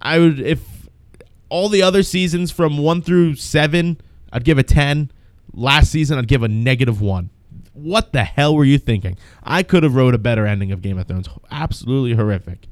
I 0.00 0.18
would 0.18 0.38
if 0.38 0.88
all 1.48 1.68
the 1.68 1.82
other 1.82 2.02
seasons 2.02 2.50
from 2.50 2.76
one 2.78 3.00
through 3.00 3.36
seven, 3.36 4.00
I'd 4.32 4.44
give 4.44 4.58
a 4.58 4.62
ten. 4.62 5.10
Last 5.54 5.90
season, 5.90 6.18
I'd 6.18 6.28
give 6.28 6.42
a 6.42 6.48
negative 6.48 7.00
one. 7.00 7.30
What 7.72 8.12
the 8.12 8.24
hell 8.24 8.54
were 8.54 8.64
you 8.64 8.78
thinking? 8.78 9.16
I 9.42 9.62
could 9.62 9.82
have 9.82 9.94
wrote 9.94 10.14
a 10.14 10.18
better 10.18 10.46
ending 10.46 10.72
of 10.72 10.82
Game 10.82 10.98
of 10.98 11.08
Thrones. 11.08 11.28
Absolutely 11.50 12.14
horrific. 12.14 12.66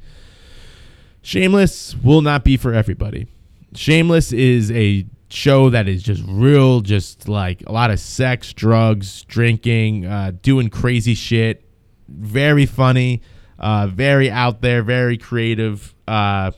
Shameless 1.23 1.95
will 1.97 2.23
not 2.23 2.45
be 2.45 2.57
for 2.57 2.73
everybody. 2.73 3.27
Shameless 3.75 4.33
is 4.33 4.71
a 4.73 5.07
show 5.31 5.71
that 5.71 5.89
is 5.89 6.03
just 6.03 6.23
real, 6.27 6.81
just 6.81 7.29
like 7.29 7.63
a 7.67 7.73
lot 7.73 7.91
of 7.91 8.01
sex, 8.01 8.53
drugs, 8.53 9.23
drinking, 9.25 10.07
uh, 10.07 10.33
doing 10.43 10.69
crazy 10.69 11.15
shit. 11.15 11.65
Very 12.09 12.67
funny, 12.67 13.23
uh, 13.59 13.87
very 13.87 14.31
out 14.31 14.61
there, 14.63 14.83
very 14.83 15.17
creative. 15.17 15.95
Uh, 16.09 16.51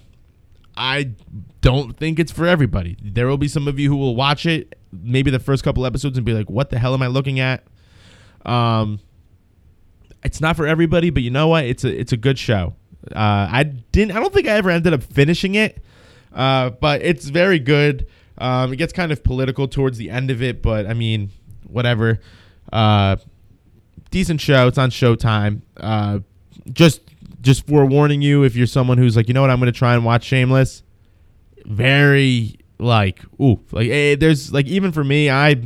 I 0.76 1.10
don't 1.60 1.96
think 1.96 2.18
it's 2.18 2.32
for 2.32 2.46
everybody. 2.46 2.96
There 3.02 3.26
will 3.26 3.38
be 3.38 3.48
some 3.48 3.68
of 3.68 3.78
you 3.78 3.90
who 3.90 3.96
will 3.96 4.16
watch 4.16 4.46
it, 4.46 4.78
maybe 4.90 5.30
the 5.30 5.38
first 5.38 5.62
couple 5.62 5.84
episodes, 5.84 6.16
and 6.16 6.24
be 6.24 6.32
like, 6.32 6.48
"What 6.48 6.70
the 6.70 6.78
hell 6.78 6.94
am 6.94 7.02
I 7.02 7.08
looking 7.08 7.40
at?" 7.40 7.64
Um, 8.46 9.00
it's 10.24 10.40
not 10.40 10.56
for 10.56 10.66
everybody, 10.66 11.10
but 11.10 11.22
you 11.22 11.30
know 11.30 11.48
what? 11.48 11.64
It's 11.64 11.84
a 11.84 12.00
it's 12.00 12.12
a 12.12 12.16
good 12.16 12.38
show. 12.38 12.74
Uh, 13.10 13.48
I 13.50 13.64
didn't. 13.64 14.16
I 14.16 14.20
don't 14.20 14.32
think 14.32 14.46
I 14.46 14.52
ever 14.52 14.70
ended 14.70 14.94
up 14.94 15.02
finishing 15.02 15.54
it, 15.56 15.82
uh, 16.32 16.70
but 16.70 17.02
it's 17.02 17.28
very 17.28 17.58
good. 17.58 18.06
Um, 18.38 18.72
it 18.72 18.76
gets 18.76 18.92
kind 18.92 19.12
of 19.12 19.22
political 19.22 19.68
towards 19.68 19.98
the 19.98 20.10
end 20.10 20.30
of 20.30 20.42
it, 20.42 20.62
but 20.62 20.86
I 20.86 20.94
mean, 20.94 21.30
whatever. 21.66 22.20
Uh, 22.72 23.16
decent 24.10 24.40
show. 24.40 24.68
It's 24.68 24.78
on 24.78 24.90
Showtime. 24.90 25.62
Uh, 25.76 26.20
just 26.72 27.00
just 27.40 27.66
forewarning 27.66 28.22
you 28.22 28.44
if 28.44 28.54
you're 28.54 28.66
someone 28.66 28.98
who's 28.98 29.16
like, 29.16 29.28
you 29.28 29.34
know 29.34 29.40
what, 29.40 29.50
I'm 29.50 29.58
gonna 29.58 29.72
try 29.72 29.94
and 29.94 30.04
watch 30.04 30.24
Shameless. 30.24 30.82
Very 31.64 32.56
like, 32.78 33.20
ooh, 33.40 33.60
like 33.72 33.88
eh, 33.88 34.16
there's 34.16 34.52
like 34.52 34.66
even 34.66 34.92
for 34.92 35.04
me, 35.04 35.30
I 35.30 35.60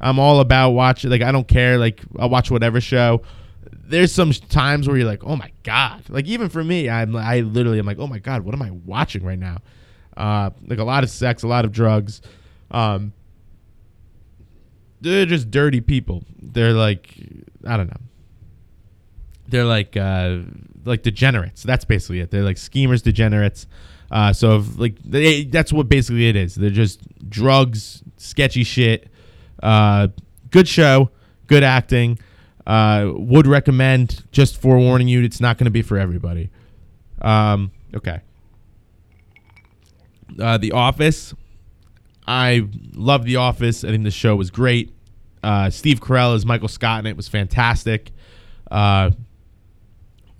I'm 0.00 0.18
all 0.18 0.40
about 0.40 0.70
watching. 0.70 1.10
Like 1.10 1.22
I 1.22 1.32
don't 1.32 1.46
care. 1.46 1.78
Like 1.78 2.00
I'll 2.18 2.30
watch 2.30 2.50
whatever 2.50 2.80
show. 2.80 3.22
There's 3.72 4.12
some 4.12 4.32
times 4.32 4.86
where 4.86 4.96
you're 4.96 5.06
like, 5.06 5.24
oh 5.24 5.36
my 5.36 5.50
god. 5.62 6.04
Like 6.08 6.26
even 6.26 6.48
for 6.48 6.62
me, 6.64 6.88
I'm 6.88 7.14
I 7.16 7.40
literally 7.40 7.78
I'm 7.78 7.86
like, 7.86 7.98
oh 7.98 8.06
my 8.06 8.18
god, 8.18 8.42
what 8.42 8.54
am 8.54 8.62
I 8.62 8.70
watching 8.70 9.24
right 9.24 9.38
now? 9.38 9.58
Uh, 10.16 10.50
like 10.66 10.78
a 10.78 10.84
lot 10.84 11.04
of 11.04 11.10
sex, 11.10 11.42
a 11.42 11.48
lot 11.48 11.64
of 11.64 11.72
drugs. 11.72 12.20
Um, 12.70 13.12
they're 15.00 15.26
just 15.26 15.50
dirty 15.50 15.80
people. 15.80 16.24
They're 16.40 16.72
like, 16.72 17.14
I 17.66 17.76
don't 17.76 17.88
know. 17.88 18.00
They're 19.48 19.64
like, 19.64 19.96
uh, 19.96 20.40
like 20.84 21.02
degenerates. 21.02 21.62
That's 21.62 21.84
basically 21.84 22.20
it. 22.20 22.30
They're 22.30 22.42
like 22.42 22.58
schemers, 22.58 23.02
degenerates. 23.02 23.66
Uh, 24.10 24.32
so 24.32 24.58
if, 24.58 24.78
like 24.78 24.98
they, 25.02 25.44
that's 25.44 25.72
what 25.72 25.88
basically 25.88 26.28
it 26.28 26.36
is. 26.36 26.54
They're 26.54 26.70
just 26.70 27.00
drugs, 27.28 28.02
sketchy 28.16 28.64
shit. 28.64 29.08
Uh, 29.62 30.08
good 30.50 30.68
show, 30.68 31.10
good 31.46 31.62
acting. 31.62 32.18
Uh, 32.66 33.10
would 33.14 33.46
recommend. 33.46 34.24
Just 34.32 34.60
forewarning 34.60 35.08
you, 35.08 35.22
it's 35.22 35.40
not 35.40 35.58
going 35.58 35.64
to 35.66 35.70
be 35.70 35.82
for 35.82 35.98
everybody. 35.98 36.50
Um, 37.20 37.72
okay. 37.94 38.20
Uh, 40.38 40.58
the 40.58 40.72
Office. 40.72 41.34
I 42.26 42.68
love 42.94 43.24
The 43.24 43.36
Office. 43.36 43.82
I 43.84 43.88
think 43.88 44.04
the 44.04 44.10
show 44.10 44.36
was 44.36 44.50
great. 44.50 44.94
Uh, 45.42 45.70
Steve 45.70 46.00
Carell 46.00 46.34
as 46.34 46.44
Michael 46.44 46.68
Scott, 46.68 46.98
and 46.98 47.08
it 47.08 47.16
was 47.16 47.28
fantastic. 47.28 48.12
Uh, 48.70 49.10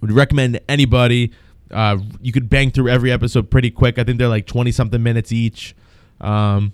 would 0.01 0.13
recommend 0.13 0.55
to 0.55 0.71
anybody. 0.71 1.33
Uh, 1.71 1.99
you 2.21 2.33
could 2.33 2.49
bang 2.49 2.71
through 2.71 2.89
every 2.89 3.11
episode 3.11 3.51
pretty 3.51 3.71
quick. 3.71 3.99
I 3.99 4.05
think 4.05 4.19
they're 4.19 4.29
like 4.29 4.47
twenty 4.47 4.73
something 4.73 5.03
minutes 5.03 5.33
each. 5.33 5.75
Um, 6.21 6.73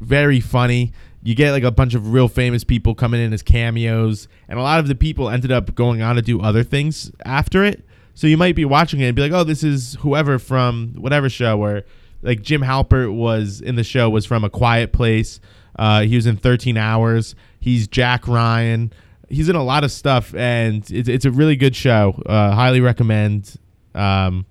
very 0.00 0.40
funny. 0.40 0.92
You 1.22 1.34
get 1.34 1.52
like 1.52 1.64
a 1.64 1.70
bunch 1.70 1.94
of 1.94 2.12
real 2.12 2.28
famous 2.28 2.62
people 2.62 2.94
coming 2.94 3.20
in 3.20 3.32
as 3.32 3.42
cameos, 3.42 4.28
and 4.48 4.58
a 4.58 4.62
lot 4.62 4.80
of 4.80 4.88
the 4.88 4.94
people 4.94 5.28
ended 5.28 5.50
up 5.52 5.74
going 5.74 6.02
on 6.02 6.16
to 6.16 6.22
do 6.22 6.40
other 6.40 6.62
things 6.62 7.10
after 7.24 7.64
it. 7.64 7.84
So 8.14 8.26
you 8.26 8.36
might 8.36 8.54
be 8.54 8.64
watching 8.64 9.00
it 9.00 9.06
and 9.06 9.16
be 9.16 9.22
like, 9.22 9.32
"Oh, 9.32 9.44
this 9.44 9.62
is 9.62 9.96
whoever 10.00 10.38
from 10.38 10.94
whatever 10.96 11.28
show." 11.28 11.60
Or 11.60 11.82
like 12.22 12.42
Jim 12.42 12.62
Halpert 12.62 13.14
was 13.14 13.60
in 13.60 13.76
the 13.76 13.84
show 13.84 14.10
was 14.10 14.26
from 14.26 14.44
A 14.44 14.50
Quiet 14.50 14.92
Place. 14.92 15.40
Uh, 15.78 16.02
he 16.02 16.16
was 16.16 16.26
in 16.26 16.36
13 16.36 16.76
Hours. 16.76 17.34
He's 17.60 17.86
Jack 17.86 18.26
Ryan. 18.26 18.92
He's 19.28 19.48
in 19.48 19.56
a 19.56 19.62
lot 19.62 19.84
of 19.84 19.90
stuff, 19.90 20.34
and 20.34 20.88
it's, 20.90 21.08
it's 21.08 21.24
a 21.24 21.30
really 21.30 21.56
good 21.56 21.74
show. 21.74 22.22
Uh, 22.26 22.52
highly 22.52 22.80
recommend. 22.80 23.56
Um, 23.94 24.46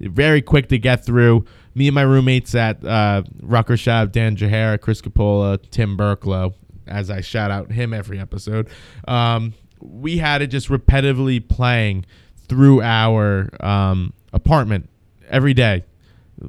very 0.00 0.42
quick 0.42 0.68
to 0.70 0.78
get 0.78 1.04
through. 1.04 1.44
Me 1.74 1.86
and 1.86 1.94
my 1.94 2.02
roommates 2.02 2.54
at 2.54 2.84
uh, 2.84 3.22
Rucker 3.40 3.76
out 3.88 4.12
Dan 4.12 4.36
Jahara, 4.36 4.80
Chris 4.80 5.00
Capola, 5.00 5.58
Tim 5.70 5.96
Burklow, 5.96 6.54
as 6.86 7.10
I 7.10 7.20
shout 7.20 7.50
out 7.50 7.70
him 7.70 7.94
every 7.94 8.18
episode. 8.18 8.68
Um, 9.06 9.54
we 9.80 10.18
had 10.18 10.42
it 10.42 10.48
just 10.48 10.68
repetitively 10.68 11.46
playing 11.46 12.06
through 12.48 12.82
our 12.82 13.48
um, 13.64 14.12
apartment 14.32 14.88
every 15.28 15.54
day 15.54 15.84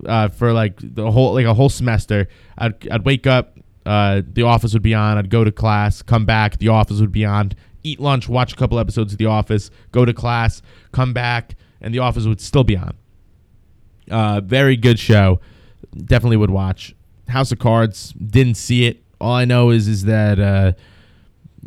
uh, 0.05 0.29
for 0.29 0.53
like 0.53 0.75
the 0.81 1.11
whole 1.11 1.33
like 1.33 1.45
a 1.45 1.53
whole 1.53 1.69
semester. 1.69 2.27
I'd, 2.57 2.87
I'd 2.89 3.05
wake 3.05 3.27
up, 3.27 3.57
uh, 3.85 4.21
the 4.25 4.43
office 4.43 4.73
would 4.73 4.81
be 4.81 4.93
on. 4.93 5.17
I'd 5.17 5.29
go 5.29 5.43
to 5.43 5.51
class, 5.51 6.01
come 6.01 6.25
back, 6.25 6.57
the 6.57 6.69
office 6.69 6.99
would 6.99 7.11
be 7.11 7.25
on. 7.25 7.53
Eat 7.83 7.99
lunch, 7.99 8.29
watch 8.29 8.53
a 8.53 8.55
couple 8.55 8.77
episodes 8.77 9.11
of 9.11 9.17
The 9.17 9.25
Office, 9.25 9.71
go 9.91 10.05
to 10.05 10.13
class, 10.13 10.61
come 10.91 11.13
back, 11.13 11.55
and 11.81 11.91
The 11.91 11.97
Office 11.97 12.25
would 12.25 12.39
still 12.39 12.63
be 12.63 12.77
on. 12.77 12.95
Uh, 14.09 14.39
very 14.41 14.77
good 14.77 14.99
show. 14.99 15.39
Definitely 15.97 16.37
would 16.37 16.51
watch. 16.51 16.93
House 17.27 17.51
of 17.51 17.57
Cards. 17.59 18.13
Didn't 18.13 18.55
see 18.55 18.85
it. 18.85 19.03
All 19.19 19.33
I 19.33 19.45
know 19.45 19.71
is 19.71 19.87
is 19.87 20.03
that 20.05 20.39
uh, 20.39 20.73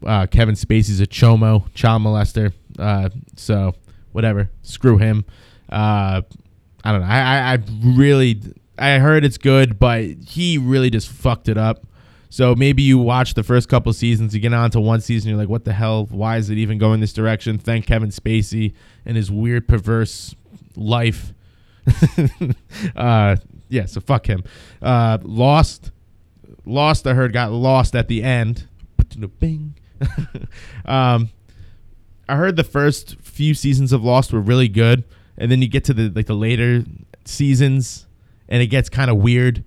uh, 0.07 0.27
Kevin 0.27 0.55
Spacey's 0.55 1.01
a 1.01 1.07
chomo, 1.07 1.73
child 1.75 2.03
molester. 2.03 2.53
Uh, 2.79 3.09
so 3.37 3.75
whatever. 4.13 4.51
Screw 4.63 4.99
him. 4.99 5.25
Uh, 5.69 6.23
I 6.85 6.93
don't 6.93 7.01
know. 7.01 7.07
I, 7.07 7.19
I, 7.19 7.53
I 7.55 7.59
really 7.83 8.41
I 8.79 8.99
heard 8.99 9.25
it's 9.25 9.39
good, 9.39 9.79
but 9.79 10.05
he 10.05 10.59
really 10.59 10.91
just 10.91 11.09
fucked 11.09 11.49
it 11.49 11.57
up. 11.57 11.87
So 12.29 12.55
maybe 12.57 12.83
you 12.83 12.99
watch 12.99 13.35
the 13.35 13.45
first 13.45 13.69
couple 13.69 13.93
seasons, 13.93 14.35
you 14.35 14.41
get 14.41 14.53
on 14.53 14.71
to 14.73 14.81
one 14.81 15.01
season, 15.01 15.31
you're 15.31 15.39
like, 15.39 15.49
what 15.49 15.65
the 15.65 15.73
hell? 15.73 16.07
Why 16.07 16.37
is 16.37 16.51
it 16.51 16.59
even 16.59 16.79
going 16.79 17.01
this 17.01 17.13
direction? 17.13 17.59
Thank 17.59 17.87
Kevin 17.87 18.11
Spacey 18.11 18.75
and 19.07 19.17
his 19.17 19.31
weird, 19.31 19.69
perverse 19.69 20.35
life. 20.75 21.33
uh, 22.97 23.37
yeah, 23.69 23.87
so 23.87 24.01
fuck 24.01 24.27
him. 24.27 24.43
Uh, 24.83 25.19
Lost. 25.23 25.93
Lost, 26.67 27.07
I 27.07 27.15
heard, 27.15 27.33
got 27.33 27.53
lost 27.53 27.95
at 27.95 28.09
the 28.09 28.23
end. 28.23 28.67
Um, 30.87 31.31
I 32.29 32.37
heard 32.37 32.57
the 32.57 32.65
first 32.65 33.17
few 33.21 33.55
seasons 33.55 33.93
of 33.93 34.03
Lost 34.03 34.33
were 34.33 34.41
really 34.41 34.69
good, 34.69 35.05
and 35.37 35.51
then 35.51 35.63
you 35.63 35.69
get 35.69 35.85
to 35.85 35.95
the 35.95 36.11
like 36.11 36.27
the 36.27 36.35
later 36.35 36.85
seasons, 37.25 38.07
and 38.49 38.63
it 38.63 38.67
gets 38.69 38.89
kind 38.89 39.11
of 39.11 39.19
weird. 39.19 39.65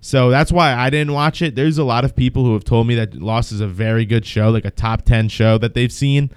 So 0.00 0.30
that's 0.30 0.52
why 0.52 0.72
I 0.72 0.88
didn't 0.90 1.14
watch 1.14 1.42
it. 1.42 1.56
There's 1.56 1.78
a 1.78 1.84
lot 1.84 2.04
of 2.04 2.14
people 2.14 2.44
who 2.44 2.52
have 2.52 2.62
told 2.62 2.86
me 2.86 2.94
that 2.94 3.14
Lost 3.14 3.50
is 3.50 3.60
a 3.60 3.66
very 3.66 4.04
good 4.04 4.24
show, 4.24 4.50
like 4.50 4.64
a 4.64 4.70
top 4.70 5.02
10 5.02 5.28
show 5.28 5.58
that 5.58 5.74
they've 5.74 5.90
seen. 5.90 6.30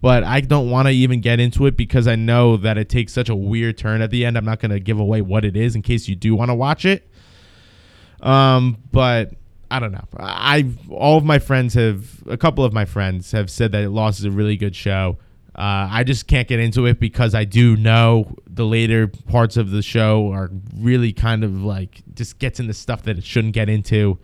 But 0.00 0.22
I 0.22 0.40
don't 0.40 0.70
want 0.70 0.86
to 0.86 0.92
even 0.92 1.20
get 1.20 1.40
into 1.40 1.66
it 1.66 1.76
because 1.76 2.06
I 2.06 2.14
know 2.14 2.56
that 2.58 2.78
it 2.78 2.88
takes 2.88 3.12
such 3.12 3.28
a 3.28 3.34
weird 3.34 3.78
turn 3.78 4.00
at 4.00 4.10
the 4.10 4.24
end. 4.24 4.36
I'm 4.36 4.44
not 4.44 4.60
going 4.60 4.70
to 4.70 4.78
give 4.78 5.00
away 5.00 5.22
what 5.22 5.44
it 5.44 5.56
is 5.56 5.74
in 5.74 5.82
case 5.82 6.06
you 6.06 6.14
do 6.14 6.36
want 6.36 6.50
to 6.50 6.54
watch 6.54 6.84
it. 6.84 7.10
Um, 8.20 8.76
but 8.92 9.32
I 9.70 9.80
don't 9.80 9.92
know. 9.92 10.04
I 10.18 10.70
all 10.88 11.18
of 11.18 11.24
my 11.24 11.38
friends 11.38 11.74
have 11.74 12.22
a 12.28 12.36
couple 12.36 12.64
of 12.64 12.72
my 12.72 12.84
friends 12.84 13.32
have 13.32 13.50
said 13.50 13.72
that 13.72 13.90
Lost 13.90 14.20
is 14.20 14.24
a 14.24 14.30
really 14.30 14.56
good 14.56 14.76
show. 14.76 15.18
Uh, 15.56 15.88
I 15.90 16.04
just 16.04 16.26
can't 16.26 16.46
get 16.46 16.60
into 16.60 16.84
it 16.84 17.00
because 17.00 17.34
I 17.34 17.44
do 17.44 17.76
know 17.76 18.36
the 18.46 18.66
later 18.66 19.08
parts 19.08 19.56
of 19.56 19.70
the 19.70 19.80
show 19.80 20.30
are 20.30 20.50
really 20.76 21.14
kind 21.14 21.42
of 21.42 21.62
like 21.62 22.02
just 22.14 22.38
gets 22.38 22.60
into 22.60 22.74
stuff 22.74 23.04
that 23.04 23.16
it 23.16 23.24
shouldn't 23.24 23.54
get 23.54 23.70
into, 23.70 24.18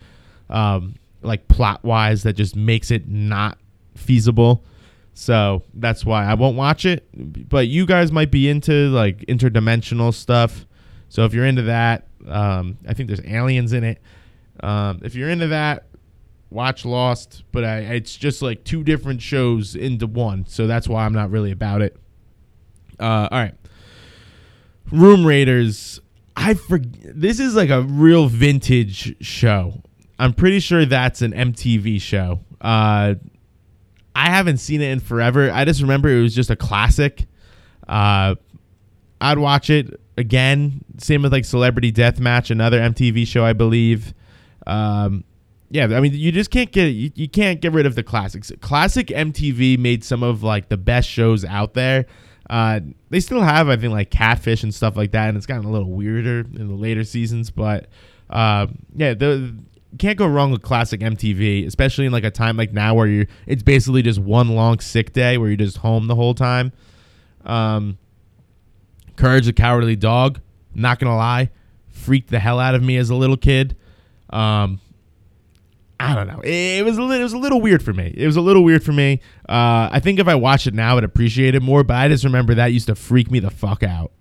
um, 0.51 0.97
like 1.23 1.49
plot 1.49 1.83
wise, 1.85 2.23
that 2.25 2.35
just 2.35 2.55
makes 2.55 2.91
it 2.91 3.09
not 3.09 3.57
feasible. 3.95 4.63
So 5.15 5.63
that's 5.73 6.05
why 6.05 6.27
I 6.27 6.35
won't 6.35 6.57
watch 6.57 6.85
it. 6.85 7.09
But 7.49 7.69
you 7.69 7.87
guys 7.87 8.13
might 8.13 8.31
be 8.31 8.49
into 8.49 8.89
like 8.91 9.21
interdimensional 9.21 10.13
stuff. 10.13 10.67
So 11.09 11.25
if 11.25 11.33
you're 11.33 11.47
into 11.47 11.63
that, 11.63 12.09
um, 12.27 12.77
I 12.87 12.93
think 12.93 13.09
there's 13.09 13.25
aliens 13.25 13.73
in 13.73 13.85
it. 13.85 14.03
Um, 14.61 15.01
if 15.03 15.15
you're 15.15 15.31
into 15.31 15.49
that, 15.49 15.87
watch 16.53 16.85
Lost, 16.85 17.45
but 17.53 17.65
I, 17.65 17.79
it's 17.79 18.17
just 18.17 18.43
like 18.43 18.65
two 18.65 18.85
different 18.85 19.23
shows 19.23 19.75
into 19.75 20.07
one, 20.07 20.47
so 20.47 20.67
that's 20.67 20.89
why 20.89 21.05
I'm 21.05 21.13
not 21.13 21.31
really 21.31 21.51
about 21.51 21.83
it. 21.83 21.97
Uh, 23.01 23.29
all 23.31 23.39
right, 23.39 23.55
Room 24.91 25.27
Raiders. 25.27 26.01
I 26.37 26.55
forget. 26.55 27.21
This 27.21 27.41
is 27.41 27.55
like 27.55 27.71
a 27.71 27.83
real 27.83 28.27
vintage 28.27 29.17
show. 29.25 29.83
I'm 30.19 30.33
pretty 30.33 30.61
sure 30.61 30.85
that's 30.85 31.21
an 31.23 31.33
MTV 31.33 32.01
show. 32.01 32.41
Uh, 32.61 33.15
I 34.15 34.31
haven't 34.31 34.59
seen 34.59 34.81
it 34.81 34.91
in 34.91 35.01
forever. 35.01 35.51
I 35.51 35.65
just 35.65 35.81
remember 35.81 36.09
it 36.09 36.23
was 36.23 36.35
just 36.35 36.51
a 36.51 36.57
classic. 36.57 37.27
Uh, 37.89 38.37
I'd 39.21 39.39
watch 39.39 39.71
it 39.71 40.01
again. 40.17 40.85
Same 40.99 41.23
with 41.23 41.33
like 41.33 41.45
Celebrity 41.45 41.93
Deathmatch, 41.93 42.51
another 42.51 42.79
MTV 42.79 43.27
show, 43.27 43.45
I 43.45 43.53
believe. 43.53 44.15
Um, 44.67 45.25
yeah, 45.73 45.85
I 45.85 46.01
mean, 46.01 46.13
you 46.13 46.31
just 46.33 46.51
can't 46.51 46.71
get 46.71 46.89
you, 46.89 47.11
you 47.15 47.31
can't 47.31 47.63
get 47.63 47.73
rid 47.73 47.87
of 47.87 47.95
the 47.95 48.03
classics. 48.03 48.53
Classic 48.61 49.07
MTV 49.07 49.79
made 49.79 50.05
some 50.05 50.23
of 50.23 50.43
like 50.43 50.69
the 50.69 50.77
best 50.77 51.09
shows 51.09 51.47
out 51.47 51.73
there. 51.73 52.05
Uh, 52.51 52.81
they 53.09 53.21
still 53.21 53.41
have, 53.41 53.71
I 53.71 53.77
think, 53.79 53.91
like 53.91 54.11
Catfish 54.11 54.63
and 54.63 54.75
stuff 54.75 54.99
like 54.99 55.13
that, 55.13 55.29
and 55.29 55.37
it's 55.39 55.47
gotten 55.47 55.65
a 55.65 55.71
little 55.71 55.91
weirder 55.91 56.41
in 56.41 56.69
the 56.69 56.75
later 56.75 57.05
seasons. 57.05 57.51
But 57.51 57.87
uh, 58.29 58.67
yeah, 58.95 59.15
the 59.15 59.57
can't 59.99 60.19
go 60.19 60.27
wrong 60.27 60.51
with 60.51 60.61
classic 60.61 61.01
MTV, 61.01 61.67
especially 61.67 62.05
in 62.05 62.13
like 62.13 62.25
a 62.25 62.31
time 62.31 62.59
like 62.59 62.75
now 62.75 62.95
where 62.95 63.07
you 63.07 63.27
it's 63.47 63.63
basically 63.63 64.03
just 64.03 64.19
one 64.19 64.49
long 64.49 64.79
sick 64.79 65.15
day 65.15 65.39
where 65.39 65.49
you're 65.49 65.57
just 65.57 65.79
home 65.79 66.07
the 66.07 66.15
whole 66.15 66.35
time. 66.35 66.71
Um, 67.47 67.97
Courage 69.17 69.47
the 69.47 69.55
Cowardly 69.55 69.97
Dog, 69.97 70.39
not 70.75 70.99
gonna 70.99 71.17
lie, 71.17 71.49
freaked 71.89 72.29
the 72.29 72.41
hell 72.41 72.61
out 72.61 72.75
of 72.75 72.83
me 72.83 72.99
as 72.99 73.09
a 73.09 73.15
little 73.15 73.39
kid. 73.39 73.75
Um, 74.29 74.79
I 76.11 76.15
don't 76.15 76.27
know. 76.27 76.41
It 76.43 76.85
was 76.85 76.99
a 76.99 77.03
little, 77.03 77.21
it 77.21 77.23
was 77.23 77.33
a 77.33 77.39
little 77.39 77.61
weird 77.61 77.83
for 77.83 77.93
me. 77.93 78.13
It 78.17 78.27
was 78.27 78.37
a 78.37 78.41
little 78.41 78.65
weird 78.65 78.83
for 78.83 78.93
me. 78.93 79.21
Uh, 79.49 79.89
I 79.93 80.01
think 80.01 80.19
if 80.19 80.29
I 80.29 80.35
watched 80.35 80.67
it 80.67 80.75
now, 80.75 80.97
I'd 80.99 81.05
appreciate 81.05 81.55
it 81.55 81.63
more. 81.63 81.85
But 81.85 81.97
I 81.97 82.09
just 82.09 82.25
remember 82.25 82.55
that 82.55 82.73
used 82.73 82.87
to 82.87 82.95
freak 82.95 83.31
me 83.31 83.39
the 83.41 83.51
fuck 83.51 83.83
out. 83.83 84.13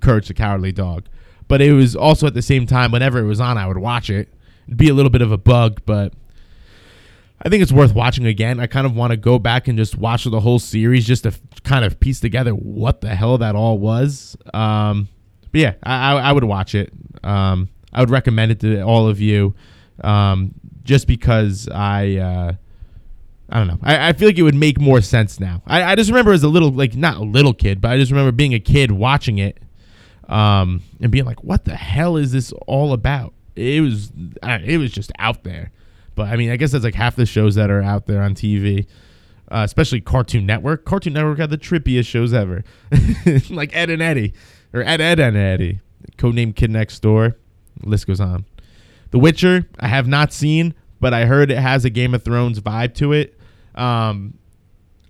Courage 0.00 0.28
the 0.28 0.34
Cowardly 0.34 0.72
Dog. 0.72 1.08
But 1.48 1.60
it 1.60 1.72
was 1.72 1.96
also 1.96 2.26
at 2.26 2.34
the 2.34 2.42
same 2.42 2.66
time, 2.66 2.92
whenever 2.92 3.18
it 3.18 3.26
was 3.26 3.40
on, 3.40 3.58
I 3.58 3.66
would 3.66 3.78
watch 3.78 4.10
it. 4.10 4.32
It'd 4.66 4.78
be 4.78 4.88
a 4.88 4.94
little 4.94 5.10
bit 5.10 5.22
of 5.22 5.32
a 5.32 5.36
bug, 5.36 5.82
but 5.84 6.12
I 7.44 7.48
think 7.48 7.62
it's 7.62 7.72
worth 7.72 7.94
watching 7.94 8.24
again. 8.24 8.60
I 8.60 8.66
kind 8.68 8.86
of 8.86 8.94
want 8.94 9.10
to 9.10 9.16
go 9.16 9.38
back 9.38 9.66
and 9.66 9.76
just 9.76 9.98
watch 9.98 10.24
the 10.24 10.40
whole 10.40 10.60
series 10.60 11.06
just 11.06 11.24
to 11.24 11.30
f- 11.30 11.40
kind 11.64 11.84
of 11.84 11.98
piece 11.98 12.20
together 12.20 12.52
what 12.52 13.00
the 13.00 13.14
hell 13.14 13.36
that 13.38 13.56
all 13.56 13.78
was. 13.78 14.36
Um, 14.54 15.08
but 15.50 15.60
yeah, 15.60 15.74
I, 15.82 16.12
I, 16.12 16.20
I 16.28 16.32
would 16.32 16.44
watch 16.44 16.76
it. 16.76 16.92
Um, 17.24 17.68
I 17.92 18.00
would 18.00 18.10
recommend 18.10 18.52
it 18.52 18.60
to 18.60 18.80
all 18.82 19.08
of 19.08 19.20
you. 19.20 19.54
Um, 20.02 20.54
just 20.84 21.06
because 21.06 21.68
I 21.68 22.16
uh, 22.16 22.52
I 23.48 23.58
don't 23.58 23.66
know. 23.66 23.78
I, 23.82 24.08
I 24.08 24.12
feel 24.14 24.28
like 24.28 24.38
it 24.38 24.42
would 24.42 24.54
make 24.54 24.80
more 24.80 25.02
sense 25.02 25.38
now. 25.38 25.62
I, 25.66 25.82
I 25.82 25.94
just 25.94 26.10
remember 26.10 26.32
as 26.32 26.42
a 26.42 26.48
little 26.48 26.70
like 26.70 26.94
not 26.94 27.18
a 27.18 27.22
little 27.22 27.52
kid, 27.52 27.80
but 27.80 27.90
I 27.90 27.98
just 27.98 28.10
remember 28.10 28.32
being 28.32 28.54
a 28.54 28.60
kid 28.60 28.90
watching 28.90 29.38
it 29.38 29.58
um, 30.28 30.82
and 31.00 31.12
being 31.12 31.26
like, 31.26 31.44
"What 31.44 31.64
the 31.64 31.76
hell 31.76 32.16
is 32.16 32.32
this 32.32 32.52
all 32.66 32.94
about?" 32.94 33.34
It 33.54 33.82
was 33.82 34.10
it 34.42 34.78
was 34.78 34.90
just 34.90 35.12
out 35.18 35.44
there. 35.44 35.70
But 36.14 36.28
I 36.28 36.36
mean, 36.36 36.50
I 36.50 36.56
guess 36.56 36.72
that's 36.72 36.84
like 36.84 36.94
half 36.94 37.14
the 37.16 37.26
shows 37.26 37.54
that 37.56 37.70
are 37.70 37.82
out 37.82 38.06
there 38.06 38.22
on 38.22 38.34
TV. 38.34 38.86
Uh, 39.50 39.64
especially 39.64 40.00
Cartoon 40.00 40.46
Network. 40.46 40.86
Cartoon 40.86 41.12
Network 41.12 41.36
had 41.36 41.50
the 41.50 41.58
trippiest 41.58 42.06
shows 42.06 42.32
ever, 42.32 42.64
like 43.50 43.76
Ed 43.76 43.90
and 43.90 44.00
Eddy, 44.00 44.32
or 44.72 44.80
Ed, 44.80 45.02
Edd 45.02 45.20
and 45.20 45.36
Eddy, 45.36 45.80
codename 46.16 46.56
Kid 46.56 46.70
Next 46.70 47.00
Door. 47.00 47.36
List 47.82 48.06
goes 48.06 48.18
on. 48.18 48.46
The 49.12 49.18
Witcher, 49.18 49.68
I 49.78 49.88
have 49.88 50.08
not 50.08 50.32
seen, 50.32 50.74
but 51.00 51.14
I 51.14 51.26
heard 51.26 51.50
it 51.50 51.58
has 51.58 51.84
a 51.84 51.90
Game 51.90 52.14
of 52.14 52.24
Thrones 52.24 52.60
vibe 52.60 52.94
to 52.94 53.12
it. 53.12 53.38
Um, 53.74 54.38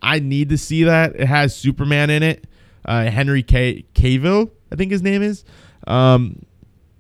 I 0.03 0.19
need 0.19 0.51
to 0.51 0.59
see 0.59 0.85
that. 0.85 1.15
It 1.17 1.27
has 1.27 1.57
Superman 1.57 2.11
in 2.11 2.23
it. 2.23 2.47
Uh, 2.85 3.05
Henry 3.05 3.43
K- 3.43 3.87
Cavill, 3.95 4.51
I 4.71 4.77
think 4.77 4.91
his 4.91 5.03
name 5.03 5.23
is. 5.23 5.45
Um, 5.87 6.45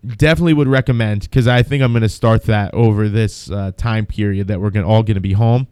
definitely 0.06 0.54
would 0.54 0.68
recommend 0.68 1.22
because 1.22 1.48
I 1.48 1.62
think 1.62 1.82
I'm 1.82 1.92
going 1.92 2.02
to 2.02 2.08
start 2.08 2.44
that 2.44 2.72
over 2.72 3.08
this 3.08 3.50
uh, 3.50 3.72
time 3.76 4.06
period 4.06 4.48
that 4.48 4.60
we're 4.60 4.70
gonna, 4.70 4.86
all 4.86 5.02
going 5.02 5.16
to 5.16 5.20
be 5.20 5.32
home. 5.32 5.66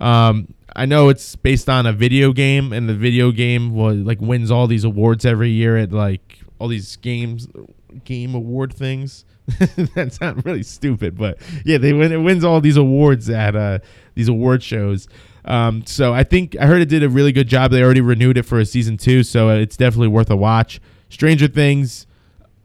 Um, 0.00 0.54
I 0.74 0.86
know 0.86 1.10
it's 1.10 1.36
based 1.36 1.68
on 1.68 1.84
a 1.84 1.92
video 1.92 2.32
game, 2.32 2.72
and 2.72 2.88
the 2.88 2.94
video 2.94 3.30
game 3.30 3.74
was 3.74 3.98
like 3.98 4.22
wins 4.22 4.50
all 4.50 4.66
these 4.66 4.84
awards 4.84 5.26
every 5.26 5.50
year 5.50 5.76
at 5.76 5.92
like 5.92 6.40
all 6.58 6.68
these 6.68 6.96
games 6.96 7.46
game 8.04 8.34
award 8.34 8.72
things. 8.72 9.26
That's 9.94 10.20
not 10.20 10.44
really 10.44 10.62
stupid, 10.62 11.16
but 11.16 11.38
yeah, 11.64 11.78
they 11.78 11.92
win. 11.92 12.12
It 12.12 12.18
wins 12.18 12.44
all 12.44 12.60
these 12.60 12.76
awards 12.76 13.28
at 13.28 13.56
uh, 13.56 13.80
these 14.14 14.28
award 14.28 14.62
shows. 14.62 15.08
Um, 15.44 15.84
so 15.86 16.14
I 16.14 16.22
think 16.22 16.56
I 16.60 16.66
heard 16.66 16.80
it 16.80 16.88
did 16.88 17.02
a 17.02 17.08
really 17.08 17.32
good 17.32 17.48
job. 17.48 17.70
They 17.72 17.82
already 17.82 18.00
renewed 18.00 18.38
it 18.38 18.44
for 18.44 18.60
a 18.60 18.64
season 18.64 18.96
two, 18.96 19.24
so 19.24 19.48
it's 19.50 19.76
definitely 19.76 20.08
worth 20.08 20.30
a 20.30 20.36
watch. 20.36 20.80
Stranger 21.08 21.48
Things. 21.48 22.06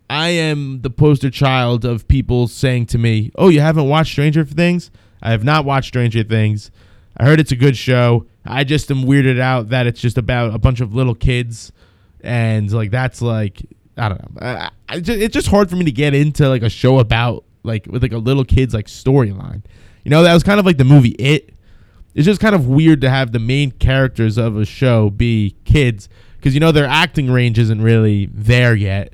I 0.10 0.30
am 0.30 0.82
the 0.84 0.90
poster 0.90 1.30
child 1.30 1.84
of 1.84 2.08
people 2.08 2.48
saying 2.48 2.86
to 2.88 2.98
me, 2.98 3.32
"Oh, 3.36 3.50
you 3.50 3.60
haven't 3.60 3.90
watched 3.90 4.12
Stranger 4.12 4.46
Things?" 4.46 4.92
I 5.22 5.32
have 5.32 5.44
not 5.44 5.66
watched 5.66 5.88
Stranger 5.88 6.24
Things. 6.24 6.72
I 7.18 7.26
heard 7.26 7.40
it's 7.40 7.52
a 7.52 7.56
good 7.56 7.76
show. 7.76 8.28
I 8.46 8.64
just 8.64 8.90
am 8.92 9.04
weirded 9.04 9.40
out 9.40 9.70
that 9.70 9.88
it's 9.88 10.00
just 10.00 10.18
about 10.18 10.54
a 10.54 10.60
bunch 10.60 10.80
of 10.80 10.94
little 10.94 11.16
kids, 11.16 11.72
and 12.22 12.72
like 12.72 12.92
that's 12.92 13.22
like 13.22 13.64
I 13.98 14.10
don't 14.10 14.36
know. 14.36 14.48
I, 14.48 14.70
I 14.90 15.00
just, 15.00 15.20
it's 15.20 15.34
just 15.34 15.48
hard 15.48 15.70
for 15.70 15.76
me 15.76 15.86
to 15.86 15.92
get 15.92 16.14
into 16.14 16.48
like 16.48 16.62
a 16.62 16.70
show 16.70 17.00
about 17.00 17.44
like 17.64 17.86
with 17.88 18.02
like 18.02 18.14
a 18.14 18.18
little 18.18 18.46
kid's 18.46 18.74
like 18.74 18.88
storyline. 18.88 19.64
You 20.04 20.12
know, 20.12 20.24
that 20.24 20.34
was 20.34 20.44
kind 20.44 20.60
of 20.60 20.66
like 20.66 20.78
the 20.78 20.86
movie 20.86 21.16
It. 21.20 21.54
It's 22.16 22.26
just 22.26 22.42
kind 22.42 22.56
of 22.56 22.68
weird 22.68 23.02
to 23.02 23.10
have 23.12 23.32
the 23.32 23.40
main 23.40 23.70
characters 23.72 24.38
of 24.38 24.58
a 24.58 24.66
show 24.66 25.12
be 25.12 25.56
kids 25.66 26.10
because 26.38 26.56
you 26.56 26.60
know 26.60 26.72
their 26.72 26.86
acting 26.86 27.30
range 27.30 27.60
isn't 27.60 27.82
really 27.82 28.28
there 28.34 28.74
yet. 28.74 29.14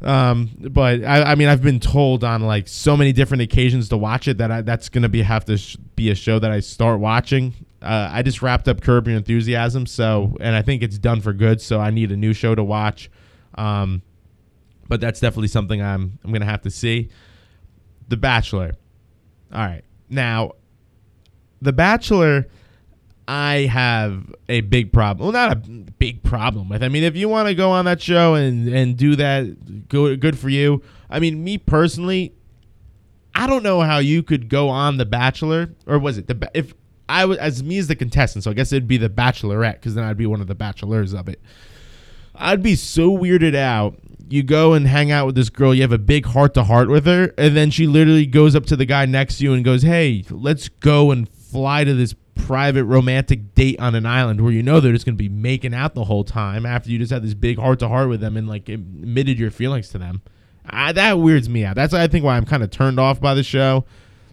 Um, 0.00 0.50
but 0.58 1.04
I, 1.04 1.22
I 1.22 1.34
mean, 1.34 1.48
I've 1.48 1.62
been 1.62 1.80
told 1.80 2.24
on 2.24 2.42
like 2.42 2.66
so 2.66 2.96
many 2.96 3.12
different 3.12 3.42
occasions 3.42 3.88
to 3.90 3.96
watch 3.96 4.26
it 4.26 4.38
that 4.38 4.50
I, 4.50 4.62
that's 4.62 4.88
gonna 4.88 5.08
be 5.08 5.22
have 5.22 5.44
to 5.46 5.56
sh- 5.56 5.76
be 5.94 6.10
a 6.10 6.14
show 6.14 6.38
that 6.38 6.50
I 6.50 6.60
start 6.60 6.98
watching. 6.98 7.54
Uh, 7.80 8.08
I 8.10 8.22
just 8.22 8.42
wrapped 8.42 8.68
up 8.68 8.80
Curb 8.80 9.08
Your 9.08 9.16
Enthusiasm, 9.16 9.86
so 9.86 10.36
and 10.40 10.56
I 10.56 10.62
think 10.62 10.82
it's 10.82 10.98
done 10.98 11.20
for 11.20 11.32
good. 11.32 11.60
So 11.60 11.78
I 11.80 11.90
need 11.90 12.10
a 12.10 12.16
new 12.16 12.32
show 12.32 12.54
to 12.54 12.64
watch. 12.64 13.10
Um, 13.56 14.02
but 14.88 15.00
that's 15.00 15.20
definitely 15.20 15.48
something 15.48 15.80
I'm 15.80 16.18
I'm 16.24 16.32
gonna 16.32 16.44
have 16.44 16.62
to 16.62 16.70
see. 16.70 17.08
The 18.08 18.16
Bachelor. 18.16 18.72
All 19.52 19.60
right, 19.60 19.84
now, 20.08 20.52
The 21.60 21.72
Bachelor. 21.72 22.48
I 23.28 23.60
have 23.72 24.34
a 24.48 24.62
big 24.62 24.92
problem. 24.92 25.24
Well, 25.24 25.32
not 25.32 25.56
a 25.56 25.56
big 25.56 26.24
problem 26.24 26.68
with. 26.68 26.82
I 26.82 26.88
mean, 26.88 27.04
if 27.04 27.14
you 27.16 27.28
want 27.28 27.46
to 27.48 27.54
go 27.54 27.70
on 27.70 27.84
that 27.84 28.02
show 28.02 28.34
and 28.34 28.68
and 28.68 28.96
do 28.96 29.14
that, 29.16 29.88
go 29.88 30.14
good 30.16 30.36
for 30.36 30.48
you. 30.48 30.82
I 31.08 31.20
mean, 31.20 31.42
me 31.42 31.56
personally, 31.56 32.34
I 33.34 33.46
don't 33.46 33.62
know 33.62 33.80
how 33.80 33.98
you 33.98 34.22
could 34.22 34.48
go 34.48 34.68
on 34.68 34.96
The 34.96 35.06
Bachelor, 35.06 35.70
or 35.86 35.98
was 35.98 36.18
it 36.18 36.26
the 36.26 36.50
if 36.52 36.74
I 37.08 37.24
was 37.24 37.38
as 37.38 37.62
me 37.62 37.78
as 37.78 37.86
the 37.86 37.96
contestant? 37.96 38.44
So 38.44 38.50
I 38.50 38.54
guess 38.54 38.72
it'd 38.72 38.88
be 38.88 38.96
the 38.96 39.08
Bachelorette 39.10 39.74
because 39.74 39.94
then 39.94 40.04
I'd 40.04 40.16
be 40.16 40.26
one 40.26 40.40
of 40.40 40.48
the 40.48 40.54
bachelors 40.54 41.14
of 41.14 41.28
it. 41.28 41.40
I'd 42.34 42.62
be 42.62 42.76
so 42.76 43.10
weirded 43.10 43.54
out. 43.54 43.98
You 44.28 44.42
go 44.42 44.72
and 44.72 44.86
hang 44.86 45.10
out 45.10 45.26
with 45.26 45.34
this 45.34 45.50
girl, 45.50 45.74
you 45.74 45.82
have 45.82 45.92
a 45.92 45.98
big 45.98 46.24
heart 46.24 46.54
to 46.54 46.64
heart 46.64 46.88
with 46.88 47.04
her, 47.04 47.34
and 47.36 47.54
then 47.54 47.70
she 47.70 47.86
literally 47.86 48.24
goes 48.24 48.56
up 48.56 48.64
to 48.66 48.76
the 48.76 48.86
guy 48.86 49.04
next 49.04 49.38
to 49.38 49.44
you 49.44 49.52
and 49.52 49.62
goes, 49.64 49.82
Hey, 49.82 50.24
let's 50.30 50.68
go 50.68 51.10
and 51.10 51.28
fly 51.28 51.84
to 51.84 51.92
this 51.92 52.14
private 52.34 52.84
romantic 52.84 53.54
date 53.54 53.78
on 53.78 53.94
an 53.94 54.06
island 54.06 54.40
where 54.40 54.52
you 54.52 54.62
know 54.62 54.80
they're 54.80 54.92
just 54.92 55.04
going 55.04 55.16
to 55.16 55.22
be 55.22 55.28
making 55.28 55.74
out 55.74 55.94
the 55.94 56.04
whole 56.04 56.24
time 56.24 56.64
after 56.64 56.90
you 56.90 56.98
just 56.98 57.12
had 57.12 57.22
this 57.22 57.34
big 57.34 57.58
heart 57.58 57.78
to 57.78 57.88
heart 57.88 58.08
with 58.08 58.20
them 58.20 58.36
and 58.36 58.48
like 58.48 58.68
admitted 58.68 59.38
your 59.38 59.50
feelings 59.50 59.90
to 59.90 59.98
them. 59.98 60.22
I, 60.64 60.92
that 60.92 61.18
weirds 61.18 61.48
me 61.48 61.64
out. 61.64 61.76
That's 61.76 61.92
I 61.92 62.06
think 62.06 62.24
why 62.24 62.36
I'm 62.36 62.44
kind 62.46 62.62
of 62.62 62.70
turned 62.70 62.98
off 62.98 63.20
by 63.20 63.34
the 63.34 63.42
show. 63.42 63.84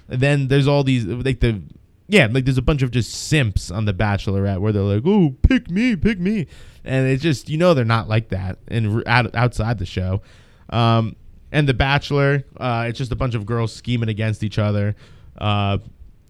And 0.07 0.21
then 0.21 0.47
there's 0.47 0.67
all 0.67 0.83
these 0.83 1.05
like 1.05 1.39
the 1.39 1.61
yeah, 2.09 2.27
like 2.29 2.43
there's 2.45 2.57
a 2.57 2.63
bunch 2.63 2.81
of 2.81 2.89
just 2.89 3.13
simps 3.13 3.69
on 3.69 3.85
the 3.85 3.93
Bachelorette 3.93 4.59
where 4.59 4.73
they're 4.73 4.81
like, 4.81 5.03
"Oh, 5.05 5.35
pick 5.43 5.69
me, 5.69 5.95
pick 5.95 6.19
me," 6.19 6.47
and 6.83 7.07
it's 7.07 7.21
just 7.21 7.49
you 7.49 7.57
know 7.57 7.75
they're 7.75 7.85
not 7.85 8.09
like 8.09 8.29
that 8.29 8.57
and 8.67 9.03
out, 9.07 9.33
outside 9.35 9.77
the 9.77 9.85
show. 9.85 10.23
Um, 10.69 11.15
and 11.51 11.69
the 11.69 11.73
Bachelor, 11.75 12.43
uh, 12.57 12.85
it's 12.87 12.97
just 12.97 13.11
a 13.11 13.15
bunch 13.15 13.35
of 13.35 13.45
girls 13.45 13.71
scheming 13.71 14.09
against 14.09 14.43
each 14.43 14.57
other. 14.57 14.95
Uh, 15.37 15.77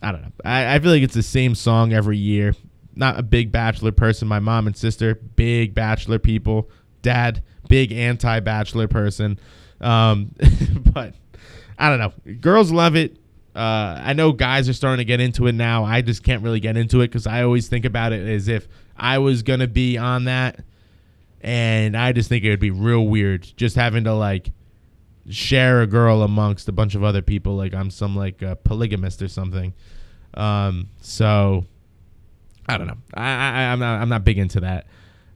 I 0.04 0.12
don't 0.12 0.22
know. 0.22 0.32
I, 0.44 0.76
I 0.76 0.80
feel 0.80 0.92
like 0.92 1.02
it's 1.02 1.14
the 1.14 1.24
same 1.24 1.56
song 1.56 1.94
every 1.94 2.18
year. 2.18 2.54
Not 2.96 3.18
a 3.18 3.24
big 3.24 3.52
Bachelor 3.52 3.94
person. 3.94 4.28
My 4.28 4.40
mom 4.40 4.68
and 4.68 4.76
sister, 4.76 5.16
big 5.16 5.74
Bachelor 5.74 6.20
people. 6.20 6.70
Dad, 7.02 7.42
big 7.70 7.94
anti-Bachelor 7.94 8.90
person. 8.90 9.40
Um, 9.80 10.36
but 10.94 11.16
I 11.78 11.90
don't 11.90 12.00
know. 12.00 12.34
Girls 12.34 12.70
love 12.70 12.98
it. 12.98 13.18
Uh, 13.56 14.00
I 14.04 14.14
know 14.14 14.32
guys 14.32 14.70
are 14.70 14.74
starting 14.74 15.00
to 15.00 15.06
get 15.06 15.20
into 15.20 15.48
it 15.48 15.54
now. 15.54 15.84
I 15.84 16.02
just 16.02 16.24
can't 16.24 16.44
really 16.44 16.60
get 16.60 16.78
into 16.78 17.02
it 17.02 17.08
because 17.08 17.28
I 17.28 17.44
always 17.44 17.68
think 17.68 17.84
about 17.84 18.14
it 18.14 18.28
as 18.28 18.48
if 18.48 18.68
I 18.96 19.18
was 19.18 19.42
gonna 19.42 19.68
be 19.68 19.98
on 19.98 20.26
that, 20.26 20.64
and 21.42 21.98
I 21.98 22.12
just 22.12 22.30
think 22.30 22.44
it 22.44 22.50
would 22.50 22.60
be 22.60 22.72
real 22.72 23.08
weird 23.08 23.52
just 23.58 23.76
having 23.76 24.04
to 24.04 24.14
like 24.14 24.52
share 25.30 25.82
a 25.82 25.88
girl 25.88 26.24
amongst 26.24 26.68
a 26.68 26.72
bunch 26.72 26.96
of 26.96 27.04
other 27.04 27.22
people. 27.22 27.56
Like 27.56 27.74
I'm 27.74 27.90
some 27.90 28.16
like 28.16 28.44
uh, 28.44 28.56
polygamist 28.56 29.22
or 29.22 29.28
something. 29.28 29.74
Um, 30.34 30.90
so 31.02 31.66
I 32.68 32.78
don't 32.78 32.88
know. 32.88 32.98
I, 33.14 33.24
I 33.24 33.64
I'm 33.72 33.80
not 33.80 34.02
I'm 34.02 34.10
not 34.10 34.24
big 34.24 34.38
into 34.38 34.60
that. 34.62 34.88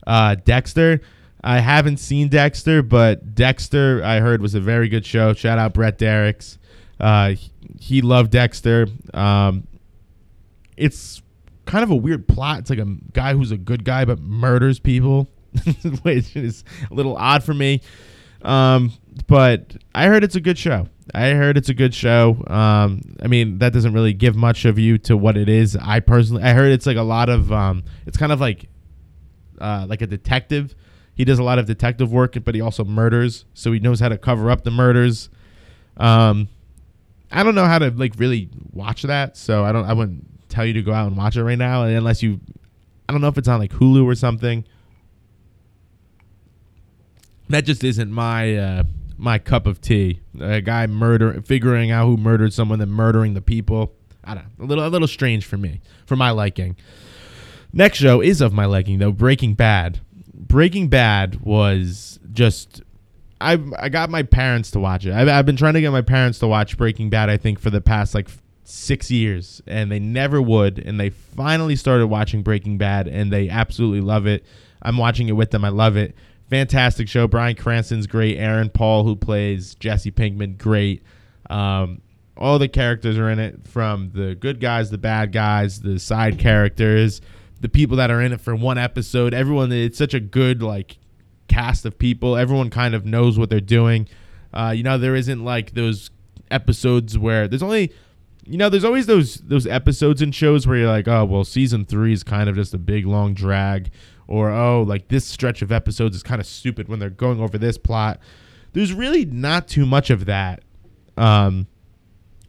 Uh, 0.06 0.36
Dexter. 0.36 1.02
I 1.46 1.60
haven't 1.60 1.98
seen 1.98 2.30
Dexter, 2.30 2.82
but 2.82 3.36
Dexter 3.36 4.02
I 4.04 4.20
heard 4.20 4.42
was 4.42 4.56
a 4.56 4.62
very 4.62 4.88
good 4.88 5.06
show. 5.06 5.34
Shout 5.34 5.60
out 5.60 5.74
Brett 5.74 5.98
Derricks. 5.98 6.58
Uh, 7.00 7.36
he 7.80 8.02
loved 8.02 8.32
Dexter. 8.32 8.88
Um, 9.14 9.68
it's 10.78 11.22
kind 11.66 11.84
of 11.84 11.92
a 11.92 11.96
weird 11.96 12.28
plot. 12.28 12.60
It's 12.60 12.70
like 12.70 12.80
a 12.80 12.98
guy 13.14 13.34
who's 13.34 13.52
a 13.52 13.58
good 13.58 13.84
guy 13.84 14.06
but 14.06 14.20
murders 14.20 14.80
people, 14.80 15.30
which 16.04 16.36
is 16.36 16.64
a 16.90 16.94
little 16.94 17.16
odd 17.18 17.44
for 17.44 17.54
me. 17.54 17.82
Um, 18.42 18.92
but 19.28 19.76
I 19.96 20.08
heard 20.08 20.24
it's 20.24 20.36
a 20.36 20.42
good 20.42 20.58
show. 20.58 20.88
I 21.14 21.30
heard 21.32 21.58
it's 21.58 21.70
a 21.70 21.74
good 21.74 21.94
show. 21.94 22.44
Um, 22.48 23.02
I 23.22 23.28
mean, 23.28 23.60
that 23.60 23.74
doesn't 23.74 23.94
really 23.94 24.14
give 24.14 24.36
much 24.36 24.66
of 24.66 24.80
you 24.80 24.98
to 25.00 25.18
what 25.18 25.38
it 25.38 25.50
is. 25.50 25.76
I 25.76 26.00
personally, 26.00 26.44
I 26.44 26.54
heard 26.54 26.72
it's 26.72 26.86
like 26.86 26.98
a 26.98 27.04
lot 27.04 27.30
of, 27.30 27.52
um, 27.52 27.84
it's 28.06 28.18
kind 28.18 28.32
of 28.32 28.40
like, 28.40 28.70
uh, 29.60 29.86
like 29.88 30.02
a 30.02 30.08
detective. 30.08 30.76
He 31.16 31.26
does 31.26 31.40
a 31.40 31.44
lot 31.44 31.60
of 31.60 31.66
detective 31.66 32.12
work, 32.12 32.38
but 32.44 32.56
he 32.56 32.62
also 32.62 32.84
murders, 32.84 33.46
so 33.54 33.72
he 33.72 33.80
knows 33.80 34.00
how 34.00 34.10
to 34.10 34.18
cover 34.18 34.50
up 34.50 34.64
the 34.64 34.72
murders. 34.72 35.30
Um, 35.98 36.50
I 37.34 37.44
don't 37.44 37.56
know 37.56 37.66
how 37.66 37.80
to 37.80 37.90
like 37.90 38.14
really 38.18 38.50
watch 38.72 39.02
that, 39.04 39.36
so 39.36 39.66
I 39.66 39.72
don't. 39.72 39.86
I 39.86 39.94
wouldn't 39.94 40.50
tell 40.50 40.66
you 40.66 40.74
to 40.74 40.84
go 40.84 40.94
out 40.94 41.08
and 41.08 41.18
watch 41.18 41.36
it 41.36 41.44
right 41.44 41.58
now 41.58 41.84
unless 41.84 42.22
you. 42.22 42.40
I 43.10 43.12
don't 43.12 43.22
know 43.22 43.28
if 43.28 43.38
it's 43.38 43.48
on 43.48 43.60
like 43.60 43.72
Hulu 43.72 44.06
or 44.06 44.14
something. 44.14 44.64
That 47.50 47.66
just 47.66 47.84
isn't 47.84 48.12
my 48.12 48.56
uh, 48.56 48.84
my 49.18 49.40
cup 49.40 49.66
of 49.66 49.82
tea. 49.82 50.22
A 50.40 50.62
guy 50.62 50.86
murder 50.86 51.42
figuring 51.42 51.90
out 51.90 52.06
who 52.06 52.18
murdered 52.18 52.54
someone, 52.54 52.78
then 52.78 52.92
murdering 52.92 53.34
the 53.34 53.42
people. 53.42 53.94
I 54.24 54.36
don't 54.36 54.60
know. 54.60 54.66
A 54.66 54.68
little 54.68 54.88
a 54.88 54.90
little 54.90 55.08
strange 55.08 55.44
for 55.44 55.58
me, 55.58 55.82
for 56.06 56.16
my 56.16 56.30
liking. 56.30 56.78
Next 57.74 57.98
show 57.98 58.22
is 58.22 58.42
of 58.42 58.54
my 58.54 58.66
liking 58.66 59.00
though. 59.00 59.12
Breaking 59.12 59.56
Bad. 59.56 60.02
Breaking 60.36 60.88
Bad 60.88 61.42
was 61.42 62.20
just 62.32 62.83
I 63.44 63.60
I 63.78 63.90
got 63.90 64.10
my 64.10 64.24
parents 64.24 64.72
to 64.72 64.80
watch 64.80 65.06
it. 65.06 65.14
I've, 65.14 65.28
I've 65.28 65.46
been 65.46 65.58
trying 65.58 65.74
to 65.74 65.82
get 65.82 65.92
my 65.92 66.02
parents 66.02 66.40
to 66.40 66.48
watch 66.48 66.78
Breaking 66.78 67.10
Bad. 67.10 67.30
I 67.30 67.38
think 67.38 67.60
for 67.60 67.70
the 67.70 67.82
past 67.82 68.16
like 68.16 68.30
six 68.64 69.12
years, 69.12 69.62
and 69.68 69.92
they 69.92 70.00
never 70.00 70.42
would. 70.42 70.80
And 70.80 71.00
they 71.00 71.10
finally 71.10 71.76
started 71.76 72.08
watching 72.08 72.42
Breaking 72.44 72.78
Bad, 72.78 73.08
and 73.08 73.32
they 73.32 73.50
absolutely 73.50 74.02
love 74.02 74.26
it. 74.26 74.46
I'm 74.82 74.98
watching 74.98 75.28
it 75.28 75.34
with 75.34 75.52
them. 75.52 75.64
I 75.64 75.70
love 75.70 75.98
it. 75.98 76.16
Fantastic 76.50 77.08
show. 77.08 77.28
Bryan 77.28 77.56
Cranston's 77.56 78.08
great. 78.08 78.38
Aaron 78.38 78.70
Paul, 78.70 79.04
who 79.04 79.16
plays 79.16 79.76
Jesse 79.76 80.12
Pinkman, 80.12 80.58
great. 80.58 81.04
Um, 81.50 82.02
all 82.38 82.60
the 82.60 82.68
characters 82.68 83.18
are 83.18 83.30
in 83.30 83.40
it, 83.40 83.68
from 83.68 84.12
the 84.14 84.36
good 84.36 84.60
guys, 84.60 84.90
the 84.90 84.98
bad 84.98 85.32
guys, 85.32 85.82
the 85.82 86.00
side 86.00 86.40
characters, 86.40 87.22
the 87.62 87.70
people 87.70 87.98
that 87.98 88.12
are 88.12 88.22
in 88.22 88.34
it 88.34 88.42
for 88.42 88.56
one 88.56 88.78
episode. 88.78 89.34
Everyone, 89.34 89.72
it's 89.72 89.98
such 89.98 90.14
a 90.14 90.20
good 90.20 90.62
like 90.62 90.98
cast 91.54 91.86
of 91.86 91.98
people. 91.98 92.36
Everyone 92.36 92.70
kind 92.70 92.96
of 92.96 93.06
knows 93.06 93.38
what 93.38 93.50
they're 93.50 93.60
doing. 93.60 94.08
Uh, 94.54 94.74
you 94.76 94.84
know, 94.84 94.98
there 94.98 95.16
isn't 95.16 95.44
like 95.44 95.74
those 95.74 96.10
episodes 96.52 97.18
where 97.18 97.48
there's 97.48 97.64
only, 97.64 97.92
you 98.46 98.58
know, 98.58 98.70
there's 98.70 98.84
always 98.84 99.06
those 99.06 99.36
those 99.36 99.66
episodes 99.68 100.22
in 100.22 100.32
shows 100.32 100.68
where 100.68 100.78
you're 100.78 100.88
like, 100.88 101.08
oh, 101.08 101.26
well, 101.26 101.44
season 101.44 101.86
three 101.86 102.14
is 102.14 102.24
kind 102.24 102.50
of 102.50 102.56
just 102.56 102.74
a 102.74 102.78
big 102.78 103.06
long 103.06 103.34
drag, 103.34 103.92
or 104.28 104.52
oh, 104.52 104.84
like 104.84 105.08
this 105.08 105.26
stretch 105.26 105.62
of 105.62 105.72
episodes 105.72 106.16
is 106.16 106.24
kind 106.24 106.42
of 106.42 106.48
stupid 106.48 106.88
when 106.88 107.00
they're 107.00 107.10
going 107.10 107.40
over 107.40 107.58
this 107.58 107.78
plot. 107.78 108.20
There's 108.74 108.94
really 108.94 109.26
not 109.26 109.68
too 109.68 109.86
much 109.86 110.10
of 110.10 110.26
that. 110.26 110.64
Um, 111.16 111.68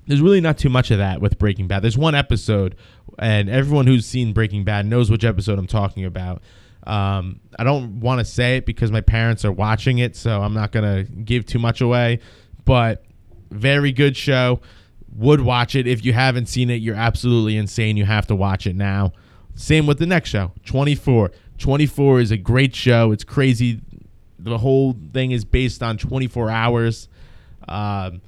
there's 0.06 0.20
really 0.20 0.40
not 0.40 0.58
too 0.58 0.68
much 0.68 0.90
of 0.90 0.98
that 0.98 1.20
with 1.20 1.38
Breaking 1.38 1.68
Bad. 1.68 1.82
There's 1.82 1.98
one 1.98 2.14
episode, 2.14 2.76
and 3.18 3.48
everyone 3.48 3.86
who's 3.86 4.06
seen 4.06 4.32
Breaking 4.32 4.64
Bad 4.64 4.86
knows 4.86 5.10
which 5.10 5.24
episode 5.24 5.58
I'm 5.58 5.66
talking 5.66 6.04
about. 6.04 6.42
Um, 6.86 7.40
I 7.58 7.64
don't 7.64 8.00
want 8.00 8.18
to 8.18 8.24
say 8.24 8.58
it 8.58 8.66
because 8.66 8.92
my 8.92 9.00
parents 9.00 9.44
are 9.44 9.52
watching 9.52 9.98
it, 9.98 10.16
so 10.16 10.42
I'm 10.42 10.54
not 10.54 10.72
gonna 10.72 11.04
give 11.04 11.46
too 11.46 11.58
much 11.58 11.80
away. 11.80 12.20
But 12.64 13.04
very 13.50 13.92
good 13.92 14.16
show. 14.16 14.60
Would 15.16 15.40
watch 15.40 15.74
it 15.74 15.86
if 15.86 16.04
you 16.04 16.12
haven't 16.12 16.46
seen 16.46 16.70
it. 16.70 16.76
You're 16.76 16.96
absolutely 16.96 17.56
insane. 17.56 17.96
You 17.96 18.04
have 18.04 18.26
to 18.26 18.34
watch 18.34 18.66
it 18.66 18.74
now. 18.76 19.12
Same 19.54 19.86
with 19.86 19.98
the 19.98 20.06
next 20.06 20.30
show, 20.30 20.52
24. 20.66 21.30
24 21.58 22.20
is 22.20 22.30
a 22.32 22.36
great 22.36 22.74
show. 22.74 23.12
It's 23.12 23.24
crazy. 23.24 23.80
The 24.38 24.58
whole 24.58 24.96
thing 25.12 25.30
is 25.30 25.44
based 25.44 25.82
on 25.82 25.96
24 25.96 26.50
hours. 26.50 27.08
Um, 27.68 28.20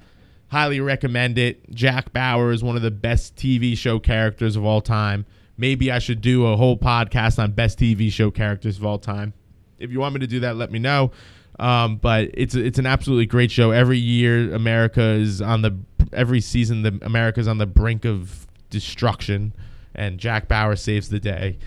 highly 0.48 0.80
recommend 0.80 1.36
it. 1.38 1.68
Jack 1.70 2.12
Bauer 2.12 2.52
is 2.52 2.62
one 2.62 2.76
of 2.76 2.82
the 2.82 2.90
best 2.92 3.34
TV 3.36 3.76
show 3.76 3.98
characters 3.98 4.56
of 4.56 4.64
all 4.64 4.80
time. 4.80 5.26
Maybe 5.58 5.90
I 5.90 5.98
should 5.98 6.20
do 6.20 6.46
a 6.46 6.56
whole 6.56 6.76
podcast 6.76 7.38
on 7.38 7.52
best 7.52 7.78
TV 7.78 8.10
show 8.12 8.30
characters 8.30 8.76
of 8.76 8.84
all 8.84 8.98
time. 8.98 9.32
If 9.78 9.90
you 9.90 10.00
want 10.00 10.14
me 10.14 10.20
to 10.20 10.26
do 10.26 10.40
that, 10.40 10.56
let 10.56 10.70
me 10.70 10.78
know. 10.78 11.12
Um, 11.58 11.96
but 11.96 12.30
it's 12.34 12.54
it's 12.54 12.78
an 12.78 12.86
absolutely 12.86 13.26
great 13.26 13.50
show. 13.50 13.70
Every 13.70 13.98
year, 13.98 14.52
America 14.52 15.02
is 15.02 15.40
on 15.40 15.62
the 15.62 15.76
every 16.12 16.40
season. 16.40 16.82
The 16.82 16.98
America's 17.02 17.48
on 17.48 17.58
the 17.58 17.66
brink 17.66 18.04
of 18.04 18.46
destruction, 18.68 19.54
and 19.94 20.18
Jack 20.18 20.48
Bauer 20.48 20.76
saves 20.76 21.08
the 21.08 21.20
day. 21.20 21.58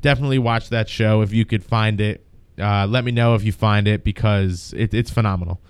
Definitely 0.00 0.38
watch 0.38 0.68
that 0.70 0.88
show 0.88 1.22
if 1.22 1.32
you 1.32 1.44
could 1.44 1.62
find 1.62 2.00
it. 2.00 2.26
Uh, 2.58 2.86
let 2.86 3.04
me 3.04 3.12
know 3.12 3.34
if 3.34 3.44
you 3.44 3.52
find 3.52 3.88
it 3.88 4.04
because 4.04 4.74
it, 4.76 4.92
it's 4.92 5.10
phenomenal. 5.10 5.60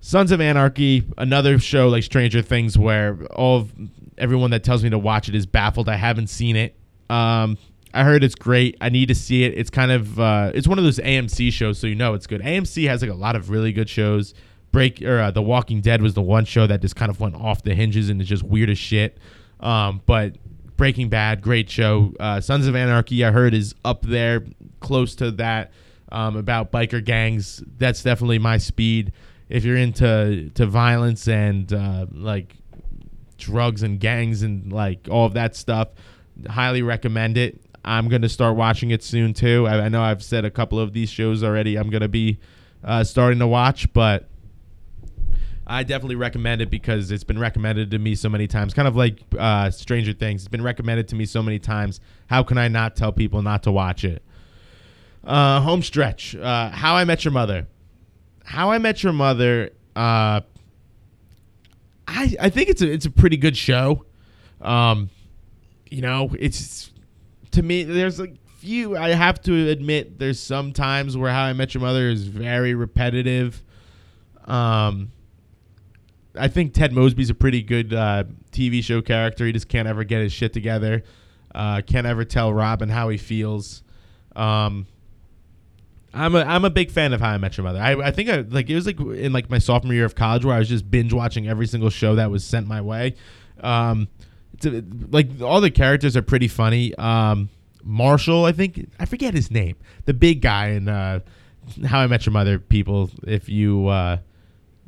Sons 0.00 0.30
of 0.30 0.40
Anarchy, 0.40 1.04
another 1.18 1.58
show 1.58 1.88
like 1.88 2.04
Stranger 2.04 2.42
Things, 2.42 2.78
where 2.78 3.24
all 3.32 3.68
everyone 4.18 4.50
that 4.50 4.64
tells 4.64 4.82
me 4.82 4.90
to 4.90 4.98
watch 4.98 5.28
it 5.28 5.34
is 5.34 5.46
baffled. 5.46 5.88
I 5.88 5.96
haven't 5.96 6.28
seen 6.28 6.56
it. 6.56 6.76
Um, 7.10 7.58
I 7.94 8.04
heard 8.04 8.22
it's 8.22 8.34
great. 8.34 8.76
I 8.80 8.90
need 8.90 9.08
to 9.08 9.14
see 9.14 9.44
it. 9.44 9.54
It's 9.56 9.70
kind 9.70 9.90
of 9.90 10.20
uh, 10.20 10.52
it's 10.54 10.68
one 10.68 10.78
of 10.78 10.84
those 10.84 10.98
AMC 10.98 11.52
shows, 11.52 11.78
so 11.78 11.86
you 11.86 11.94
know 11.94 12.14
it's 12.14 12.26
good. 12.26 12.42
AMC 12.42 12.86
has 12.88 13.00
like 13.00 13.10
a 13.10 13.14
lot 13.14 13.36
of 13.36 13.50
really 13.50 13.72
good 13.72 13.88
shows. 13.88 14.34
Break 14.72 15.00
or 15.00 15.18
uh, 15.20 15.30
The 15.30 15.42
Walking 15.42 15.80
Dead 15.80 16.02
was 16.02 16.14
the 16.14 16.22
one 16.22 16.44
show 16.44 16.66
that 16.66 16.82
just 16.82 16.96
kind 16.96 17.10
of 17.10 17.20
went 17.20 17.34
off 17.36 17.62
the 17.62 17.74
hinges 17.74 18.10
and 18.10 18.20
is 18.20 18.28
just 18.28 18.42
weird 18.42 18.68
as 18.68 18.78
shit. 18.78 19.16
Um, 19.60 20.02
but 20.04 20.36
Breaking 20.76 21.08
Bad, 21.08 21.40
great 21.40 21.70
show. 21.70 22.12
Uh, 22.20 22.40
Sons 22.40 22.66
of 22.66 22.76
Anarchy, 22.76 23.24
I 23.24 23.30
heard 23.30 23.54
is 23.54 23.74
up 23.84 24.02
there, 24.02 24.44
close 24.80 25.14
to 25.16 25.30
that. 25.32 25.72
Um, 26.12 26.36
about 26.36 26.70
biker 26.70 27.04
gangs, 27.04 27.64
that's 27.78 28.02
definitely 28.02 28.38
my 28.38 28.58
speed. 28.58 29.12
If 29.48 29.64
you're 29.64 29.76
into 29.76 30.50
to 30.54 30.66
violence 30.66 31.26
and 31.26 31.72
uh, 31.72 32.06
like 32.12 32.54
drugs 33.38 33.82
and 33.82 34.00
gangs 34.00 34.42
and 34.42 34.72
like 34.72 35.08
all 35.10 35.26
of 35.26 35.34
that 35.34 35.56
stuff, 35.56 35.88
highly 36.48 36.82
recommend 36.82 37.36
it. 37.36 37.60
I'm 37.84 38.08
gonna 38.08 38.28
start 38.28 38.56
watching 38.56 38.90
it 38.90 39.02
soon 39.02 39.32
too. 39.32 39.66
I, 39.66 39.84
I 39.84 39.88
know 39.88 40.02
I've 40.02 40.22
said 40.22 40.44
a 40.44 40.50
couple 40.50 40.80
of 40.80 40.92
these 40.92 41.08
shows 41.08 41.44
already. 41.44 41.76
I'm 41.76 41.90
gonna 41.90 42.08
be 42.08 42.38
uh, 42.82 43.04
starting 43.04 43.38
to 43.38 43.46
watch, 43.46 43.92
but 43.92 44.28
I 45.66 45.82
definitely 45.82 46.16
recommend 46.16 46.62
it 46.62 46.70
because 46.70 47.10
it's 47.10 47.24
been 47.24 47.38
recommended 47.38 47.90
to 47.90 47.98
me 47.98 48.14
so 48.14 48.28
many 48.28 48.46
times. 48.46 48.72
Kind 48.72 48.86
of 48.86 48.96
like 48.96 49.18
uh, 49.36 49.70
Stranger 49.70 50.12
Things. 50.12 50.42
It's 50.42 50.48
been 50.48 50.62
recommended 50.62 51.08
to 51.08 51.16
me 51.16 51.26
so 51.26 51.42
many 51.42 51.58
times. 51.58 52.00
How 52.28 52.42
can 52.44 52.56
I 52.56 52.68
not 52.68 52.94
tell 52.94 53.12
people 53.12 53.42
not 53.42 53.64
to 53.64 53.72
watch 53.72 54.04
it? 54.04 54.22
Uh, 55.24 55.60
home 55.60 55.82
stretch. 55.82 56.36
Uh, 56.36 56.70
How 56.70 56.94
I 56.94 57.04
Met 57.04 57.24
Your 57.24 57.32
Mother. 57.32 57.66
How 58.44 58.70
I 58.70 58.78
Met 58.78 59.02
Your 59.02 59.12
Mother. 59.12 59.70
Uh, 59.96 60.42
I 62.06 62.34
I 62.40 62.50
think 62.50 62.68
it's 62.68 62.82
a 62.82 62.90
it's 62.90 63.06
a 63.06 63.10
pretty 63.10 63.36
good 63.36 63.56
show. 63.56 64.04
Um, 64.60 65.10
you 65.90 66.02
know, 66.02 66.30
it's 66.38 66.90
to 67.52 67.62
me. 67.62 67.82
There's 67.84 68.18
like 68.18 68.36
few. 68.58 68.96
I 68.96 69.10
have 69.10 69.40
to 69.42 69.68
admit, 69.68 70.18
there's 70.18 70.40
some 70.40 70.72
times 70.72 71.16
where 71.16 71.32
How 71.32 71.44
I 71.44 71.52
Met 71.52 71.74
Your 71.74 71.82
Mother 71.82 72.08
is 72.08 72.24
very 72.26 72.74
repetitive. 72.74 73.62
Um, 74.44 75.12
I 76.38 76.48
think 76.48 76.74
Ted 76.74 76.92
Mosby's 76.92 77.30
a 77.30 77.34
pretty 77.34 77.62
good 77.62 77.94
uh, 77.94 78.24
TV 78.52 78.82
show 78.82 79.00
character. 79.02 79.46
He 79.46 79.52
just 79.52 79.68
can't 79.68 79.88
ever 79.88 80.04
get 80.04 80.20
his 80.20 80.32
shit 80.32 80.52
together. 80.52 81.02
Uh, 81.54 81.80
can't 81.80 82.06
ever 82.06 82.24
tell 82.24 82.52
Robin 82.52 82.88
how 82.88 83.08
he 83.08 83.16
feels. 83.16 83.82
Um, 84.34 84.86
I'm 86.16 86.34
a 86.34 86.40
I'm 86.40 86.64
a 86.64 86.70
big 86.70 86.90
fan 86.90 87.12
of 87.12 87.20
How 87.20 87.30
I 87.30 87.38
Met 87.38 87.56
Your 87.56 87.64
Mother. 87.64 87.78
I, 87.78 87.92
I 87.94 88.10
think 88.10 88.30
I 88.30 88.38
like 88.40 88.70
it 88.70 88.74
was 88.74 88.86
like 88.86 88.98
in 88.98 89.32
like 89.32 89.50
my 89.50 89.58
sophomore 89.58 89.92
year 89.92 90.06
of 90.06 90.14
college 90.14 90.44
where 90.44 90.54
I 90.54 90.58
was 90.58 90.68
just 90.68 90.90
binge 90.90 91.12
watching 91.12 91.46
every 91.46 91.66
single 91.66 91.90
show 91.90 92.14
that 92.14 92.30
was 92.30 92.44
sent 92.44 92.66
my 92.66 92.80
way. 92.80 93.14
Um, 93.60 94.08
like 95.10 95.40
all 95.42 95.60
the 95.60 95.70
characters 95.70 96.16
are 96.16 96.22
pretty 96.22 96.48
funny. 96.48 96.94
Um, 96.94 97.50
Marshall, 97.84 98.46
I 98.46 98.52
think 98.52 98.88
I 98.98 99.04
forget 99.04 99.34
his 99.34 99.50
name, 99.50 99.76
the 100.06 100.14
big 100.14 100.40
guy 100.40 100.68
in 100.68 100.88
uh, 100.88 101.20
How 101.84 102.00
I 102.00 102.06
Met 102.06 102.24
Your 102.24 102.32
Mother. 102.32 102.58
People, 102.58 103.10
if 103.26 103.48
you 103.48 103.86
uh, 103.88 104.18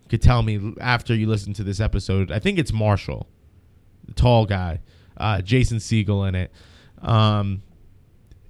could 0.09 0.23
tell 0.23 0.43
me 0.43 0.75
after 0.81 1.15
you 1.15 1.27
listen 1.27 1.53
to 1.55 1.65
this 1.65 1.79
episode, 1.79 2.33
I 2.33 2.39
think 2.39 2.59
it's 2.59 2.73
Marshall, 2.73 3.29
the 4.07 4.15
tall 4.15 4.47
guy, 4.47 4.81
uh, 5.19 5.43
Jason 5.43 5.79
Segel 5.79 6.27
in 6.27 6.35
it. 6.35 6.53
Um, 7.03 7.63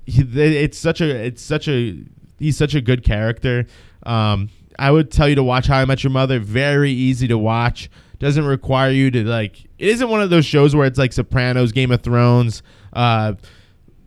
it's 0.06 0.78
such 0.78 1.00
a 1.00 1.10
it's 1.10 1.42
such 1.42 1.68
a 1.68 2.04
he's 2.38 2.56
such 2.56 2.74
a 2.74 2.80
good 2.80 3.04
character. 3.04 3.66
Um, 4.04 4.50
I 4.78 4.90
would 4.90 5.10
tell 5.10 5.28
you 5.28 5.34
to 5.34 5.42
watch 5.42 5.66
How 5.66 5.78
I 5.78 5.84
Met 5.84 6.04
Your 6.04 6.12
Mother. 6.12 6.38
Very 6.38 6.92
easy 6.92 7.26
to 7.28 7.38
watch. 7.38 7.90
Doesn't 8.18 8.44
require 8.44 8.90
you 8.90 9.10
to 9.10 9.24
like. 9.24 9.64
It 9.78 9.88
isn't 9.88 10.08
one 10.08 10.20
of 10.20 10.30
those 10.30 10.46
shows 10.46 10.74
where 10.74 10.86
it's 10.86 10.98
like 10.98 11.12
Sopranos, 11.12 11.72
Game 11.72 11.90
of 11.92 12.02
Thrones, 12.02 12.62
uh, 12.92 13.34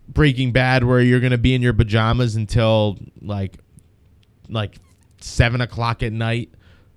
Breaking 0.08 0.52
Bad, 0.52 0.84
where 0.84 1.00
you're 1.00 1.20
gonna 1.20 1.38
be 1.38 1.54
in 1.54 1.62
your 1.62 1.72
pajamas 1.72 2.36
until 2.36 2.98
like 3.20 3.58
like 4.48 4.76
seven 5.18 5.60
o'clock 5.60 6.02
at 6.02 6.12
night. 6.12 6.50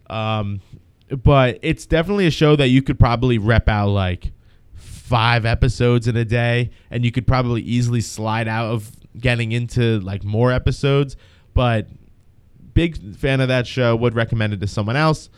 Um, 0.10 0.62
but 1.24 1.60
it's 1.62 1.86
definitely 1.86 2.28
a 2.28 2.32
show 2.32 2.56
that 2.56 2.68
you 2.68 2.82
could 2.82 3.00
probably 3.00 3.38
rep 3.38 3.70
out 3.70 3.90
like 3.90 4.32
five 4.74 5.46
episodes 5.46 6.08
in 6.08 6.18
a 6.18 6.26
day, 6.26 6.72
and 6.90 7.06
you 7.06 7.12
could 7.12 7.28
probably 7.28 7.62
easily 7.62 8.02
slide 8.02 8.48
out 8.48 8.72
of 8.72 8.92
getting 9.20 9.52
into 9.52 10.00
like 10.00 10.24
more 10.24 10.52
episodes. 10.52 11.16
But 11.54 11.88
big 12.74 13.16
fan 13.16 13.42
of 13.42 13.48
that 13.48 13.68
show. 13.68 13.96
Would 13.96 14.16
recommend 14.16 14.54
it 14.54 14.62
to 14.62 14.68
someone 14.68 14.96
else. 14.96 15.30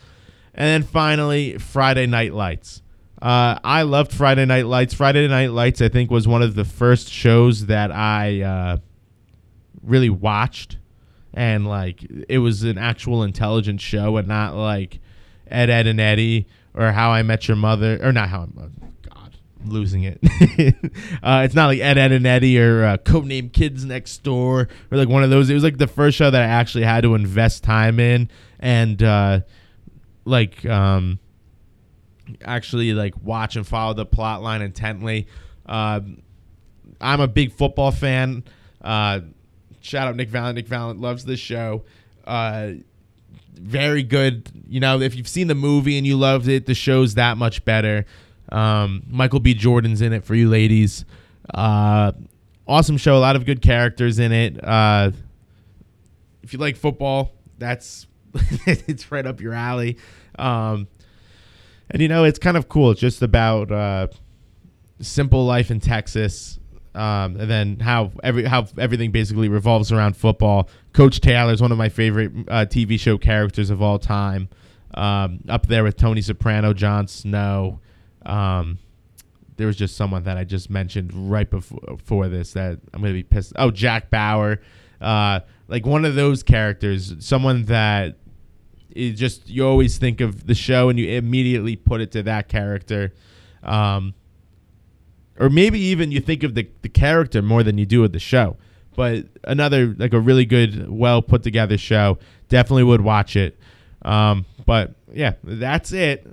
And 0.54 0.66
then 0.66 0.84
finally, 0.84 1.58
Friday 1.58 2.08
Night 2.08 2.34
Lights. 2.34 2.82
Uh, 3.22 3.60
I 3.64 3.84
loved 3.84 4.12
Friday 4.12 4.46
Night 4.46 4.66
Lights. 4.66 4.94
Friday 4.94 5.28
Night 5.28 5.52
Lights, 5.52 5.82
I 5.82 5.90
think, 5.90 6.12
was 6.12 6.28
one 6.28 6.42
of 6.42 6.56
the 6.56 6.66
first 6.66 7.10
shows 7.10 7.68
that 7.68 7.92
I 7.92 8.42
uh, 8.42 8.78
really 9.84 10.10
watched, 10.10 10.78
and 11.34 11.68
like 11.68 12.06
it 12.30 12.40
was 12.40 12.64
an 12.64 12.78
actual 12.78 13.24
intelligent 13.24 13.82
show, 13.82 14.18
and 14.18 14.28
not 14.28 14.56
like 14.56 15.00
Ed, 15.48 15.70
Edd, 15.70 15.88
and 15.88 16.00
Eddy 16.00 16.48
or 16.78 16.92
How 16.92 17.12
I 17.12 17.24
Met 17.24 17.48
Your 17.48 17.58
Mother, 17.58 18.00
or 18.02 18.14
not 18.14 18.30
How 18.30 18.42
I. 18.42 18.64
I'm 18.64 18.97
losing 19.66 20.04
it. 20.04 20.20
uh, 21.24 21.42
it's 21.46 21.56
not 21.56 21.68
like 21.68 21.80
Ed, 21.80 21.98
Edd, 21.98 22.12
and 22.12 22.26
Eddy 22.26 22.60
or 22.60 22.84
uh, 22.84 22.98
Codename 22.98 23.52
Kids 23.52 23.86
Next 23.86 24.24
Door 24.24 24.70
or 24.92 24.98
like 24.98 25.10
one 25.10 25.24
of 25.24 25.30
those. 25.30 25.50
It 25.50 25.54
was 25.54 25.64
like 25.64 25.78
the 25.78 25.88
first 25.88 26.18
show 26.18 26.30
that 26.30 26.42
I 26.42 26.46
actually 26.46 26.84
had 26.84 27.02
to 27.02 27.16
invest 27.16 27.64
time 27.64 28.00
in, 28.00 28.30
and 28.60 29.02
uh, 29.02 29.42
like 30.26 30.66
um 30.66 31.20
actually 32.44 32.94
like 32.94 33.14
watch 33.24 33.56
and 33.56 33.66
follow 33.66 33.94
the 33.94 34.06
plot 34.06 34.42
line 34.42 34.62
intently. 34.62 35.28
Uh, 35.66 36.02
I'm 37.00 37.22
a 37.22 37.28
big 37.28 37.52
football 37.54 37.92
fan. 37.92 38.44
Uh, 38.82 39.22
shout 39.82 40.08
out 40.08 40.16
Nick 40.16 40.30
Valent. 40.30 40.56
Nick 40.56 40.68
Valent 40.68 41.00
loves 41.00 41.26
this 41.26 41.40
show. 41.40 41.84
Uh, 42.26 42.72
very 43.54 44.04
good. 44.04 44.50
You 44.68 44.80
know, 44.80 45.02
if 45.02 45.16
you've 45.16 45.28
seen 45.28 45.48
the 45.48 45.56
movie 45.56 45.98
and 45.98 46.06
you 46.06 46.18
loved 46.18 46.48
it, 46.48 46.66
the 46.66 46.76
show's 46.76 47.16
that 47.16 47.38
much 47.38 47.66
better. 47.66 48.06
Um, 48.52 49.04
Michael 49.08 49.40
B. 49.40 49.54
Jordan's 49.54 50.02
in 50.02 50.14
it 50.14 50.24
for 50.24 50.36
you 50.36 50.50
ladies. 50.50 51.06
Uh, 51.54 52.12
awesome 52.68 52.98
show. 52.98 53.18
A 53.18 53.20
lot 53.20 53.36
of 53.36 53.46
good 53.46 53.62
characters 53.62 54.20
in 54.20 54.32
it. 54.32 54.64
Uh, 54.64 55.12
if 56.44 56.54
you 56.54 56.60
like 56.60 56.78
football, 56.78 57.34
that's 57.58 58.08
it's 58.66 59.12
right 59.12 59.26
up 59.26 59.42
your 59.42 59.54
alley. 59.54 59.98
Um, 60.38 60.88
and 61.90 62.02
you 62.02 62.08
know, 62.08 62.24
it's 62.24 62.40
kind 62.40 62.58
of 62.58 62.70
cool. 62.70 62.92
It's 62.92 63.02
just 63.02 63.22
about 63.22 63.72
uh, 63.72 64.08
simple 65.00 65.46
life 65.46 65.72
in 65.72 65.80
Texas, 65.80 66.60
um, 66.96 67.38
and 67.38 67.50
then 67.50 67.80
how 67.80 68.12
every 68.24 68.44
how 68.44 68.68
everything 68.78 69.12
basically 69.12 69.50
revolves 69.50 69.92
around 69.92 70.18
football. 70.18 70.70
Coach 70.94 71.22
Taylor 71.22 71.54
is 71.54 71.62
one 71.62 71.72
of 71.72 71.78
my 71.78 71.90
favorite 71.90 72.32
uh, 72.48 72.66
TV 72.66 73.00
show 73.00 73.18
characters 73.18 73.70
of 73.70 73.82
all 73.82 74.00
time. 74.00 74.50
Um, 74.94 75.42
up 75.48 75.68
there 75.68 75.84
with 75.84 75.96
Tony 75.96 76.22
Soprano, 76.22 76.74
Jon 76.74 77.08
Snow. 77.08 77.80
Um, 78.28 78.78
there 79.56 79.66
was 79.66 79.76
just 79.76 79.96
someone 79.98 80.24
that 80.24 80.38
I 80.38 80.44
just 80.44 80.70
mentioned 80.70 81.12
right 81.32 81.50
before, 81.50 82.28
this 82.28 82.54
that 82.54 82.80
I'm 82.94 83.02
gonna 83.02 83.14
be 83.14 83.24
pissed. 83.24 83.54
Oh, 83.56 83.72
Jack 83.72 84.12
Bauer, 84.12 84.62
uh, 85.02 85.40
like 85.68 85.86
one 85.86 86.06
of 86.06 86.14
those 86.16 86.44
characters, 86.44 87.16
someone 87.20 87.66
that 87.66 88.18
just 88.96 89.50
you 89.50 89.66
always 89.66 89.98
think 89.98 90.22
of 90.22 90.46
the 90.48 90.56
show 90.56 90.90
and 90.90 91.00
you 91.00 91.10
immediately 91.10 91.76
put 91.76 92.02
it 92.02 92.12
to 92.12 92.24
that 92.24 92.50
character. 92.50 93.14
Um, 93.64 94.14
or 95.40 95.50
maybe 95.50 95.80
even 95.80 96.12
you 96.12 96.20
think 96.20 96.44
of 96.44 96.56
the, 96.56 96.68
the 96.82 96.90
character 96.90 97.42
more 97.42 97.64
than 97.64 97.78
you 97.78 97.86
do 97.86 98.04
of 98.04 98.12
the 98.12 98.20
show. 98.20 98.58
But 98.96 99.26
another 99.44 99.96
like 99.98 100.14
a 100.14 100.20
really 100.20 100.46
good, 100.46 100.90
well 100.90 101.22
put 101.22 101.44
together 101.44 101.78
show. 101.78 102.18
Definitely 102.50 102.84
would 102.84 103.02
watch 103.02 103.36
it. 103.36 103.60
Um, 104.02 104.46
but 104.66 104.96
yeah, 105.14 105.34
that's 105.44 105.92
it. 105.92 106.28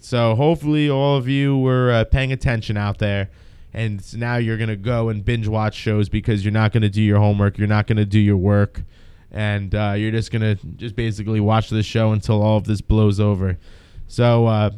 So 0.00 0.34
hopefully 0.34 0.88
all 0.88 1.16
of 1.16 1.28
you 1.28 1.58
were 1.58 1.90
uh, 1.90 2.04
paying 2.04 2.32
attention 2.32 2.76
out 2.76 2.98
there, 2.98 3.30
and 3.72 4.02
now 4.18 4.36
you're 4.36 4.56
gonna 4.56 4.76
go 4.76 5.08
and 5.08 5.24
binge 5.24 5.48
watch 5.48 5.74
shows 5.74 6.08
because 6.08 6.44
you're 6.44 6.52
not 6.52 6.72
gonna 6.72 6.88
do 6.88 7.02
your 7.02 7.18
homework, 7.18 7.58
you're 7.58 7.68
not 7.68 7.86
gonna 7.86 8.04
do 8.04 8.20
your 8.20 8.36
work, 8.36 8.82
and 9.30 9.74
uh, 9.74 9.94
you're 9.96 10.10
just 10.10 10.30
gonna 10.30 10.54
just 10.76 10.96
basically 10.96 11.40
watch 11.40 11.70
this 11.70 11.86
show 11.86 12.12
until 12.12 12.42
all 12.42 12.56
of 12.56 12.64
this 12.64 12.80
blows 12.80 13.18
over. 13.20 13.58
So 14.06 14.46
uh, 14.46 14.70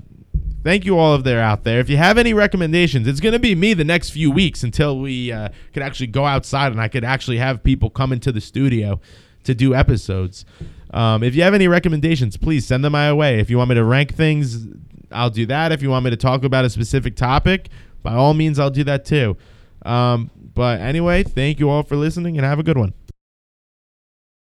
thank 0.65 0.85
you 0.85 0.99
all 0.99 1.15
of 1.15 1.25
there 1.25 1.41
out 1.41 1.65
there. 1.65 1.79
If 1.79 1.89
you 1.89 1.97
have 1.97 2.19
any 2.19 2.35
recommendations, 2.35 3.07
it's 3.07 3.21
gonna 3.21 3.39
be 3.39 3.55
me 3.55 3.75
the 3.75 3.85
next 3.85 4.11
few 4.11 4.31
weeks 4.31 4.63
until 4.63 4.99
we 4.99 5.31
uh, 5.31 5.51
can 5.73 5.83
actually 5.83 6.09
go 6.09 6.25
outside 6.25 6.73
and 6.73 6.81
I 6.81 6.89
could 6.89 7.05
actually 7.05 7.39
have 7.39 7.63
people 7.63 7.91
come 7.91 8.13
into 8.13 8.33
the 8.33 8.41
studio 8.41 9.01
to 9.45 9.55
do 9.55 9.75
episodes. 9.75 10.45
Um, 10.93 11.23
if 11.23 11.35
you 11.35 11.43
have 11.43 11.55
any 11.55 11.69
recommendations, 11.69 12.37
please 12.37 12.67
send 12.67 12.85
them 12.85 12.93
my 12.93 13.13
way. 13.13 13.41
If 13.41 13.51
you 13.51 13.59
want 13.59 13.71
me 13.71 13.75
to 13.75 13.85
rank 13.85 14.15
things, 14.15 14.67
I'll 15.13 15.31
do 15.31 15.47
that. 15.47 15.73
If 15.73 15.83
you 15.83 15.91
want 15.91 16.05
me 16.05 16.11
to 16.11 16.17
talk 16.17 16.45
about 16.45 16.65
a 16.65 16.71
specific 16.71 17.17
topic, 17.17 17.69
by 18.03 18.15
all 18.15 18.35
means, 18.35 18.59
I'll 18.59 18.71
do 18.71 18.85
that 18.85 19.05
too. 19.05 19.37
Um, 19.85 20.31
but 20.55 20.81
anyway, 20.81 21.23
thank 21.23 21.61
you 21.61 21.71
all 21.71 21.83
for 21.83 21.97
listening 21.97 22.37
and 22.39 22.45
have 22.45 22.59
a 22.59 22.63
good 22.63 22.79
one. 22.79 22.95